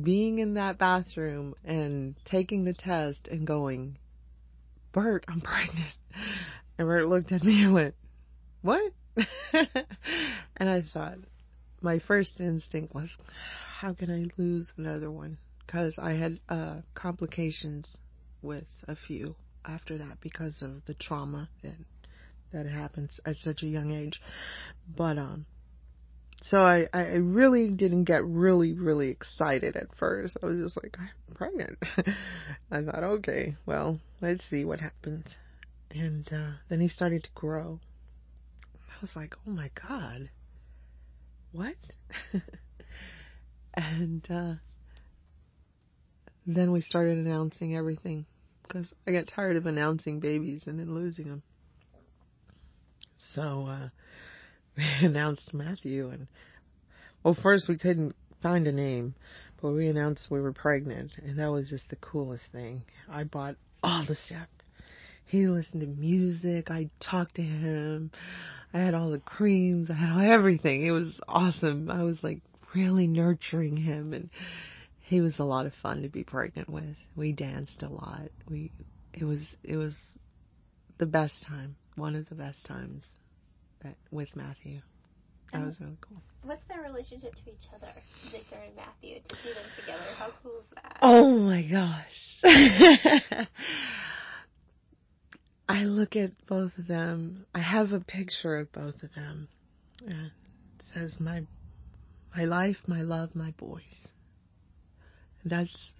being 0.02 0.38
in 0.38 0.54
that 0.54 0.78
bathroom 0.78 1.54
and 1.64 2.14
taking 2.24 2.64
the 2.64 2.72
test 2.72 3.28
and 3.28 3.46
going, 3.46 3.98
Bert, 4.92 5.24
I'm 5.28 5.40
pregnant. 5.40 5.94
And 6.78 6.86
Bert 6.86 7.08
looked 7.08 7.32
at 7.32 7.42
me 7.42 7.64
and 7.64 7.74
went, 7.74 7.94
What? 8.62 8.92
and 9.52 10.70
I 10.70 10.82
thought, 10.82 11.18
my 11.82 11.98
first 11.98 12.40
instinct 12.40 12.94
was, 12.94 13.10
How 13.80 13.94
can 13.94 14.10
I 14.10 14.40
lose 14.40 14.72
another 14.76 15.10
one? 15.10 15.38
Because 15.66 15.94
I 15.98 16.12
had 16.12 16.40
uh, 16.48 16.76
complications 16.94 17.98
with 18.42 18.66
a 18.88 18.96
few 18.96 19.34
after 19.64 19.98
that 19.98 20.20
because 20.20 20.62
of 20.62 20.84
the 20.86 20.94
trauma 20.94 21.48
that 21.62 21.76
that 22.52 22.66
happens 22.66 23.18
at 23.24 23.36
such 23.36 23.62
a 23.62 23.66
young 23.66 23.92
age. 23.92 24.20
But 24.96 25.16
um 25.16 25.46
so 26.44 26.58
I, 26.58 26.88
I 26.92 27.14
really 27.14 27.70
didn't 27.70 28.04
get 28.04 28.24
really, 28.24 28.72
really 28.72 29.10
excited 29.10 29.76
at 29.76 29.94
first. 29.96 30.36
I 30.42 30.46
was 30.46 30.58
just 30.60 30.82
like, 30.82 30.96
I'm 30.98 31.34
pregnant. 31.36 31.78
I 32.70 32.82
thought, 32.82 33.04
okay, 33.04 33.54
well, 33.64 34.00
let's 34.20 34.44
see 34.50 34.64
what 34.64 34.80
happens. 34.80 35.26
And 35.92 36.28
uh, 36.32 36.54
then 36.68 36.80
he 36.80 36.88
started 36.88 37.22
to 37.22 37.30
grow. 37.36 37.78
I 38.74 38.94
was 39.00 39.14
like, 39.14 39.36
oh 39.46 39.52
my 39.52 39.70
God, 39.88 40.30
what? 41.52 41.74
and 43.74 44.26
uh, 44.30 44.54
then 46.46 46.72
we 46.72 46.80
started 46.80 47.18
announcing 47.18 47.76
everything 47.76 48.26
because 48.62 48.92
I 49.06 49.12
got 49.12 49.28
tired 49.28 49.56
of 49.56 49.66
announcing 49.66 50.20
babies 50.20 50.64
and 50.66 50.78
then 50.78 50.94
losing 50.94 51.28
them. 51.28 51.42
So, 53.34 53.66
uh, 53.68 53.88
we 54.76 54.84
announced 55.06 55.52
Matthew 55.52 56.08
and 56.08 56.26
well 57.22 57.36
first 57.40 57.68
we 57.68 57.78
couldn't 57.78 58.16
find 58.42 58.66
a 58.66 58.72
name 58.72 59.14
But 59.60 59.72
we 59.72 59.86
announced 59.86 60.28
we 60.28 60.40
were 60.40 60.52
pregnant, 60.52 61.12
and 61.24 61.38
that 61.38 61.52
was 61.52 61.68
just 61.68 61.88
the 61.88 61.96
coolest 61.96 62.44
thing. 62.50 62.82
I 63.08 63.22
bought 63.24 63.54
all 63.82 64.04
the 64.06 64.16
stuff. 64.16 64.48
He 65.24 65.46
listened 65.46 65.82
to 65.82 65.86
music. 65.86 66.68
I 66.70 66.90
talked 67.00 67.36
to 67.36 67.42
him. 67.42 68.10
I 68.74 68.78
had 68.78 68.94
all 68.94 69.10
the 69.10 69.18
creams. 69.18 69.90
I 69.90 69.94
had 69.94 70.30
everything. 70.30 70.84
It 70.86 70.90
was 70.92 71.12
awesome. 71.28 71.90
I 71.90 72.02
was 72.02 72.22
like 72.22 72.40
really 72.74 73.06
nurturing 73.06 73.76
him, 73.76 74.12
and 74.12 74.30
he 75.00 75.20
was 75.20 75.38
a 75.38 75.44
lot 75.44 75.66
of 75.66 75.74
fun 75.82 76.02
to 76.02 76.08
be 76.08 76.24
pregnant 76.24 76.68
with. 76.70 76.96
We 77.16 77.32
danced 77.32 77.82
a 77.82 77.88
lot. 77.88 78.30
We 78.48 78.70
it 79.12 79.24
was 79.24 79.56
it 79.62 79.76
was 79.76 79.94
the 80.98 81.06
best 81.06 81.44
time. 81.46 81.76
One 81.96 82.16
of 82.16 82.28
the 82.28 82.34
best 82.34 82.64
times 82.64 83.06
that 83.82 83.96
with 84.10 84.34
Matthew. 84.34 84.80
That 85.52 85.58
And 85.58 85.66
was 85.66 85.80
really 85.80 85.98
cool. 86.00 86.22
What's 86.44 86.66
their 86.68 86.80
relationship 86.80 87.34
to 87.34 87.50
each 87.50 87.68
other, 87.76 87.92
Victor 88.30 88.56
and 88.66 88.74
Matthew, 88.74 89.20
to 89.28 89.36
see 89.36 89.52
them 89.52 89.64
together? 89.78 90.02
How 90.16 90.30
cool 90.42 90.58
is 90.60 90.64
that? 90.74 90.96
Oh 91.02 91.38
my 91.38 91.62
gosh. 91.70 93.48
I 95.72 95.84
look 95.84 96.16
at 96.16 96.32
both 96.46 96.76
of 96.76 96.86
them. 96.86 97.46
I 97.54 97.60
have 97.60 97.92
a 97.92 98.00
picture 98.00 98.58
of 98.58 98.70
both 98.72 99.02
of 99.02 99.14
them. 99.14 99.48
And 100.06 100.26
it 100.26 100.84
says 100.92 101.18
my 101.18 101.46
my 102.36 102.44
life, 102.44 102.76
my 102.86 103.00
love, 103.00 103.34
my 103.34 103.52
boys. 103.52 103.80
That's 105.46 105.92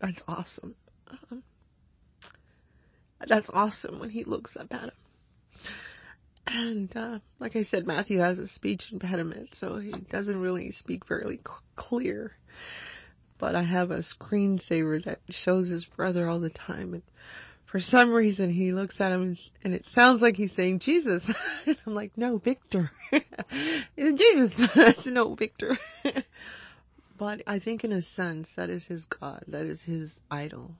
that's 0.00 0.22
awesome. 0.28 0.76
Um, 1.08 1.42
that's 3.28 3.50
awesome 3.52 3.98
when 3.98 4.10
he 4.10 4.22
looks 4.22 4.56
up 4.56 4.72
at 4.72 4.84
him. 4.84 4.90
And 6.46 6.96
uh, 6.96 7.18
like 7.40 7.56
I 7.56 7.64
said, 7.64 7.88
Matthew 7.88 8.20
has 8.20 8.38
a 8.38 8.46
speech 8.46 8.84
impediment, 8.92 9.56
so 9.56 9.78
he 9.78 9.90
doesn't 9.90 10.40
really 10.40 10.70
speak 10.70 11.08
very 11.08 11.40
clear. 11.74 12.30
But 13.40 13.54
I 13.56 13.62
have 13.62 13.90
a 13.90 14.02
screensaver 14.02 15.02
that 15.04 15.20
shows 15.30 15.68
his 15.68 15.86
brother 15.96 16.28
all 16.28 16.40
the 16.40 16.50
time, 16.50 16.92
and 16.92 17.02
for 17.70 17.80
some 17.80 18.12
reason 18.12 18.50
he 18.50 18.72
looks 18.72 19.00
at 19.00 19.12
him 19.12 19.38
and, 19.62 19.74
it 19.74 19.86
sounds 19.94 20.20
like 20.20 20.36
he's 20.36 20.54
saying 20.54 20.80
Jesus. 20.80 21.22
and 21.66 21.76
I'm 21.86 21.94
like, 21.94 22.12
no, 22.16 22.38
Victor, 22.38 22.90
Jesus. 23.96 24.52
no, 25.06 25.34
Victor. 25.34 25.78
but 27.18 27.42
I 27.46 27.60
think 27.60 27.84
in 27.84 27.92
a 27.92 28.02
sense 28.02 28.48
that 28.56 28.68
is 28.68 28.84
his 28.84 29.06
God, 29.06 29.44
that 29.48 29.66
is 29.66 29.80
his 29.82 30.12
idol. 30.30 30.72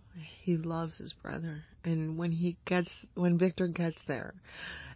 He 0.42 0.56
loves 0.56 0.98
his 0.98 1.14
brother, 1.14 1.62
and 1.84 2.18
when 2.18 2.32
he 2.32 2.56
gets, 2.66 2.90
when 3.14 3.38
Victor 3.38 3.68
gets 3.68 4.00
there, 4.06 4.34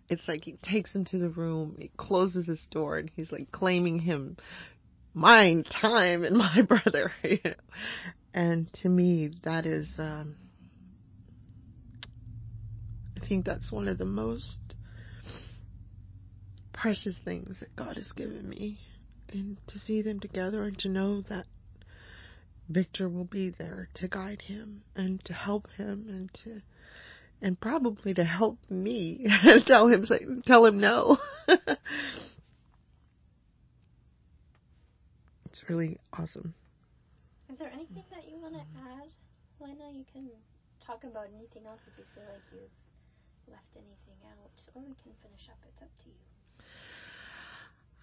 it's 0.09 0.29
like 0.29 0.45
he 0.45 0.59
takes 0.63 0.95
him 0.95 1.05
to 1.07 1.19
the 1.19 1.31
room, 1.31 1.77
he 1.79 1.91
closes 1.97 2.47
his 2.47 2.67
door, 2.71 2.99
and 2.99 3.11
he's 3.17 3.33
like 3.33 3.51
claiming 3.53 4.01
him, 4.01 4.37
mine, 5.15 5.65
time, 5.65 6.25
and 6.25 6.37
my 6.37 6.63
brother. 6.69 7.11
And 8.35 8.71
to 8.83 8.89
me, 8.89 9.31
that 9.45 9.65
is, 9.65 9.89
um, 9.99 10.37
I 13.17 13.27
think 13.27 13.47
that's 13.47 13.71
one 13.71 13.89
of 13.89 13.97
the 13.97 14.05
most 14.05 14.59
precious 16.73 17.19
things 17.25 17.61
that 17.61 17.75
God 17.77 17.97
has 17.97 18.11
given 18.13 18.49
me. 18.49 18.79
And 19.33 19.57
to 19.69 19.79
see 19.79 20.03
them 20.03 20.21
together 20.21 20.65
and 20.65 20.79
to 20.81 20.89
know 20.89 21.23
that 21.23 21.47
Victor 22.69 23.09
will 23.09 23.25
be 23.25 23.51
there 23.57 23.89
to 23.95 24.09
guide 24.09 24.43
him 24.43 24.83
and 24.95 25.25
to 25.25 25.33
help 25.33 25.69
him 25.77 26.07
and 26.09 26.33
to 26.45 26.63
and 27.43 27.61
probably 27.61 28.15
to 28.15 28.25
help 28.25 28.59
me 28.71 29.27
tell 29.67 29.89
him 29.89 30.07
say, 30.07 30.25
tell 30.47 30.65
him 30.65 30.81
no. 30.81 31.19
it's 35.55 35.71
really 35.71 35.97
awesome. 36.13 36.53
Is 37.49 37.57
there 37.61 37.71
anything 37.73 38.03
that 38.11 38.29
you 38.29 38.39
want 38.43 38.55
to 38.55 38.61
add? 38.61 39.09
Lena, 39.61 39.89
you 39.93 40.05
can 40.13 40.29
talk 40.85 41.05
about 41.05 41.27
anything 41.39 41.63
else 41.69 41.79
if 41.87 41.97
you 41.97 42.05
feel 42.13 42.25
like 42.25 42.43
you've 42.51 43.53
left 43.53 43.77
anything 43.77 44.19
out, 44.27 44.51
or 44.75 44.83
we 44.83 44.97
can 45.05 45.13
finish 45.23 45.49
up. 45.49 45.59
It's 45.69 45.81
up 45.81 45.89
to 46.03 46.09
you. 46.09 46.17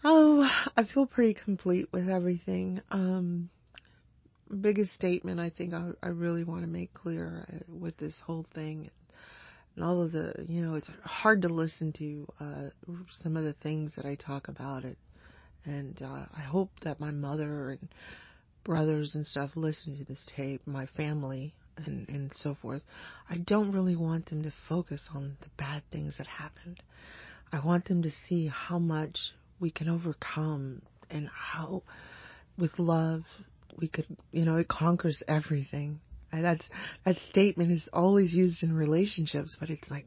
Oh, 0.06 0.50
I 0.78 0.86
feel 0.86 1.06
pretty 1.06 1.34
complete 1.34 1.90
with 1.92 2.08
everything. 2.08 2.80
Um, 2.90 3.50
biggest 4.62 4.94
statement 4.94 5.42
I 5.42 5.50
think 5.50 5.74
I, 5.74 5.90
I 6.02 6.08
really 6.08 6.46
want 6.46 6.62
to 6.62 6.68
make 6.70 6.94
clear 6.94 7.46
uh, 7.52 7.58
with 7.68 7.98
this 7.98 8.16
whole 8.26 8.46
thing 8.56 8.90
and 9.76 9.84
all 9.84 10.02
of 10.02 10.14
the, 10.14 10.34
you 10.48 10.62
know, 10.62 10.76
it's 10.76 10.90
hard 11.04 11.42
to 11.42 11.50
listen 11.50 11.92
to 11.94 12.28
uh, 12.40 12.94
some 13.22 13.36
of 13.36 13.44
the 13.44 13.54
things 13.62 13.94
that 13.98 14.06
I 14.06 14.16
talk 14.16 14.48
about 14.48 14.86
it. 14.86 14.98
And 15.66 16.02
uh, 16.02 16.26
I 16.36 16.42
hope 16.42 16.72
that 16.84 17.00
my 17.00 17.12
mother 17.12 17.72
and 17.72 17.90
brothers 18.64 19.16
and 19.16 19.26
stuff 19.26 19.52
listen 19.56 19.98
to 19.98 20.04
this 20.04 20.30
tape, 20.36 20.62
my 20.66 20.86
family 20.98 21.54
and, 21.78 22.08
and 22.10 22.32
so 22.36 22.56
forth. 22.62 22.84
I 23.30 23.38
don't 23.38 23.72
really 23.72 23.96
want 23.96 24.28
them 24.28 24.44
to 24.44 24.54
focus 24.70 25.10
on 25.14 25.38
the 25.42 25.50
bad 25.58 25.84
things 25.92 26.18
that 26.18 26.28
happened. 26.28 26.82
I 27.52 27.66
want 27.66 27.86
them 27.86 28.04
to 28.04 28.10
see 28.28 28.48
how 28.48 28.80
much 28.80 29.18
we 29.60 29.72
can 29.72 29.90
overcome 29.90 30.82
and 31.10 31.30
how 31.34 31.84
with 32.58 32.78
love 32.80 33.24
we 33.78 33.88
could 33.88 34.06
you 34.32 34.46
know 34.46 34.58
it 34.58 34.68
conquers 34.68 35.24
everything 35.28 36.00
that's 36.32 36.70
that 37.06 37.18
statement 37.20 37.72
is 37.72 37.90
always 37.92 38.34
used 38.34 38.64
in 38.64 38.74
relationships 38.74 39.58
but 39.60 39.70
it's 39.70 39.90
like 39.92 40.06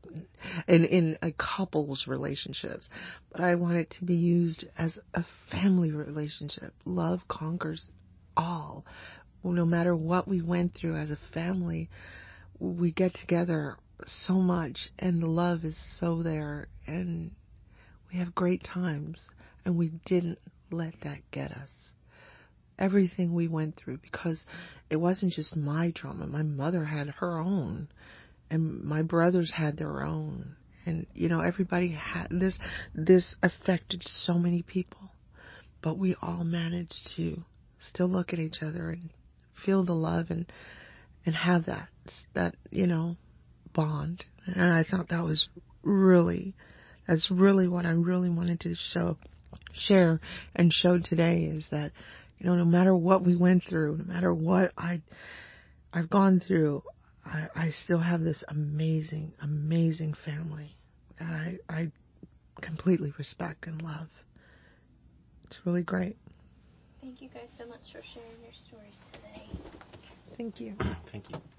in 0.66 0.84
in 0.84 1.18
a 1.22 1.32
couple's 1.32 2.06
relationships. 2.06 2.88
But 3.30 3.40
i 3.42 3.54
want 3.54 3.76
it 3.76 3.90
to 3.98 4.04
be 4.04 4.14
used 4.14 4.64
as 4.78 4.98
a 5.12 5.24
family 5.50 5.90
relationship. 5.90 6.72
Love 6.84 7.20
conquers 7.28 7.84
all. 8.36 8.84
No 9.42 9.66
matter 9.66 9.94
what 9.94 10.26
we 10.26 10.40
went 10.40 10.74
through 10.74 10.96
as 10.96 11.10
a 11.10 11.18
family 11.32 11.90
we 12.58 12.92
get 12.92 13.14
together 13.14 13.76
so 14.06 14.34
much 14.34 14.88
and 14.98 15.22
the 15.22 15.26
love 15.26 15.64
is 15.64 15.78
so 15.98 16.22
there 16.22 16.68
and 16.86 17.30
we 18.12 18.18
have 18.18 18.34
great 18.34 18.64
times 18.64 19.26
and 19.64 19.76
we 19.76 19.92
didn't 20.06 20.38
let 20.70 20.94
that 21.02 21.18
get 21.30 21.50
us. 21.50 21.70
Everything 22.78 23.34
we 23.34 23.48
went 23.48 23.76
through 23.76 23.98
because 23.98 24.46
it 24.90 24.96
wasn't 24.96 25.32
just 25.32 25.56
my 25.56 25.92
trauma. 25.92 26.26
My 26.26 26.42
mother 26.42 26.84
had 26.84 27.08
her 27.08 27.38
own 27.38 27.88
and 28.50 28.82
my 28.82 29.02
brothers 29.02 29.52
had 29.52 29.76
their 29.76 30.02
own. 30.02 30.56
And 30.86 31.06
you 31.14 31.28
know, 31.28 31.40
everybody 31.40 31.92
had 31.92 32.28
this 32.30 32.58
this 32.94 33.36
affected 33.42 34.02
so 34.04 34.34
many 34.34 34.62
people. 34.62 35.10
But 35.82 35.98
we 35.98 36.16
all 36.20 36.44
managed 36.44 37.10
to 37.16 37.42
still 37.78 38.08
look 38.08 38.32
at 38.32 38.38
each 38.38 38.62
other 38.62 38.90
and 38.90 39.10
feel 39.64 39.84
the 39.84 39.92
love 39.92 40.26
and 40.30 40.46
and 41.24 41.34
have 41.34 41.66
that 41.66 41.88
that, 42.34 42.54
you 42.70 42.86
know, 42.86 43.16
bond. 43.72 44.24
And 44.46 44.70
I 44.70 44.84
thought 44.84 45.08
that 45.08 45.24
was 45.24 45.48
really 45.82 46.54
that's 47.06 47.30
really 47.30 47.68
what 47.68 47.86
I 47.86 47.90
really 47.90 48.30
wanted 48.30 48.60
to 48.60 48.74
show, 48.74 49.16
share 49.72 50.20
and 50.54 50.72
show 50.72 50.98
today 50.98 51.44
is 51.44 51.68
that, 51.70 51.92
you 52.38 52.46
know, 52.46 52.56
no 52.56 52.64
matter 52.64 52.94
what 52.94 53.24
we 53.24 53.36
went 53.36 53.64
through, 53.64 53.98
no 53.98 54.04
matter 54.12 54.34
what 54.34 54.72
I, 54.76 55.02
I've 55.92 56.10
gone 56.10 56.40
through, 56.46 56.82
I, 57.24 57.46
I 57.54 57.70
still 57.70 58.00
have 58.00 58.20
this 58.20 58.42
amazing, 58.48 59.32
amazing 59.40 60.14
family 60.24 60.76
that 61.18 61.30
I, 61.30 61.56
I 61.68 61.92
completely 62.60 63.12
respect 63.18 63.66
and 63.66 63.80
love. 63.82 64.08
It's 65.44 65.58
really 65.64 65.82
great. 65.82 66.16
Thank 67.00 67.20
you 67.20 67.28
guys 67.28 67.48
so 67.58 67.66
much 67.66 67.92
for 67.92 68.00
sharing 68.14 68.40
your 68.42 68.52
stories 68.66 68.98
today. 69.12 69.60
Thank 70.36 70.60
you. 70.60 70.74
Thank 71.10 71.30
you. 71.30 71.53